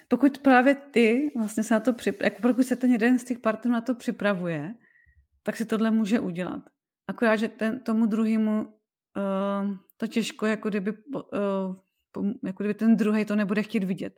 Pokud 0.08 0.38
právě 0.38 0.74
ty 0.74 1.30
vlastně 1.36 1.62
se 1.62 1.74
na 1.74 1.80
to 1.80 1.92
přip... 1.92 2.22
jako 2.22 2.42
pokud 2.42 2.62
se 2.62 2.76
ten 2.76 2.92
jeden 2.92 3.18
z 3.18 3.24
těch 3.24 3.38
partnerů 3.38 3.72
na 3.72 3.80
to 3.80 3.94
připravuje, 3.94 4.74
tak 5.42 5.56
si 5.56 5.64
tohle 5.64 5.90
může 5.90 6.20
udělat. 6.20 6.62
Akorát, 7.08 7.36
že 7.36 7.48
ten, 7.48 7.80
tomu 7.80 8.06
druhému 8.06 8.60
uh, 8.60 9.76
to 9.96 10.06
těžko, 10.06 10.46
jako 10.46 10.68
kdyby, 10.68 10.92
uh, 10.92 11.76
jako 12.44 12.62
kdyby 12.62 12.74
ten 12.74 12.96
druhý 12.96 13.24
to 13.24 13.36
nebude 13.36 13.62
chtít 13.62 13.84
vidět. 13.84 14.12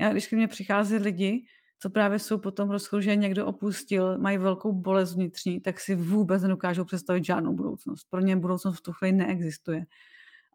Já, 0.00 0.12
když 0.12 0.26
ke 0.26 0.36
mně 0.36 0.48
přichází 0.48 0.96
lidi, 0.96 1.44
co 1.78 1.90
právě 1.90 2.18
jsou 2.18 2.38
potom 2.38 2.70
rozchodu, 2.70 3.00
že 3.02 3.16
někdo 3.16 3.46
opustil, 3.46 4.18
mají 4.18 4.38
velkou 4.38 4.72
bolest 4.72 5.14
vnitřní, 5.14 5.60
tak 5.60 5.80
si 5.80 5.94
vůbec 5.94 6.42
nedokážou 6.42 6.84
představit 6.84 7.24
žádnou 7.24 7.52
budoucnost. 7.52 8.06
Pro 8.10 8.20
ně 8.20 8.36
budoucnost 8.36 8.78
v 8.78 8.80
tu 8.80 8.92
chvíli 8.92 9.12
neexistuje. 9.12 9.86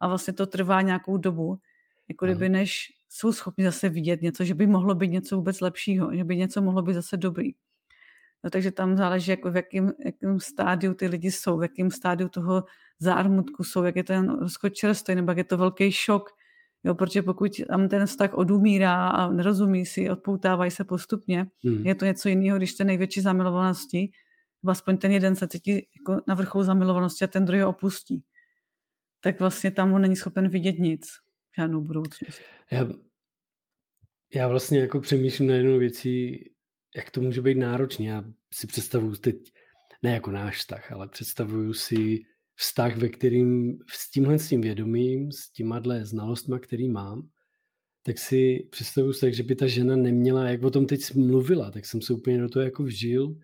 A 0.01 0.07
vlastně 0.07 0.33
to 0.33 0.45
trvá 0.45 0.81
nějakou 0.81 1.17
dobu, 1.17 1.59
jako 2.07 2.25
kdyby 2.25 2.49
než 2.49 2.93
jsou 3.09 3.33
schopni 3.33 3.63
zase 3.63 3.89
vidět 3.89 4.21
něco, 4.21 4.43
že 4.43 4.53
by 4.53 4.67
mohlo 4.67 4.95
být 4.95 5.11
něco 5.11 5.35
vůbec 5.35 5.61
lepšího, 5.61 6.15
že 6.15 6.23
by 6.23 6.37
něco 6.37 6.61
mohlo 6.61 6.81
být 6.81 6.93
zase 6.93 7.17
dobrý. 7.17 7.51
No, 8.43 8.49
takže 8.49 8.71
tam 8.71 8.97
záleží, 8.97 9.31
jako 9.31 9.51
v 9.51 9.55
jakém, 9.55 9.91
jakém 10.05 10.39
stádiu 10.39 10.93
ty 10.93 11.07
lidi 11.07 11.31
jsou, 11.31 11.57
v 11.57 11.63
jakém 11.63 11.91
stádiu 11.91 12.29
toho 12.29 12.63
zármutku 12.99 13.63
jsou, 13.63 13.83
jak 13.83 13.95
je 13.95 14.03
ten 14.03 14.39
rozchod 14.39 14.73
čerstvý, 14.73 15.15
nebo 15.15 15.31
jak 15.31 15.37
je 15.37 15.43
to 15.43 15.57
velký 15.57 15.91
šok, 15.91 16.29
Jo, 16.83 16.95
protože 16.95 17.21
pokud 17.21 17.51
tam 17.67 17.89
ten 17.89 18.05
vztah 18.05 18.33
odumírá 18.33 19.07
a 19.07 19.31
nerozumí 19.31 19.85
si, 19.85 20.09
odpoutávají 20.09 20.71
se 20.71 20.83
postupně, 20.83 21.47
hmm. 21.63 21.85
je 21.85 21.95
to 21.95 22.05
něco 22.05 22.29
jiného, 22.29 22.57
když 22.57 22.73
ten 22.73 22.87
největší 22.87 23.21
zamilovanosti, 23.21 24.11
aspoň 24.67 24.97
ten 24.97 25.11
jeden 25.11 25.35
se 25.35 25.47
cítí 25.47 25.71
jako 25.71 26.21
na 26.27 26.35
vrcholu 26.35 26.63
zamilovanosti 26.63 27.25
a 27.25 27.27
ten 27.27 27.45
druhý 27.45 27.63
opustí. 27.63 28.23
Tak 29.21 29.39
vlastně 29.39 29.71
tam 29.71 29.93
on 29.93 30.01
není 30.01 30.15
schopen 30.15 30.49
vidět 30.49 30.79
nic, 30.79 31.07
žádnou 31.57 31.81
budoucnost. 31.81 32.41
Já, 32.71 32.87
já 34.35 34.47
vlastně 34.47 34.79
jako 34.79 34.99
přemýšlím 34.99 35.47
na 35.47 35.55
jednu 35.55 35.79
věcí, 35.79 36.43
jak 36.95 37.11
to 37.11 37.21
může 37.21 37.41
být 37.41 37.57
náročné. 37.57 38.05
Já 38.05 38.23
si 38.53 38.67
představuju 38.67 39.15
teď, 39.15 39.35
ne 40.03 40.13
jako 40.13 40.31
náš 40.31 40.57
vztah, 40.57 40.91
ale 40.91 41.07
představuju 41.07 41.73
si 41.73 42.25
vztah, 42.55 42.97
ve 42.97 43.09
kterým 43.09 43.79
s 43.89 44.11
tímhle 44.11 44.39
s 44.39 44.49
tím 44.49 44.61
vědomím, 44.61 45.31
s 45.31 45.51
těma 45.51 45.81
znalostma, 46.03 46.59
který 46.59 46.89
mám, 46.89 47.29
tak 48.03 48.17
si 48.17 48.67
představuji 48.71 49.13
tak, 49.13 49.33
že 49.33 49.43
by 49.43 49.55
ta 49.55 49.67
žena 49.67 49.95
neměla, 49.95 50.49
jak 50.49 50.63
o 50.63 50.71
tom 50.71 50.85
teď 50.85 51.15
mluvila, 51.15 51.71
tak 51.71 51.85
jsem 51.85 52.01
se 52.01 52.13
úplně 52.13 52.37
do 52.37 52.49
toho 52.49 52.63
jako 52.63 52.83
vžil, 52.83 53.35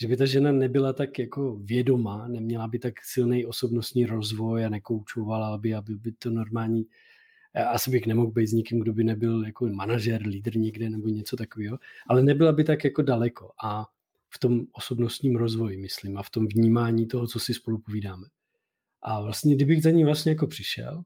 že 0.00 0.08
by 0.08 0.16
ta 0.16 0.26
žena 0.26 0.52
nebyla 0.52 0.92
tak 0.92 1.18
jako 1.18 1.56
vědomá, 1.56 2.28
neměla 2.28 2.68
by 2.68 2.78
tak 2.78 2.94
silný 3.02 3.46
osobnostní 3.46 4.06
rozvoj 4.06 4.64
a 4.64 4.68
nekoučovala 4.68 5.58
by, 5.58 5.74
aby 5.74 5.94
by 5.94 6.12
to 6.12 6.30
normální, 6.30 6.86
asi 7.72 7.90
bych 7.90 8.06
nemohl 8.06 8.30
být 8.30 8.46
s 8.46 8.52
nikým, 8.52 8.80
kdo 8.80 8.92
by 8.92 9.04
nebyl 9.04 9.46
jako 9.46 9.66
manažer, 9.66 10.26
lídr 10.26 10.56
někde 10.56 10.90
nebo 10.90 11.08
něco 11.08 11.36
takového, 11.36 11.78
ale 12.06 12.22
nebyla 12.22 12.52
by 12.52 12.64
tak 12.64 12.84
jako 12.84 13.02
daleko 13.02 13.50
a 13.64 13.86
v 14.30 14.38
tom 14.38 14.66
osobnostním 14.72 15.36
rozvoji, 15.36 15.76
myslím, 15.76 16.16
a 16.16 16.22
v 16.22 16.30
tom 16.30 16.46
vnímání 16.46 17.06
toho, 17.06 17.26
co 17.26 17.40
si 17.40 17.54
spolu 17.54 17.78
povídáme. 17.78 18.26
A 19.02 19.20
vlastně, 19.20 19.54
kdybych 19.54 19.82
za 19.82 19.90
ní 19.90 20.04
vlastně 20.04 20.32
jako 20.32 20.46
přišel 20.46 21.02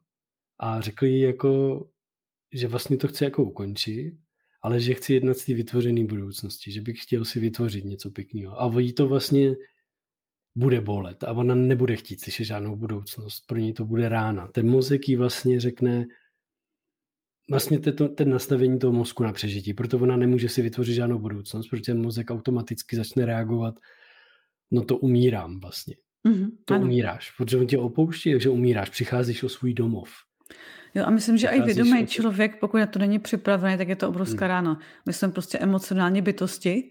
a 0.58 0.80
řekl 0.80 1.06
jí 1.06 1.20
jako, 1.20 1.84
že 2.52 2.68
vlastně 2.68 2.96
to 2.96 3.08
chce 3.08 3.24
jako 3.24 3.44
ukončit, 3.44 4.18
ale 4.62 4.80
že 4.80 4.94
chci 4.94 5.14
jednat 5.14 5.36
z 5.38 5.44
té 5.44 5.54
vytvořené 5.54 6.04
budoucnosti, 6.04 6.72
že 6.72 6.80
bych 6.80 7.02
chtěl 7.02 7.24
si 7.24 7.40
vytvořit 7.40 7.84
něco 7.84 8.10
pěkného. 8.10 8.62
A 8.62 8.80
jí 8.80 8.92
to 8.92 9.08
vlastně 9.08 9.54
bude 10.54 10.80
bolet 10.80 11.24
a 11.24 11.32
ona 11.32 11.54
nebude 11.54 11.96
chtít 11.96 12.20
slyšet 12.20 12.44
žádnou 12.44 12.76
budoucnost. 12.76 13.46
Pro 13.46 13.58
ní 13.58 13.72
to 13.72 13.84
bude 13.84 14.08
rána. 14.08 14.48
Ten 14.48 14.70
mozek 14.70 15.08
jí 15.08 15.16
vlastně 15.16 15.60
řekne, 15.60 16.06
vlastně 17.50 17.78
to, 17.78 18.08
ten 18.08 18.30
nastavení 18.30 18.78
toho 18.78 18.92
mozku 18.92 19.22
na 19.22 19.32
přežití, 19.32 19.74
proto 19.74 19.98
ona 19.98 20.16
nemůže 20.16 20.48
si 20.48 20.62
vytvořit 20.62 20.94
žádnou 20.94 21.18
budoucnost, 21.18 21.68
protože 21.68 21.82
ten 21.82 22.02
mozek 22.02 22.30
automaticky 22.30 22.96
začne 22.96 23.26
reagovat, 23.26 23.74
no 24.70 24.84
to 24.84 24.96
umírám 24.96 25.60
vlastně. 25.60 25.96
Mm-hmm, 26.28 26.50
to 26.64 26.74
ano. 26.74 26.84
umíráš, 26.84 27.30
protože 27.30 27.58
on 27.58 27.66
tě 27.66 27.78
opouští, 27.78 28.32
takže 28.32 28.50
umíráš, 28.50 28.90
přicházíš 28.90 29.42
o 29.42 29.48
svůj 29.48 29.74
domov. 29.74 30.10
Jo, 30.94 31.04
a 31.06 31.10
myslím, 31.10 31.38
že 31.38 31.48
i 31.48 31.62
vědomý 31.62 32.02
o... 32.02 32.06
člověk, 32.06 32.60
pokud 32.60 32.76
na 32.76 32.86
to 32.86 32.98
není 32.98 33.18
připravený, 33.18 33.76
tak 33.76 33.88
je 33.88 33.96
to 33.96 34.08
obrovská 34.08 34.44
mm. 34.44 34.48
rána. 34.48 34.78
My 35.06 35.12
jsme 35.12 35.28
prostě 35.28 35.58
emocionální 35.58 36.22
bytosti 36.22 36.90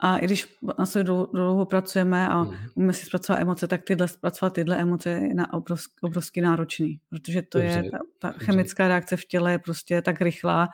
a 0.00 0.18
i 0.18 0.24
když 0.24 0.46
na 0.78 0.86
sobě 0.86 1.04
dlouho 1.04 1.66
pracujeme 1.66 2.28
a 2.28 2.42
mm. 2.42 2.56
umíme 2.74 2.92
si 2.92 3.06
zpracovat 3.06 3.38
emoce, 3.38 3.68
tak 3.68 3.82
tyhle, 3.82 4.08
zpracovat 4.08 4.52
tyhle 4.52 4.76
emoce 4.76 5.10
je 5.10 5.34
na 5.34 5.52
obrovsk, 5.52 5.90
obrovsky 6.02 6.40
náročný, 6.40 7.00
protože 7.08 7.42
to 7.42 7.58
Dobře. 7.58 7.82
je, 7.84 7.90
ta, 7.90 7.98
ta 8.18 8.32
chemická 8.32 8.88
reakce 8.88 9.16
v 9.16 9.24
těle 9.24 9.52
je 9.52 9.58
prostě 9.58 10.02
tak 10.02 10.20
rychlá 10.20 10.68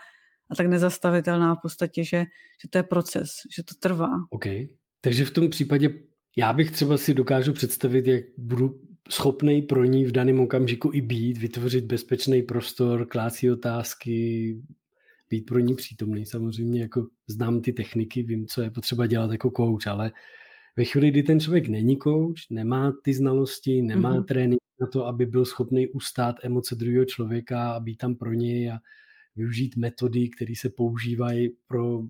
a 0.51 0.55
tak 0.55 0.67
nezastavitelná 0.67 1.55
v 1.55 1.59
podstatě, 1.63 2.05
že, 2.05 2.25
že 2.63 2.69
to 2.71 2.79
je 2.79 2.83
proces, 2.83 3.31
že 3.57 3.63
to 3.63 3.75
trvá. 3.81 4.11
OK. 4.31 4.45
Takže 5.01 5.25
v 5.25 5.31
tom 5.31 5.51
případě 5.51 5.91
já 6.37 6.53
bych 6.53 6.71
třeba 6.71 6.97
si 6.97 7.15
dokážu 7.15 7.53
představit, 7.53 8.07
jak 8.07 8.25
budu 8.37 8.81
schopný 9.11 9.63
pro 9.63 9.85
ní 9.85 10.05
v 10.05 10.13
daném 10.13 10.41
okamžiku 10.41 10.91
i 10.95 11.01
být, 11.01 11.39
vytvořit 11.39 11.85
bezpečný 11.85 12.43
prostor, 12.43 13.07
klácí 13.07 13.51
otázky, 13.51 14.57
být 15.31 15.47
pro 15.47 15.59
ní 15.59 15.75
přítomný. 15.75 16.27
Samozřejmě 16.27 16.81
jako 16.81 17.07
znám 17.27 17.61
ty 17.61 17.73
techniky, 17.73 18.23
vím, 18.23 18.47
co 18.47 18.63
je 18.63 18.71
potřeba 18.71 19.07
dělat 19.07 19.31
jako 19.31 19.51
coach, 19.57 19.87
ale 19.87 20.13
ve 20.77 20.85
chvíli, 20.85 21.11
kdy 21.11 21.23
ten 21.23 21.41
člověk 21.41 21.69
není 21.69 21.99
coach, 21.99 22.51
nemá 22.51 22.93
ty 23.03 23.15
znalosti, 23.15 23.83
nemá 23.83 24.15
mm-hmm. 24.15 24.25
trénink 24.25 24.61
na 24.81 24.87
to, 24.87 25.07
aby 25.07 25.27
byl 25.27 25.45
schopný 25.45 25.89
ustát 25.89 26.37
emoce 26.43 26.75
druhého 26.75 27.05
člověka 27.05 27.73
a 27.73 27.81
být 27.81 27.97
tam 27.97 28.15
pro 28.15 28.33
něj 28.33 28.71
a 28.71 28.79
využít 29.37 29.77
metody, 29.77 30.29
které 30.29 30.55
se 30.57 30.71
používají 30.71 31.51
pro 31.69 32.03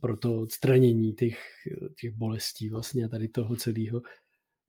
pro 0.00 0.16
to 0.16 0.40
odstranění 0.40 1.12
těch, 1.12 1.38
těch 2.00 2.12
bolestí 2.12 2.68
vlastně 2.68 3.08
tady 3.08 3.28
toho 3.28 3.56
celého, 3.56 4.02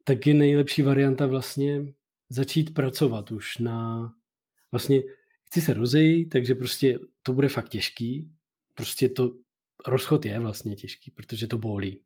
tak 0.03 0.27
je 0.27 0.33
nejlepší 0.33 0.81
varianta 0.81 1.27
vlastně 1.27 1.93
začít 2.29 2.73
pracovat 2.73 3.31
už 3.31 3.57
na 3.57 4.09
vlastně 4.71 5.01
chci 5.45 5.61
se 5.61 5.73
rozejít, 5.73 6.29
takže 6.29 6.55
prostě 6.55 6.99
to 7.23 7.33
bude 7.33 7.49
fakt 7.49 7.69
těžký. 7.69 8.31
Prostě 8.75 9.09
to 9.09 9.35
rozchod 9.87 10.25
je 10.25 10.39
vlastně 10.39 10.75
těžký, 10.75 11.11
protože 11.11 11.47
to 11.47 11.57
bolí. 11.57 12.01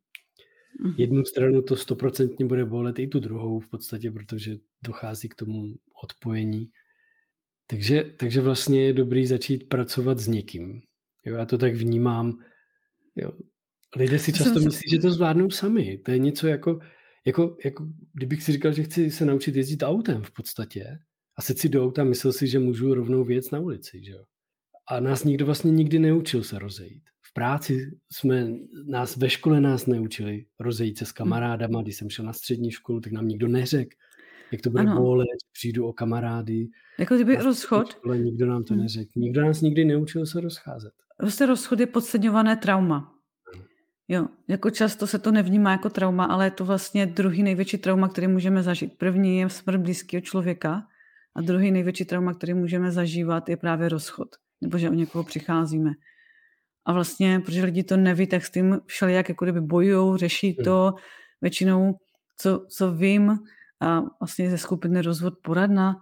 Mhm. 0.80 0.94
Jednu 0.98 1.24
stranu 1.24 1.62
to 1.62 1.76
stoprocentně 1.76 2.46
bude 2.46 2.64
bolet 2.64 2.98
i 2.98 3.06
tu 3.06 3.20
druhou 3.20 3.60
v 3.60 3.68
podstatě, 3.68 4.10
protože 4.10 4.56
dochází 4.82 5.28
k 5.28 5.34
tomu 5.34 5.74
odpojení. 6.02 6.70
Takže, 7.66 8.14
takže 8.16 8.40
vlastně 8.40 8.84
je 8.84 8.92
dobrý 8.92 9.26
začít 9.26 9.68
pracovat 9.68 10.18
s 10.18 10.28
někým. 10.28 10.82
Jo, 11.24 11.36
já 11.36 11.46
to 11.46 11.58
tak 11.58 11.74
vnímám, 11.74 12.38
Jo. 13.16 13.30
Lidé 13.96 14.18
si 14.18 14.32
často 14.32 14.60
myslí, 14.60 14.90
že 14.90 14.98
to 14.98 15.10
zvládnou 15.10 15.50
sami. 15.50 15.98
To 15.98 16.10
je 16.10 16.18
něco 16.18 16.46
jako, 16.46 16.80
jako, 17.26 17.56
jako, 17.64 17.88
kdybych 18.14 18.42
si 18.42 18.52
říkal, 18.52 18.72
že 18.72 18.82
chci 18.82 19.10
se 19.10 19.24
naučit 19.24 19.56
jezdit 19.56 19.82
autem 19.82 20.22
v 20.22 20.30
podstatě 20.30 20.98
a 21.36 21.42
se 21.42 21.54
si 21.54 21.68
do 21.68 21.84
auta 21.84 22.04
myslel 22.04 22.32
si, 22.32 22.46
že 22.46 22.58
můžu 22.58 22.94
rovnou 22.94 23.24
věc 23.24 23.50
na 23.50 23.60
ulici. 23.60 24.04
Že 24.04 24.12
jo? 24.12 24.24
A 24.88 25.00
nás 25.00 25.24
nikdo 25.24 25.46
vlastně 25.46 25.70
nikdy 25.70 25.98
neučil 25.98 26.42
se 26.44 26.58
rozejít. 26.58 27.02
V 27.20 27.32
práci 27.32 27.90
jsme, 28.12 28.48
nás 28.86 29.16
ve 29.16 29.30
škole 29.30 29.60
nás 29.60 29.86
neučili 29.86 30.46
rozejít 30.60 30.98
se 30.98 31.06
s 31.06 31.12
kamarádama. 31.12 31.82
Když 31.82 31.96
jsem 31.96 32.10
šel 32.10 32.24
na 32.24 32.32
střední 32.32 32.70
školu, 32.70 33.00
tak 33.00 33.12
nám 33.12 33.28
nikdo 33.28 33.48
neřekl, 33.48 33.96
jak 34.52 34.60
to 34.60 34.70
bude 34.70 34.84
bolet, 34.84 35.28
přijdu 35.52 35.86
o 35.86 35.92
kamarády. 35.92 36.68
Jako 36.98 37.14
kdyby 37.14 37.36
rozchod? 37.36 37.90
Škole 37.90 38.18
nikdo 38.18 38.46
nám 38.46 38.64
to 38.64 38.74
hmm. 38.74 38.82
neřekl. 38.82 39.10
Nikdo 39.16 39.40
nás 39.40 39.60
nikdy 39.60 39.84
neučil 39.84 40.26
se 40.26 40.40
rozcházet. 40.40 40.92
Prostě 41.22 41.46
rozchod 41.46 41.80
je 41.80 41.86
podceňované 41.86 42.56
trauma. 42.56 43.14
Jo, 44.08 44.26
jako 44.48 44.70
často 44.70 45.06
se 45.06 45.18
to 45.18 45.30
nevnímá 45.30 45.70
jako 45.70 45.90
trauma, 45.90 46.24
ale 46.24 46.46
je 46.46 46.50
to 46.50 46.64
vlastně 46.64 47.06
druhý 47.06 47.42
největší 47.42 47.78
trauma, 47.78 48.08
který 48.08 48.26
můžeme 48.26 48.62
zažít. 48.62 48.98
První 48.98 49.38
je 49.38 49.48
smrt 49.48 49.78
blízkého 49.78 50.20
člověka 50.20 50.82
a 51.36 51.40
druhý 51.40 51.70
největší 51.70 52.04
trauma, 52.04 52.34
který 52.34 52.54
můžeme 52.54 52.90
zažívat, 52.90 53.48
je 53.48 53.56
právě 53.56 53.88
rozchod, 53.88 54.28
nebo 54.60 54.78
že 54.78 54.90
o 54.90 54.92
někoho 54.92 55.24
přicházíme. 55.24 55.90
A 56.86 56.92
vlastně, 56.92 57.40
protože 57.40 57.64
lidi 57.64 57.82
to 57.82 57.96
neví, 57.96 58.26
tak 58.26 58.44
s 58.44 58.50
tím 58.50 58.80
všelijak 58.86 59.28
jako 59.28 59.44
kdyby 59.44 59.60
bojují, 59.60 60.18
řeší 60.18 60.50
hmm. 60.50 60.64
to. 60.64 60.94
Většinou, 61.42 61.94
co, 62.36 62.66
co 62.68 62.92
vím, 62.92 63.38
a 63.80 64.00
vlastně 64.20 64.50
ze 64.50 64.58
skupiny 64.58 65.02
Rozvod 65.02 65.34
poradna, 65.42 65.96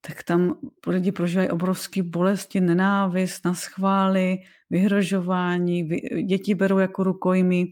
tak 0.00 0.22
tam 0.22 0.58
lidi 0.86 1.12
prožívají 1.12 1.50
obrovské 1.50 2.02
bolesti, 2.02 2.60
nenávist, 2.60 3.44
na 3.44 3.54
schvály, 3.54 4.38
vyhrožování, 4.70 5.82
vy, 5.82 6.00
děti 6.22 6.54
berou 6.54 6.78
jako 6.78 7.04
rukojmy, 7.04 7.66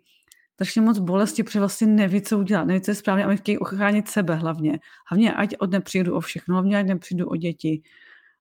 strašně 0.55 0.81
moc 0.81 0.99
bolesti, 0.99 1.43
protože 1.43 1.59
vlastně 1.59 1.87
neví, 1.87 2.23
co 2.23 2.39
udělat, 2.39 2.65
neví, 2.65 2.81
co 2.81 2.91
je 2.91 2.95
správně 2.95 3.25
a 3.25 3.29
my 3.29 3.37
chtějí 3.37 3.59
ochránit 3.59 4.09
sebe 4.09 4.35
hlavně. 4.35 4.79
Hlavně, 5.11 5.35
ať 5.35 5.55
od 5.59 5.71
nepřijdu 5.71 6.15
o 6.17 6.21
všechno, 6.21 6.55
hlavně, 6.55 6.79
ať 6.79 6.87
nepřijdu 6.87 7.27
o 7.29 7.37
děti. 7.37 7.83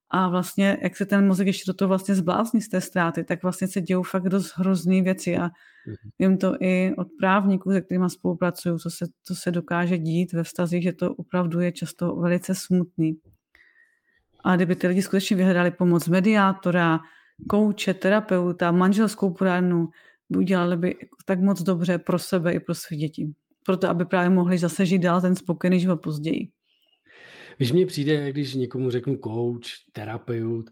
A 0.10 0.30
vlastně, 0.30 0.78
jak 0.82 0.98
se 0.98 1.06
ten 1.06 1.28
mozek 1.28 1.48
ještě 1.48 1.71
do 1.71 1.74
toho 1.74 1.89
vlastně 1.89 2.15
zblázní 2.15 2.62
z 2.62 2.69
té 2.69 2.82
ztráty, 2.82 3.24
tak 3.24 3.43
vlastně 3.43 3.67
se 3.67 3.82
dějou 3.82 4.04
fakt 4.04 4.30
dost 4.30 4.54
hrozný 4.58 5.02
věci 5.02 5.38
a 5.38 5.48
mm-hmm. 5.48 6.12
vím 6.19 6.38
to 6.38 6.56
i 6.60 6.93
od 6.98 7.08
právníků, 7.19 7.71
se 7.71 7.82
kterými 7.82 8.10
spolupracuju, 8.10 8.78
co 8.78 8.89
se, 8.89 9.06
co 9.24 9.36
se 9.36 9.52
dokáže 9.52 9.98
dít 9.98 10.34
ve 10.34 10.43
vztazích, 10.43 10.84
že 10.84 10.93
to 10.93 11.13
opravdu 11.13 11.60
je 11.60 11.71
často 11.71 12.15
velice 12.15 12.56
smutný. 12.56 13.17
A 14.45 14.55
kdyby 14.55 14.75
ty 14.75 14.88
lidi 14.88 15.01
skutečně 15.01 15.36
vyhledali 15.36 15.71
pomoc 15.71 16.08
mediátora, 16.08 16.99
kouče, 17.49 17.93
terapeuta, 17.93 18.71
manželskou 18.71 19.34
poradnu, 19.34 19.88
udělali 20.38 20.77
by 20.77 20.95
tak 21.25 21.39
moc 21.39 21.62
dobře 21.62 21.97
pro 21.97 22.19
sebe 22.19 22.53
i 22.53 22.60
pro 22.60 22.75
své 22.75 22.97
děti. 22.97 23.27
Proto, 23.65 23.89
aby 23.89 24.05
právě 24.05 24.29
mohli 24.29 24.58
zase 24.58 24.86
žít 24.86 24.99
dál 24.99 25.21
ten 25.21 25.36
spokojený 25.36 25.79
život 25.79 25.97
později. 25.97 26.47
Víš, 27.60 27.71
mně 27.71 27.86
přijde, 27.86 28.31
když 28.31 28.53
někomu 28.53 28.91
řeknu 28.91 29.17
coach, 29.23 29.65
terapeut, 29.91 30.69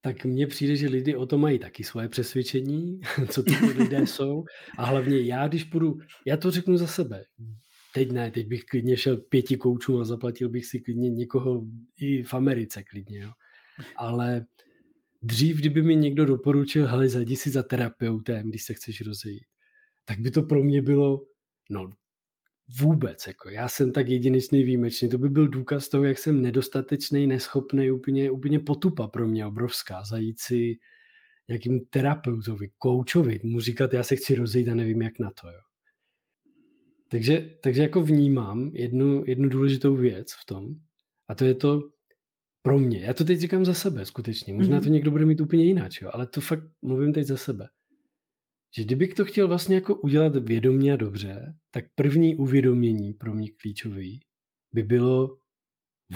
tak 0.00 0.24
mně 0.24 0.46
přijde, 0.46 0.76
že 0.76 0.88
lidi 0.88 1.16
o 1.16 1.26
to 1.26 1.38
mají 1.38 1.58
taky 1.58 1.84
svoje 1.84 2.08
přesvědčení, 2.08 3.00
co 3.28 3.42
ty 3.42 3.52
lidé 3.78 4.06
jsou. 4.06 4.44
A 4.78 4.84
hlavně 4.84 5.20
já, 5.20 5.48
když 5.48 5.64
půjdu, 5.64 5.98
já 6.26 6.36
to 6.36 6.50
řeknu 6.50 6.76
za 6.76 6.86
sebe. 6.86 7.24
Teď 7.94 8.10
ne, 8.10 8.30
teď 8.30 8.46
bych 8.46 8.64
klidně 8.64 8.96
šel 8.96 9.16
pěti 9.16 9.56
koučů 9.56 10.00
a 10.00 10.04
zaplatil 10.04 10.48
bych 10.48 10.66
si 10.66 10.80
klidně 10.80 11.10
někoho 11.10 11.64
i 12.00 12.22
v 12.22 12.34
Americe 12.34 12.82
klidně. 12.82 13.18
Jo. 13.18 13.30
Ale 13.96 14.46
dřív, 15.22 15.56
kdyby 15.56 15.82
mi 15.82 15.96
někdo 15.96 16.24
doporučil, 16.24 16.86
hele, 16.86 17.08
zajdi 17.08 17.36
si 17.36 17.50
za 17.50 17.62
terapeutem, 17.62 18.48
když 18.48 18.62
se 18.62 18.74
chceš 18.74 19.00
rozejít, 19.00 19.44
tak 20.04 20.18
by 20.18 20.30
to 20.30 20.42
pro 20.42 20.64
mě 20.64 20.82
bylo, 20.82 21.26
no 21.70 21.90
vůbec, 22.80 23.26
jako 23.26 23.50
já 23.50 23.68
jsem 23.68 23.92
tak 23.92 24.08
jedinečný 24.08 24.64
výjimečný, 24.64 25.08
to 25.08 25.18
by 25.18 25.28
byl 25.28 25.48
důkaz 25.48 25.88
toho, 25.88 26.04
jak 26.04 26.18
jsem 26.18 26.42
nedostatečný, 26.42 27.26
neschopný, 27.26 27.90
úplně, 27.90 28.30
úplně 28.30 28.60
potupa 28.60 29.08
pro 29.08 29.28
mě 29.28 29.46
obrovská, 29.46 30.04
zajít 30.04 30.40
si 30.40 30.78
nějakým 31.48 31.80
terapeutovi, 31.80 32.70
koučovi, 32.78 33.40
mu 33.42 33.60
říkat, 33.60 33.92
já 33.92 34.02
se 34.02 34.16
chci 34.16 34.34
rozejít 34.34 34.68
a 34.68 34.74
nevím, 34.74 35.02
jak 35.02 35.18
na 35.18 35.30
to, 35.30 35.48
jo. 35.48 35.60
Takže, 37.08 37.50
takže 37.60 37.82
jako 37.82 38.02
vnímám 38.02 38.70
jednu, 38.74 39.24
jednu 39.26 39.48
důležitou 39.48 39.96
věc 39.96 40.32
v 40.32 40.44
tom, 40.44 40.74
a 41.28 41.34
to 41.34 41.44
je 41.44 41.54
to, 41.54 41.90
pro 42.62 42.78
mě, 42.78 43.00
já 43.00 43.14
to 43.14 43.24
teď 43.24 43.38
říkám 43.38 43.64
za 43.64 43.74
sebe 43.74 44.04
skutečně, 44.04 44.54
možná 44.54 44.80
mm-hmm. 44.80 44.84
to 44.84 44.88
někdo 44.88 45.10
bude 45.10 45.26
mít 45.26 45.40
úplně 45.40 45.64
jinak, 45.64 45.92
jo, 46.02 46.10
ale 46.12 46.26
to 46.26 46.40
fakt 46.40 46.64
mluvím 46.82 47.12
teď 47.12 47.26
za 47.26 47.36
sebe. 47.36 47.68
Že 48.76 48.84
kdybych 48.84 49.14
to 49.14 49.24
chtěl 49.24 49.48
vlastně 49.48 49.74
jako 49.74 49.94
udělat 49.94 50.36
vědomě 50.36 50.92
a 50.92 50.96
dobře, 50.96 51.54
tak 51.70 51.84
první 51.94 52.36
uvědomění 52.36 53.12
pro 53.12 53.34
mě 53.34 53.50
klíčový 53.50 54.20
by 54.72 54.82
bylo 54.82 55.38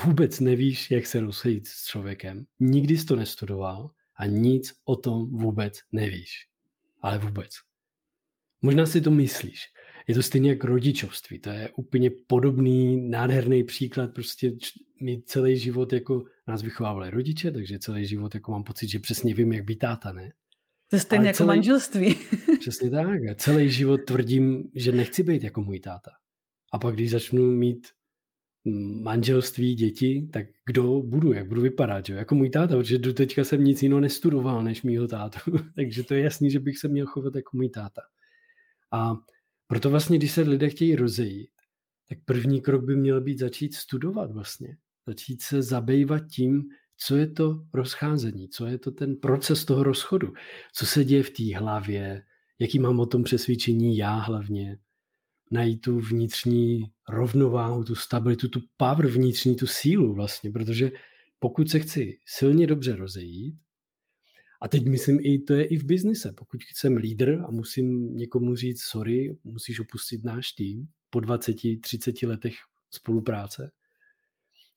vůbec 0.05 0.41
nevíš, 0.41 0.91
jak 0.91 1.07
se 1.07 1.21
rozejít 1.21 1.67
s 1.67 1.87
člověkem, 1.87 2.45
nikdy 2.61 2.99
jsi 2.99 3.07
to 3.07 3.17
nestudoval 3.17 3.91
a 4.17 4.27
nic 4.27 4.73
o 4.85 4.97
tom 4.97 5.31
vůbec 5.31 5.79
nevíš. 5.93 6.49
Ale 7.03 7.19
vůbec. 7.19 7.51
Možná 8.63 8.87
si 8.87 9.01
to 9.01 9.11
myslíš. 9.11 9.61
Je 10.09 10.15
to 10.15 10.23
stejně 10.23 10.51
jako 10.51 10.67
rodičovství. 10.67 11.39
To 11.39 11.51
je 11.51 11.71
úplně 11.77 12.11
podobný, 12.27 13.09
nádherný 13.11 13.65
příklad. 13.65 14.15
Prostě 14.15 14.53
mi 15.03 15.23
celý 15.23 15.59
život 15.59 15.93
jako 15.93 16.25
nás 16.49 16.63
vychovávali 16.63 17.11
rodiče, 17.11 17.51
takže 17.51 17.79
celý 17.79 18.07
život 18.07 18.35
jako 18.35 18.53
mám 18.53 18.65
pocit, 18.65 18.89
že 18.89 18.99
přesně 18.99 19.35
vím, 19.35 19.53
jak 19.53 19.65
být 19.65 19.79
táta, 19.79 20.13
ne? 20.13 20.33
To 20.89 20.97
je 20.97 21.01
stejně 21.01 21.27
jako 21.27 21.37
celý, 21.37 21.47
manželství. 21.47 22.17
Přesně 22.61 22.91
tak. 22.91 23.21
Celý 23.37 23.71
život 23.71 24.01
tvrdím, 24.07 24.71
že 24.75 24.93
nechci 24.93 25.23
být 25.23 25.43
jako 25.43 25.63
můj 25.63 25.81
táta. 25.81 26.11
A 26.73 26.79
pak, 26.79 26.95
když 26.95 27.11
začnu 27.11 27.51
mít 27.51 27.89
manželství, 29.03 29.75
děti, 29.75 30.29
tak 30.33 30.47
kdo 30.67 31.03
budu, 31.03 31.33
jak 31.33 31.49
budu 31.49 31.61
vypadat, 31.61 32.07
že? 32.07 32.15
jako 32.15 32.35
můj 32.35 32.51
táta, 32.51 32.77
protože 32.77 32.99
do 32.99 33.15
teďka 33.15 33.45
jsem 33.45 33.65
nic 33.65 33.83
jiného 33.83 34.01
nestudoval 34.01 34.63
než 34.63 34.83
mýho 34.83 35.09
tátu, 35.09 35.39
takže 35.77 36.03
to 36.03 36.15
je 36.15 36.23
jasný, 36.23 36.51
že 36.51 36.61
bych 36.61 36.79
se 36.79 36.89
měl 36.89 37.07
chovat 37.07 37.35
jako 37.35 37.57
můj 37.57 37.69
táta. 37.69 38.03
A 38.91 39.17
proto 39.73 39.91
vlastně, 39.91 40.19
když 40.19 40.33
se 40.33 40.41
lidé 40.41 40.71
chtějí 40.71 40.97
rozejít, 40.97 41.51
tak 42.09 42.19
první 42.25 42.61
krok 42.61 42.85
by 42.85 42.97
měl 42.97 43.21
být 43.21 43.39
začít 43.39 43.75
studovat 43.75 44.33
vlastně. 44.33 44.77
Začít 45.07 45.43
se 45.43 45.63
zabývat 45.63 46.23
tím, 46.27 46.63
co 46.97 47.17
je 47.17 47.27
to 47.27 47.65
rozcházení, 47.75 48.49
co 48.49 48.67
je 48.67 48.79
to 48.79 48.91
ten 48.91 49.17
proces 49.17 49.65
toho 49.65 49.83
rozchodu, 49.83 50.33
co 50.75 50.87
se 50.87 51.05
děje 51.05 51.23
v 51.23 51.31
té 51.31 51.57
hlavě, 51.57 52.23
jaký 52.59 52.79
mám 52.79 53.01
o 53.01 53.07
tom 53.07 53.23
přesvědčení 53.23 53.97
já 53.97 54.15
hlavně, 54.15 54.79
najít 55.51 55.81
tu 55.81 56.01
vnitřní 56.01 56.83
rovnováhu, 57.09 57.85
tu 57.85 57.95
stabilitu, 57.95 58.49
tu 58.49 58.61
power 58.77 59.07
vnitřní, 59.07 59.57
tu 59.57 59.67
sílu 59.67 60.15
vlastně, 60.15 60.51
protože 60.51 60.91
pokud 61.39 61.71
se 61.71 61.79
chci 61.79 62.19
silně 62.27 62.67
dobře 62.67 62.97
rozejít, 62.97 63.55
a 64.63 64.69
teď 64.69 64.85
myslím, 64.85 65.19
i 65.23 65.39
to 65.39 65.55
je 65.55 65.65
i 65.65 65.77
v 65.77 65.85
biznise. 65.85 66.33
Pokud 66.33 66.61
jsem 66.75 66.97
lídr 66.97 67.43
a 67.47 67.51
musím 67.51 68.17
někomu 68.17 68.57
říct, 68.57 68.83
sorry, 68.83 69.37
musíš 69.45 69.81
opustit 69.81 70.25
náš 70.25 70.53
tým 70.53 70.89
po 71.11 71.19
20-30 71.19 72.29
letech 72.29 72.55
spolupráce, 72.91 73.71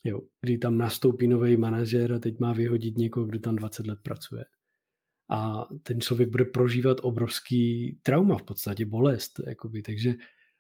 jo, 0.03 0.21
kdy 0.41 0.57
tam 0.57 0.77
nastoupí 0.77 1.27
nový 1.27 1.57
manažer 1.57 2.13
a 2.13 2.19
teď 2.19 2.39
má 2.39 2.53
vyhodit 2.53 2.97
někoho, 2.97 3.25
kdo 3.25 3.39
tam 3.39 3.55
20 3.55 3.87
let 3.87 3.99
pracuje. 4.03 4.45
A 5.29 5.67
ten 5.83 6.01
člověk 6.01 6.29
bude 6.29 6.45
prožívat 6.45 6.97
obrovský 7.01 7.97
trauma, 8.03 8.37
v 8.37 8.43
podstatě 8.43 8.85
bolest. 8.85 9.39
Jakoby, 9.47 9.81
takže, 9.81 10.13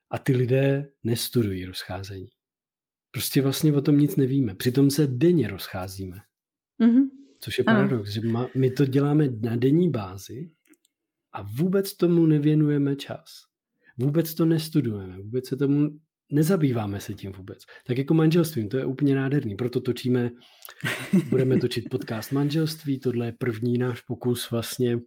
a 0.09 0.17
ty 0.17 0.35
lidé 0.35 0.89
nestudují 1.03 1.65
rozcházení. 1.65 2.29
Prostě 3.11 3.41
vlastně 3.41 3.73
o 3.73 3.81
tom 3.81 3.97
nic 3.97 4.15
nevíme. 4.15 4.55
Přitom 4.55 4.91
se 4.91 5.07
denně 5.07 5.47
rozcházíme. 5.47 6.17
Mm-hmm. 6.81 7.14
Což 7.45 7.57
je 7.57 7.63
paradox, 7.63 8.09
že 8.09 8.21
my 8.55 8.71
to 8.71 8.85
děláme 8.85 9.29
na 9.41 9.55
denní 9.55 9.89
bázi 9.89 10.51
a 11.33 11.41
vůbec 11.41 11.97
tomu 11.97 12.25
nevěnujeme 12.25 12.95
čas. 12.95 13.25
Vůbec 13.97 14.33
to 14.33 14.45
nestudujeme, 14.45 15.17
vůbec 15.17 15.47
se 15.47 15.55
tomu 15.55 15.89
nezabýváme 16.31 16.99
se 16.99 17.13
tím 17.13 17.31
vůbec. 17.31 17.59
Tak 17.87 17.97
jako 17.97 18.13
manželstvím, 18.13 18.69
to 18.69 18.77
je 18.77 18.85
úplně 18.85 19.15
nádherný, 19.15 19.55
proto 19.55 19.81
točíme, 19.81 20.31
budeme 21.29 21.57
točit 21.57 21.89
podcast 21.89 22.31
manželství, 22.31 22.99
tohle 22.99 23.25
je 23.25 23.31
první 23.31 23.77
náš 23.77 24.01
pokus 24.01 24.51
vlastně, 24.51 24.99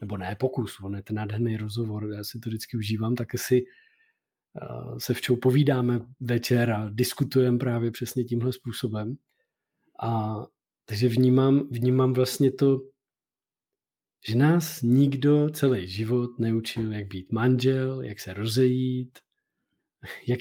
nebo 0.00 0.16
ne 0.16 0.36
pokus, 0.40 0.80
on 0.80 0.96
je 0.96 1.02
ten 1.02 1.16
nádherný 1.16 1.56
rozhovor, 1.56 2.12
já 2.16 2.24
si 2.24 2.38
to 2.38 2.50
vždycky 2.50 2.76
užívám, 2.76 3.14
tak 3.14 3.28
si 3.36 3.62
uh, 3.62 4.98
se 4.98 5.14
včou 5.14 5.36
povídáme 5.36 6.00
večer 6.20 6.70
a 6.70 6.90
diskutujeme 6.92 7.58
právě 7.58 7.90
přesně 7.90 8.24
tímhle 8.24 8.52
způsobem. 8.52 9.14
A 10.02 10.36
takže 10.92 11.08
vnímám, 11.08 11.68
vnímám 11.70 12.12
vlastně 12.12 12.52
to, 12.52 12.80
že 14.28 14.36
nás 14.36 14.82
nikdo 14.82 15.50
celý 15.50 15.88
život 15.88 16.38
neučil, 16.38 16.92
jak 16.92 17.06
být 17.06 17.32
manžel, 17.32 18.02
jak 18.02 18.20
se 18.20 18.34
rozejít, 18.34 19.18
jak, 20.26 20.40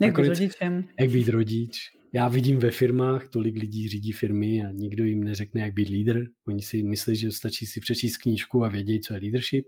jak 0.00 0.16
být 0.16 0.28
rodičem. 0.28 0.88
Jak 1.00 1.10
být 1.10 1.28
rodič. 1.28 1.90
Já 2.12 2.28
vidím 2.28 2.58
ve 2.58 2.70
firmách, 2.70 3.28
tolik 3.28 3.56
lidí 3.56 3.88
řídí 3.88 4.12
firmy 4.12 4.64
a 4.64 4.70
nikdo 4.70 5.04
jim 5.04 5.24
neřekne, 5.24 5.60
jak 5.60 5.74
být 5.74 5.88
lídr. 5.88 6.26
Oni 6.46 6.62
si 6.62 6.82
myslí, 6.82 7.16
že 7.16 7.32
stačí 7.32 7.66
si 7.66 7.80
přečíst 7.80 8.16
knížku 8.16 8.64
a 8.64 8.68
vědět, 8.68 9.04
co 9.04 9.14
je 9.14 9.20
leadership. 9.20 9.66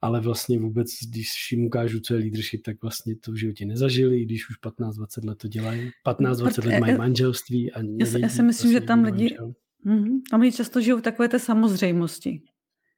Ale 0.00 0.20
vlastně 0.20 0.58
vůbec, 0.58 0.88
když 1.10 1.52
jim 1.52 1.64
ukážu, 1.64 2.00
co 2.00 2.14
je 2.14 2.20
leadership, 2.20 2.62
tak 2.64 2.76
vlastně 2.82 3.16
to 3.16 3.32
v 3.32 3.36
životě 3.36 3.66
nezažili, 3.66 4.24
když 4.24 4.50
už 4.50 4.56
15-20 4.62 5.28
let 5.28 5.38
to 5.38 5.48
dělají. 5.48 5.90
15-20 6.06 6.66
let 6.66 6.80
mají 6.80 6.96
manželství 6.96 7.72
a 7.72 7.82
nevědí, 7.82 8.12
já, 8.12 8.18
já 8.18 8.28
si 8.28 8.42
myslím, 8.42 8.72
že 8.72 8.80
tam 8.80 9.04
lidi, 9.04 9.36
mm, 9.84 10.20
tam 10.30 10.40
lidi 10.40 10.56
často 10.56 10.80
žijou 10.80 10.98
v 10.98 11.02
takové 11.02 11.28
té 11.28 11.38
samozřejmosti. 11.38 12.42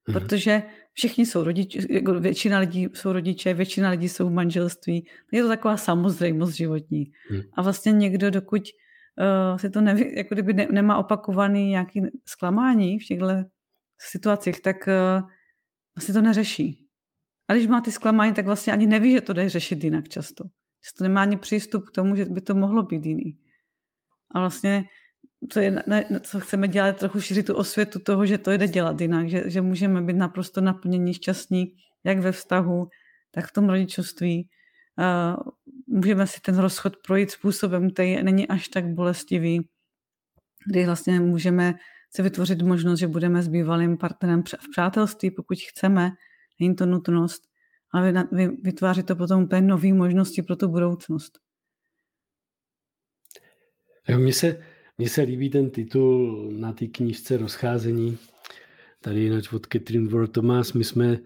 Mhm. 0.08 0.20
Protože 0.20 0.62
všichni 0.92 1.26
jsou 1.26 1.44
rodiče, 1.44 1.80
jako 1.90 2.20
většina 2.20 2.58
lidí 2.58 2.88
jsou 2.94 3.12
rodiče, 3.12 3.54
většina 3.54 3.90
lidí 3.90 4.08
jsou 4.08 4.28
v 4.28 4.32
manželství. 4.32 5.06
Je 5.32 5.42
to 5.42 5.48
taková 5.48 5.76
samozřejmost 5.76 6.54
životní. 6.54 7.12
Hmm. 7.30 7.40
A 7.54 7.62
vlastně 7.62 7.92
někdo, 7.92 8.30
dokud 8.30 8.62
uh, 8.62 9.58
si 9.58 9.70
to 9.70 9.80
neví, 9.80 10.16
jako 10.16 10.34
kdyby 10.34 10.52
ne, 10.52 10.68
nemá 10.72 10.98
opakovaný 10.98 11.68
nějaký 11.68 12.02
zklamání 12.24 12.98
v 12.98 13.04
těchto 13.04 13.26
situacích, 13.98 14.60
tak 14.62 14.76
uh, 14.86 15.28
vlastně 15.96 16.14
to 16.14 16.20
neřeší. 16.20 16.79
A 17.50 17.54
když 17.54 17.66
má 17.66 17.80
ty 17.80 17.92
zklamání, 17.92 18.34
tak 18.34 18.46
vlastně 18.46 18.72
ani 18.72 18.86
neví, 18.86 19.12
že 19.12 19.20
to 19.20 19.32
jde 19.32 19.48
řešit 19.48 19.84
jinak 19.84 20.08
často. 20.08 20.44
Že 20.44 20.90
to 20.98 21.04
nemá 21.04 21.22
ani 21.22 21.36
přístup 21.36 21.88
k 21.88 21.90
tomu, 21.90 22.16
že 22.16 22.24
by 22.24 22.40
to 22.40 22.54
mohlo 22.54 22.82
být 22.82 23.06
jiný. 23.06 23.38
A 24.34 24.40
vlastně 24.40 24.84
co, 25.48 25.60
je, 25.60 25.82
ne, 25.86 26.06
co 26.20 26.40
chceme 26.40 26.68
dělat, 26.68 26.96
trochu 26.96 27.20
šířit 27.20 27.46
tu 27.46 27.54
osvětu 27.54 27.98
toho, 27.98 28.26
že 28.26 28.38
to 28.38 28.50
jde 28.50 28.68
dělat 28.68 29.00
jinak, 29.00 29.28
že, 29.28 29.50
že 29.50 29.60
můžeme 29.60 30.02
být 30.02 30.16
naprosto 30.16 30.60
naplnění, 30.60 31.14
šťastní, 31.14 31.72
jak 32.04 32.18
ve 32.18 32.32
vztahu, 32.32 32.88
tak 33.30 33.46
v 33.46 33.52
tom 33.52 33.68
rodičovství. 33.68 34.48
Uh, 34.98 35.42
můžeme 35.86 36.26
si 36.26 36.40
ten 36.40 36.58
rozchod 36.58 36.96
projít 37.06 37.30
způsobem, 37.30 37.90
který 37.90 38.22
není 38.22 38.48
až 38.48 38.68
tak 38.68 38.86
bolestivý, 38.86 39.68
kdy 40.66 40.86
vlastně 40.86 41.20
můžeme 41.20 41.74
si 42.14 42.22
vytvořit 42.22 42.62
možnost, 42.62 42.98
že 42.98 43.08
budeme 43.08 43.42
s 43.42 43.48
bývalým 43.48 43.98
partnerem 43.98 44.42
v 44.42 44.70
přátelství, 44.70 45.30
pokud 45.30 45.58
chceme, 45.70 46.10
není 46.60 46.74
to 46.74 46.86
nutnost, 46.86 47.42
ale 47.92 48.28
vytváří 48.62 49.02
to 49.02 49.16
potom 49.16 49.42
úplně 49.42 49.60
nové 49.60 49.92
možnosti 49.92 50.42
pro 50.42 50.56
tu 50.56 50.68
budoucnost. 50.68 51.38
Mně 54.16 54.32
se, 54.32 54.62
mně 54.98 55.08
se 55.08 55.22
líbí 55.22 55.50
ten 55.50 55.70
titul 55.70 56.50
na 56.52 56.72
té 56.72 56.86
knížce 56.86 57.36
Rozcházení. 57.36 58.18
Tady 59.00 59.20
jinak 59.20 59.52
od 59.52 59.66
Catherine 59.66 60.08
Ward 60.08 60.32
Thomas. 60.32 60.72
My 60.72 60.84
jsme 60.84 61.18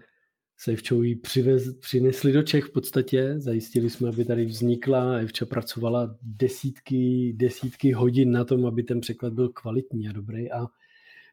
se 0.57 0.71
Evčou 0.71 1.03
přivez, 1.21 1.77
přinesli 1.79 2.31
do 2.31 2.43
Čech 2.43 2.63
v 2.63 2.71
podstatě. 2.71 3.35
Zajistili 3.37 3.89
jsme, 3.89 4.09
aby 4.09 4.25
tady 4.25 4.45
vznikla. 4.45 5.13
Evča 5.13 5.45
pracovala 5.45 6.17
desítky, 6.21 7.33
desítky 7.37 7.91
hodin 7.91 8.31
na 8.31 8.45
tom, 8.45 8.65
aby 8.65 8.83
ten 8.83 9.01
překlad 9.01 9.33
byl 9.33 9.49
kvalitní 9.49 10.09
a 10.09 10.11
dobrý. 10.11 10.51
A 10.51 10.67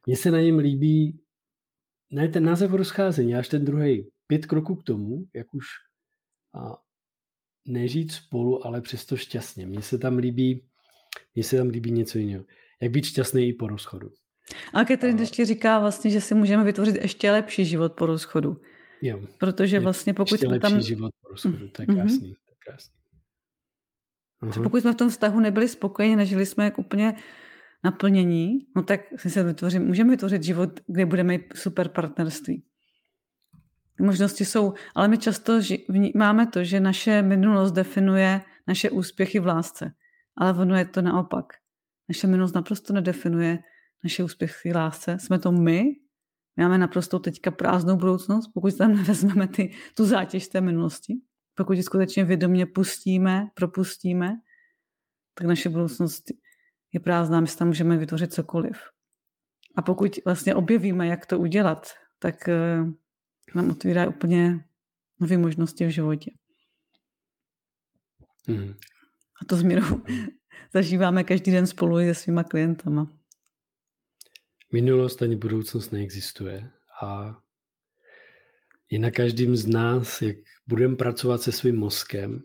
mně 0.06 0.16
se 0.16 0.30
na 0.30 0.40
něm 0.40 0.58
líbí 0.58 1.20
ne 2.12 2.28
ten 2.28 2.44
název 2.44 2.72
rozcházení, 2.72 3.34
až 3.34 3.48
ten 3.48 3.64
druhý. 3.64 4.10
Pět 4.26 4.46
kroků 4.46 4.74
k 4.74 4.82
tomu, 4.82 5.24
jak 5.34 5.54
už 5.54 5.66
a 6.54 6.82
nežít 7.66 8.12
spolu, 8.12 8.66
ale 8.66 8.80
přesto 8.80 9.16
šťastně. 9.16 9.66
Mně 9.66 9.82
se 9.82 9.98
tam 9.98 10.16
líbí 10.16 10.72
mně 11.34 11.44
se 11.44 11.56
tam 11.56 11.68
líbí 11.68 11.90
něco 11.90 12.18
jiného. 12.18 12.44
Jak 12.82 12.92
být 12.92 13.04
šťastný 13.04 13.48
i 13.48 13.52
po 13.52 13.66
rozchodu. 13.66 14.10
A 14.72 14.84
Catherine 14.84 15.18
a... 15.18 15.22
ještě 15.22 15.44
říká 15.44 15.78
vlastně, 15.78 16.10
že 16.10 16.20
si 16.20 16.34
můžeme 16.34 16.64
vytvořit 16.64 16.94
ještě 16.94 17.30
lepší 17.30 17.64
život 17.64 17.92
po 17.92 18.06
rozchodu. 18.06 18.60
Jo. 19.02 19.20
Protože 19.38 19.80
vlastně 19.80 20.14
pokud 20.14 20.34
ještě 20.34 20.46
jsme 20.46 20.54
lepší 20.54 20.70
tam... 20.70 20.80
život 20.80 21.10
po 21.22 21.28
rozchodu, 21.28 21.68
to 21.68 21.82
je 21.82 21.86
krásný. 21.86 22.32
Mm-hmm. 22.32 22.36
To 22.44 22.52
je 22.52 22.56
krásný. 22.66 22.94
Uh-huh. 24.42 24.62
Pokud 24.62 24.80
jsme 24.80 24.92
v 24.92 24.96
tom 24.96 25.10
vztahu 25.10 25.40
nebyli 25.40 25.68
spokojeni, 25.68 26.16
nežili 26.16 26.46
jsme 26.46 26.64
jak 26.64 26.78
úplně 26.78 27.14
naplnění, 27.84 28.66
no 28.76 28.82
tak 28.82 29.00
si 29.16 29.30
se 29.30 29.42
vytvořím, 29.42 29.86
můžeme 29.86 30.10
vytvořit 30.10 30.42
život, 30.42 30.80
kde 30.86 31.06
budeme 31.06 31.32
mít 31.32 31.42
super 31.54 31.88
partnerství. 31.88 32.64
Možnosti 34.00 34.44
jsou, 34.44 34.74
ale 34.94 35.08
my 35.08 35.18
často 35.18 35.60
máme 36.14 36.46
to, 36.46 36.64
že 36.64 36.80
naše 36.80 37.22
minulost 37.22 37.72
definuje 37.72 38.40
naše 38.66 38.90
úspěchy 38.90 39.38
v 39.38 39.46
lásce. 39.46 39.92
Ale 40.36 40.52
ono 40.52 40.76
je 40.76 40.84
to 40.84 41.02
naopak. 41.02 41.52
Naše 42.08 42.26
minulost 42.26 42.54
naprosto 42.54 42.92
nedefinuje 42.92 43.58
naše 44.04 44.24
úspěchy 44.24 44.72
v 44.72 44.76
lásce. 44.76 45.18
Jsme 45.18 45.38
to 45.38 45.52
my, 45.52 45.84
my 46.56 46.64
máme 46.64 46.78
naprosto 46.78 47.18
teďka 47.18 47.50
prázdnou 47.50 47.96
budoucnost, 47.96 48.50
pokud 48.54 48.76
tam 48.76 48.94
nevezmeme 48.96 49.48
ty, 49.48 49.74
tu 49.96 50.04
zátěž 50.04 50.48
té 50.48 50.60
minulosti. 50.60 51.14
Pokud 51.54 51.72
ji 51.72 51.82
skutečně 51.82 52.24
vědomě 52.24 52.66
pustíme, 52.66 53.46
propustíme, 53.54 54.34
tak 55.34 55.46
naše 55.46 55.68
budoucnost 55.68 56.24
je 56.92 57.00
prázdná, 57.00 57.40
my 57.40 57.46
si 57.46 57.58
tam 57.58 57.68
můžeme 57.68 57.96
vytvořit 57.96 58.32
cokoliv. 58.32 58.76
A 59.76 59.82
pokud 59.82 60.18
vlastně 60.24 60.54
objevíme, 60.54 61.06
jak 61.06 61.26
to 61.26 61.38
udělat, 61.38 61.92
tak 62.18 62.34
uh, 62.48 62.92
nám 63.54 63.70
otvírá 63.70 64.08
úplně 64.08 64.64
nové 65.20 65.38
možnosti 65.38 65.86
v 65.86 65.90
životě. 65.90 66.30
Hmm. 68.48 68.74
A 69.42 69.44
to 69.48 69.56
změnu 69.56 70.02
zažíváme 70.74 71.24
každý 71.24 71.52
den 71.52 71.66
spolu 71.66 71.98
se 71.98 72.14
svýma 72.14 72.44
klientama. 72.44 73.10
Minulost 74.72 75.22
ani 75.22 75.36
budoucnost 75.36 75.90
neexistuje 75.90 76.70
a 77.02 77.36
je 78.90 78.98
na 78.98 79.10
každém 79.10 79.56
z 79.56 79.66
nás, 79.66 80.22
jak 80.22 80.36
budeme 80.66 80.96
pracovat 80.96 81.42
se 81.42 81.52
svým 81.52 81.76
mozkem, 81.76 82.42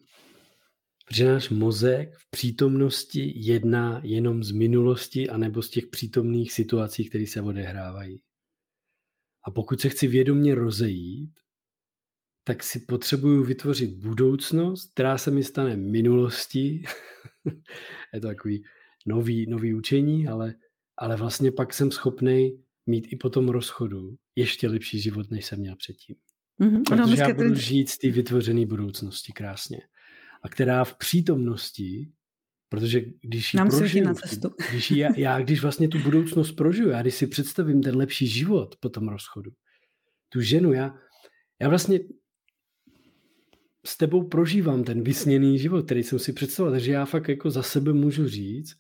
protože 1.08 1.26
náš 1.26 1.50
mozek 1.50 2.16
v 2.18 2.30
přítomnosti 2.30 3.34
jedná 3.36 4.02
jenom 4.04 4.44
z 4.44 4.52
minulosti 4.52 5.30
anebo 5.30 5.62
z 5.62 5.70
těch 5.70 5.88
přítomných 5.88 6.54
situací, 6.54 7.10
které 7.10 7.28
se 7.28 7.42
odehrávají. 7.42 8.22
A 9.44 9.52
pokud 9.52 9.82
se 9.82 9.90
chci 9.90 10.08
vědomě 10.08 10.56
rozejít, 10.56 11.40
tak 12.44 12.64
si 12.64 12.80
potřebuju 12.80 13.44
vytvořit 13.44 13.94
budoucnost, 13.94 14.92
která 14.94 15.18
se 15.18 15.32
mi 15.32 15.44
stane 15.44 15.78
minulostí. 15.78 16.84
je 18.14 18.22
to 18.22 18.28
takový 18.28 18.64
nový, 19.06 19.50
nový 19.50 19.74
učení, 19.74 20.28
ale, 20.28 20.54
ale 20.98 21.16
vlastně 21.16 21.52
pak 21.52 21.74
jsem 21.74 21.92
schopný 21.92 22.64
mít 22.86 23.08
i 23.10 23.16
po 23.16 23.30
tom 23.30 23.50
rozchodu 23.50 24.16
ještě 24.36 24.68
lepší 24.68 25.02
život, 25.02 25.32
než 25.32 25.46
jsem 25.46 25.60
měl 25.60 25.76
předtím. 25.76 26.16
Mm-hmm. 26.62 26.84
Protože 26.88 27.22
já 27.22 27.34
budu 27.34 27.56
žít 27.56 27.90
z 27.90 27.98
té 27.98 28.10
vytvořené 28.10 28.66
budoucnosti 28.66 29.34
krásně. 29.34 29.80
A 30.48 30.50
která 30.50 30.84
v 30.84 30.98
přítomnosti, 30.98 32.12
protože 32.70 33.02
když 33.22 33.54
ji 33.54 33.60
prožiju, 33.70 34.06
na 34.06 34.14
cestu. 34.14 34.50
když 34.72 34.92
já, 34.92 35.10
já, 35.18 35.40
když 35.40 35.62
vlastně 35.62 35.88
tu 35.88 36.00
budoucnost 36.00 36.52
prožiju, 36.52 36.90
já 36.90 37.02
když 37.02 37.16
si 37.16 37.28
představím 37.28 37.82
ten 37.84 37.98
lepší 37.98 38.28
život 38.28 38.76
po 38.80 38.90
tom 38.90 39.08
rozchodu, 39.08 39.52
tu 40.30 40.42
ženu, 40.42 40.74
já, 40.74 40.96
já 41.62 41.70
vlastně 41.70 42.00
s 43.86 43.98
tebou 43.98 44.28
prožívám 44.28 44.84
ten 44.84 45.04
vysněný 45.04 45.60
život, 45.60 45.86
který 45.86 46.04
jsem 46.04 46.20
si 46.20 46.34
představoval. 46.34 46.74
Takže 46.74 46.92
já 46.92 47.06
fakt 47.06 47.30
jako 47.30 47.52
za 47.52 47.64
sebe 47.64 47.94
můžu 47.94 48.28
říct, 48.28 48.76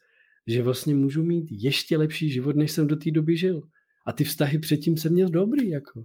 že 0.48 0.64
vlastně 0.64 0.96
můžu 0.96 1.24
mít 1.24 1.48
ještě 1.52 1.98
lepší 1.98 2.30
život, 2.30 2.56
než 2.56 2.72
jsem 2.72 2.88
do 2.88 2.96
té 2.96 3.12
doby 3.12 3.38
žil. 3.38 3.62
A 4.06 4.14
ty 4.14 4.24
vztahy 4.24 4.60
předtím 4.60 4.98
jsem 4.98 5.14
měl 5.14 5.30
dobrý, 5.30 5.70
jako. 5.70 6.04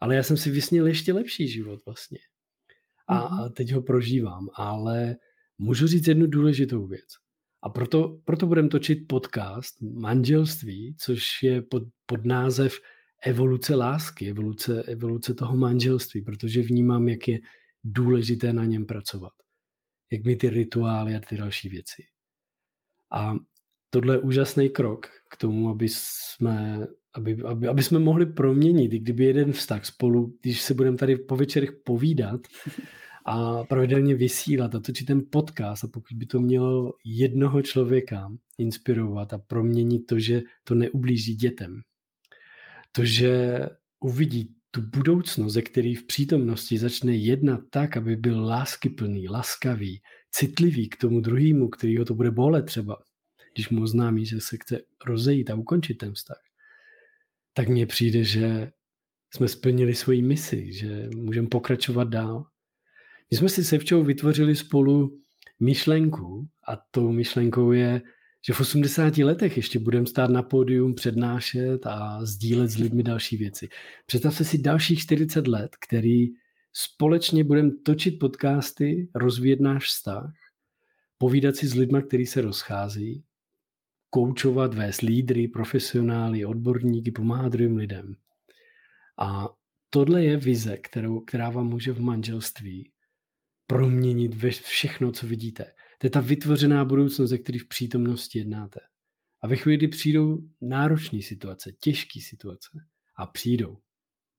Ale 0.00 0.16
já 0.16 0.22
jsem 0.22 0.36
si 0.36 0.50
vysněl 0.50 0.86
ještě 0.86 1.12
lepší 1.12 1.48
život 1.48 1.80
vlastně. 1.86 2.18
A, 3.12 3.30
mm-hmm. 3.30 3.44
a 3.44 3.48
teď 3.48 3.72
ho 3.72 3.82
prožívám. 3.82 4.48
Ale 4.54 5.16
můžu 5.58 5.86
říct 5.86 6.08
jednu 6.08 6.26
důležitou 6.26 6.86
věc. 6.86 7.08
A 7.62 7.68
proto, 7.68 8.18
proto 8.24 8.46
budeme 8.46 8.68
točit 8.68 9.08
podcast 9.08 9.82
Manželství, 9.82 10.96
což 10.98 11.42
je 11.42 11.62
pod, 11.62 11.82
pod 12.06 12.24
název 12.24 12.78
Evoluce 13.24 13.74
lásky, 13.74 14.30
evoluce, 14.30 14.82
evoluce 14.82 15.34
toho 15.34 15.56
manželství, 15.56 16.22
protože 16.22 16.62
vnímám, 16.62 17.08
jak 17.08 17.28
je 17.28 17.40
důležité 17.84 18.52
na 18.52 18.64
něm 18.64 18.86
pracovat. 18.86 19.32
Jak 20.12 20.24
mi 20.24 20.36
ty 20.36 20.50
rituály 20.50 21.14
a 21.14 21.20
ty 21.20 21.36
další 21.36 21.68
věci. 21.68 22.02
A 23.12 23.34
tohle 23.90 24.14
je 24.14 24.18
úžasný 24.18 24.68
krok 24.68 25.06
k 25.30 25.36
tomu, 25.36 25.70
aby 25.70 25.88
jsme, 25.88 26.86
aby, 27.14 27.42
aby, 27.42 27.68
aby 27.68 27.82
jsme 27.82 27.98
mohli 27.98 28.26
proměnit, 28.26 28.92
i 28.92 28.98
kdyby 28.98 29.24
jeden 29.24 29.52
vztah 29.52 29.84
spolu, 29.84 30.36
když 30.42 30.62
se 30.62 30.74
budeme 30.74 30.96
tady 30.96 31.16
po 31.16 31.36
večerech 31.36 31.72
povídat 31.84 32.40
a 33.24 33.64
pravidelně 33.64 34.14
vysílat 34.14 34.74
a 34.74 34.80
točit 34.80 35.06
ten 35.06 35.22
podcast 35.30 35.84
a 35.84 35.88
pokud 35.88 36.16
by 36.16 36.26
to 36.26 36.40
mělo 36.40 36.94
jednoho 37.04 37.62
člověka 37.62 38.32
inspirovat 38.58 39.32
a 39.32 39.38
proměnit 39.38 40.06
to, 40.06 40.18
že 40.18 40.42
to 40.64 40.74
neublíží 40.74 41.34
dětem, 41.34 41.80
to, 42.92 43.04
že 43.04 43.60
uvidí 44.00 44.54
tu 44.70 44.80
budoucnost, 44.80 45.52
ze 45.52 45.62
který 45.62 45.94
v 45.94 46.06
přítomnosti 46.06 46.78
začne 46.78 47.16
jednat 47.16 47.60
tak, 47.70 47.96
aby 47.96 48.16
byl 48.16 48.44
láskyplný, 48.44 49.28
laskavý, 49.28 50.00
citlivý 50.30 50.88
k 50.88 50.96
tomu 50.96 51.20
druhému, 51.20 51.68
který 51.68 51.98
ho 51.98 52.04
to 52.04 52.14
bude 52.14 52.30
bolet 52.30 52.66
třeba, 52.66 52.96
když 53.54 53.68
mu 53.68 53.82
oznámí, 53.82 54.26
že 54.26 54.40
se 54.40 54.56
chce 54.56 54.80
rozejít 55.06 55.50
a 55.50 55.54
ukončit 55.54 55.94
ten 55.94 56.12
vztah, 56.12 56.40
tak 57.54 57.68
mně 57.68 57.86
přijde, 57.86 58.24
že 58.24 58.70
jsme 59.34 59.48
splnili 59.48 59.94
svoji 59.94 60.22
misi, 60.22 60.72
že 60.72 61.08
můžeme 61.16 61.48
pokračovat 61.48 62.08
dál. 62.08 62.46
My 63.30 63.36
jsme 63.36 63.48
si 63.48 63.64
se 63.64 63.78
včou 63.78 64.04
vytvořili 64.04 64.56
spolu 64.56 65.18
myšlenku 65.60 66.48
a 66.68 66.76
tou 66.90 67.12
myšlenkou 67.12 67.72
je 67.72 68.02
že 68.46 68.52
v 68.52 68.60
80 68.60 69.18
letech 69.18 69.56
ještě 69.56 69.78
budeme 69.78 70.06
stát 70.06 70.30
na 70.30 70.42
pódium, 70.42 70.94
přednášet 70.94 71.86
a 71.86 72.24
sdílet 72.26 72.70
s 72.70 72.78
lidmi 72.78 73.02
další 73.02 73.36
věci. 73.36 73.68
Představte 74.06 74.44
si 74.44 74.58
dalších 74.58 74.98
40 74.98 75.48
let, 75.48 75.70
který 75.86 76.26
společně 76.72 77.44
budeme 77.44 77.70
točit 77.84 78.18
podcasty, 78.18 79.10
rozvíjet 79.14 79.60
náš 79.60 79.86
vztah, 79.86 80.32
povídat 81.18 81.56
si 81.56 81.66
s 81.66 81.74
lidmi, 81.74 82.02
kteří 82.02 82.26
se 82.26 82.40
rozchází, 82.40 83.24
koučovat, 84.14 84.74
vést 84.74 85.00
lídry, 85.00 85.48
profesionály, 85.48 86.44
odborníky, 86.44 87.10
pomáhat 87.10 87.52
druhým 87.52 87.76
lidem. 87.76 88.14
A 89.18 89.48
tohle 89.90 90.24
je 90.24 90.36
vize, 90.36 90.76
kterou, 90.76 91.20
která 91.20 91.50
vám 91.50 91.66
může 91.66 91.92
v 91.92 92.00
manželství 92.00 92.92
proměnit 93.66 94.34
ve 94.34 94.50
všechno, 94.50 95.12
co 95.12 95.26
vidíte. 95.26 95.64
To 95.98 96.06
je 96.06 96.10
ta 96.10 96.20
vytvořená 96.20 96.84
budoucnost, 96.84 97.30
ze 97.30 97.38
který 97.38 97.58
v 97.58 97.68
přítomnosti 97.68 98.38
jednáte. 98.38 98.80
A 99.42 99.48
ve 99.48 99.56
chvíli, 99.56 99.76
kdy 99.76 99.88
přijdou 99.88 100.38
náročné 100.60 101.22
situace, 101.22 101.72
těžké 101.72 102.20
situace, 102.20 102.68
a 103.16 103.26
přijdou, 103.26 103.78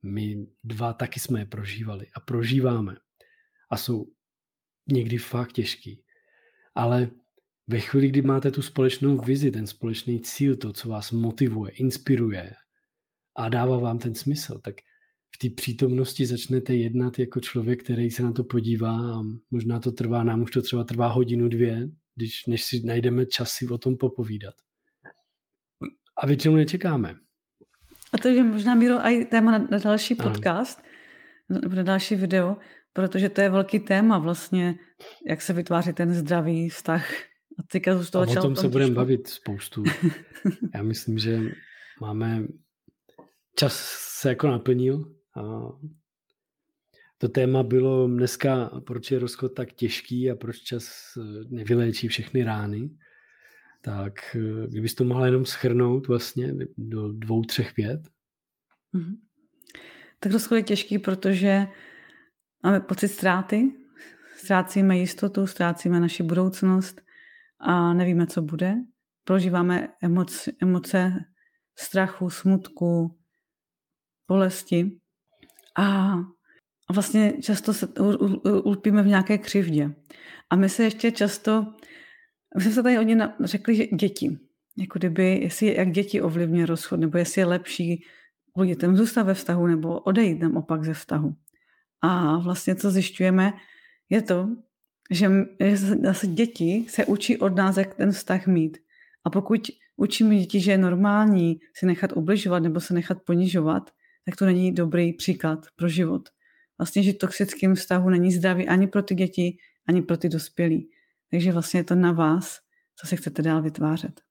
my 0.03 0.47
dva 0.63 0.93
taky 0.93 1.19
jsme 1.19 1.39
je 1.39 1.45
prožívali 1.45 2.07
a 2.15 2.19
prožíváme. 2.19 2.95
A 3.69 3.77
jsou 3.77 4.05
někdy 4.87 5.17
fakt 5.17 5.51
těžký. 5.51 6.03
Ale 6.75 7.09
ve 7.67 7.79
chvíli, 7.79 8.07
kdy 8.07 8.21
máte 8.21 8.51
tu 8.51 8.61
společnou 8.61 9.17
vizi, 9.17 9.51
ten 9.51 9.67
společný 9.67 10.21
cíl, 10.21 10.55
to, 10.55 10.73
co 10.73 10.89
vás 10.89 11.11
motivuje, 11.11 11.71
inspiruje 11.71 12.53
a 13.37 13.49
dává 13.49 13.77
vám 13.77 13.99
ten 13.99 14.15
smysl, 14.15 14.59
tak 14.63 14.75
v 15.35 15.37
té 15.37 15.49
přítomnosti 15.49 16.25
začnete 16.25 16.75
jednat 16.75 17.19
jako 17.19 17.39
člověk, 17.39 17.83
který 17.83 18.11
se 18.11 18.23
na 18.23 18.31
to 18.31 18.43
podívá 18.43 19.19
a 19.19 19.21
možná 19.51 19.79
to 19.79 19.91
trvá, 19.91 20.23
nám 20.23 20.41
už 20.41 20.51
to 20.51 20.61
třeba 20.61 20.83
trvá 20.83 21.07
hodinu, 21.07 21.49
dvě, 21.49 21.89
když, 22.15 22.45
než 22.47 22.63
si 22.63 22.81
najdeme 22.85 23.25
čas 23.25 23.51
si 23.51 23.67
o 23.67 23.77
tom 23.77 23.97
popovídat. 23.97 24.53
A 26.17 26.27
většinou 26.27 26.55
nečekáme. 26.55 27.15
A 28.13 28.17
to 28.17 28.27
je 28.27 28.43
možná, 28.43 28.75
Míro, 28.75 28.95
i 28.95 29.25
téma 29.25 29.51
na, 29.51 29.67
na 29.71 29.77
další 29.77 30.15
podcast, 30.15 30.83
nebo 31.49 31.75
na 31.75 31.83
další 31.83 32.15
video, 32.15 32.57
protože 32.93 33.29
to 33.29 33.41
je 33.41 33.49
velký 33.49 33.79
téma 33.79 34.17
vlastně, 34.17 34.75
jak 35.27 35.41
se 35.41 35.53
vytváří 35.53 35.93
ten 35.93 36.13
zdravý 36.13 36.69
vztah. 36.69 37.32
A, 37.59 37.63
teďka 37.63 38.03
z 38.03 38.09
toho 38.09 38.23
a 38.23 38.39
o 38.39 38.41
tom 38.41 38.55
se 38.55 38.67
budeme 38.67 38.95
bavit 38.95 39.27
spoustu. 39.27 39.83
Já 40.73 40.83
myslím, 40.83 41.17
že 41.17 41.39
máme 42.01 42.47
čas 43.55 43.75
se 44.21 44.29
jako 44.29 44.47
naplnil 44.47 45.15
a 45.35 45.41
to 47.17 47.29
téma 47.29 47.63
bylo 47.63 48.07
dneska, 48.07 48.81
proč 48.85 49.11
je 49.11 49.19
rozchod 49.19 49.53
tak 49.53 49.73
těžký 49.73 50.31
a 50.31 50.35
proč 50.35 50.57
čas 50.57 50.93
nevyléčí 51.49 52.07
všechny 52.07 52.43
rány. 52.43 52.89
Tak 53.81 54.13
kdybys 54.67 54.95
to 54.95 55.03
mohla 55.03 55.25
jenom 55.25 55.45
schrnout 55.45 56.07
vlastně 56.07 56.53
do 56.77 57.11
dvou, 57.11 57.41
třech 57.41 57.75
vět. 57.75 58.01
Mm-hmm. 58.93 59.15
Tak 60.19 60.31
rozchod 60.31 60.55
je 60.55 60.63
těžký, 60.63 60.99
protože 60.99 61.67
máme 62.63 62.79
pocit 62.79 63.07
ztráty, 63.07 63.71
ztrácíme 64.37 64.97
jistotu, 64.97 65.47
ztrácíme 65.47 65.99
naši 65.99 66.23
budoucnost 66.23 67.01
a 67.63 67.93
nevíme, 67.93 68.27
co 68.27 68.41
bude. 68.41 68.75
Prožíváme 69.23 69.87
emoce, 70.01 70.51
emoce 70.61 71.13
strachu, 71.79 72.29
smutku, 72.29 73.17
bolesti 74.27 74.99
a 75.77 76.13
vlastně 76.93 77.33
často 77.41 77.73
se 77.73 77.87
ulpíme 78.63 79.03
v 79.03 79.07
nějaké 79.07 79.37
křivdě. 79.37 79.95
A 80.49 80.55
my 80.55 80.69
se 80.69 80.83
ještě 80.83 81.11
často, 81.11 81.65
my 82.57 82.63
jsme 82.63 82.71
se 82.71 82.83
tady 82.83 82.95
hodně 82.95 83.33
řekli, 83.43 83.75
že 83.75 83.87
děti, 83.87 84.37
jako 84.77 84.99
kdyby, 84.99 85.39
jestli 85.39 85.75
jak 85.75 85.91
děti 85.91 86.21
ovlivňuje 86.21 86.65
rozchod, 86.65 86.99
nebo 86.99 87.17
jestli 87.17 87.41
je 87.41 87.45
lepší 87.45 88.03
kvůli 88.53 88.67
dětem 88.67 88.97
zůstat 88.97 89.23
ve 89.23 89.33
vztahu, 89.33 89.67
nebo 89.67 89.99
odejít 89.99 90.39
tam 90.39 90.57
opak 90.57 90.83
ze 90.83 90.93
vztahu. 90.93 91.35
A 92.01 92.37
vlastně 92.37 92.75
co 92.75 92.91
zjišťujeme, 92.91 93.53
je 94.09 94.21
to, 94.21 94.49
že 95.11 95.29
zase 96.03 96.27
děti 96.27 96.85
se 96.89 97.05
učí 97.05 97.37
od 97.37 97.55
nás, 97.55 97.77
jak 97.77 97.95
ten 97.95 98.11
vztah 98.11 98.47
mít. 98.47 98.77
A 99.25 99.29
pokud 99.29 99.61
učíme 99.97 100.35
děti, 100.35 100.59
že 100.59 100.71
je 100.71 100.77
normální 100.77 101.59
si 101.75 101.85
nechat 101.85 102.11
ubližovat 102.15 102.63
nebo 102.63 102.79
se 102.79 102.93
nechat 102.93 103.17
ponižovat, 103.21 103.91
tak 104.25 104.35
to 104.35 104.45
není 104.45 104.71
dobrý 104.71 105.13
příklad 105.13 105.65
pro 105.75 105.89
život. 105.89 106.29
Vlastně, 106.77 107.03
že 107.03 107.13
toxickým 107.13 107.75
vztahu 107.75 108.09
není 108.09 108.31
zdravý 108.31 108.67
ani 108.67 108.87
pro 108.87 109.03
ty 109.03 109.15
děti, 109.15 109.57
ani 109.87 110.01
pro 110.01 110.17
ty 110.17 110.29
dospělí. 110.29 110.89
Takže 111.31 111.51
vlastně 111.51 111.79
je 111.79 111.83
to 111.83 111.95
na 111.95 112.11
vás, 112.11 112.59
co 112.95 113.07
se 113.07 113.15
chcete 113.15 113.41
dál 113.41 113.61
vytvářet. 113.61 114.21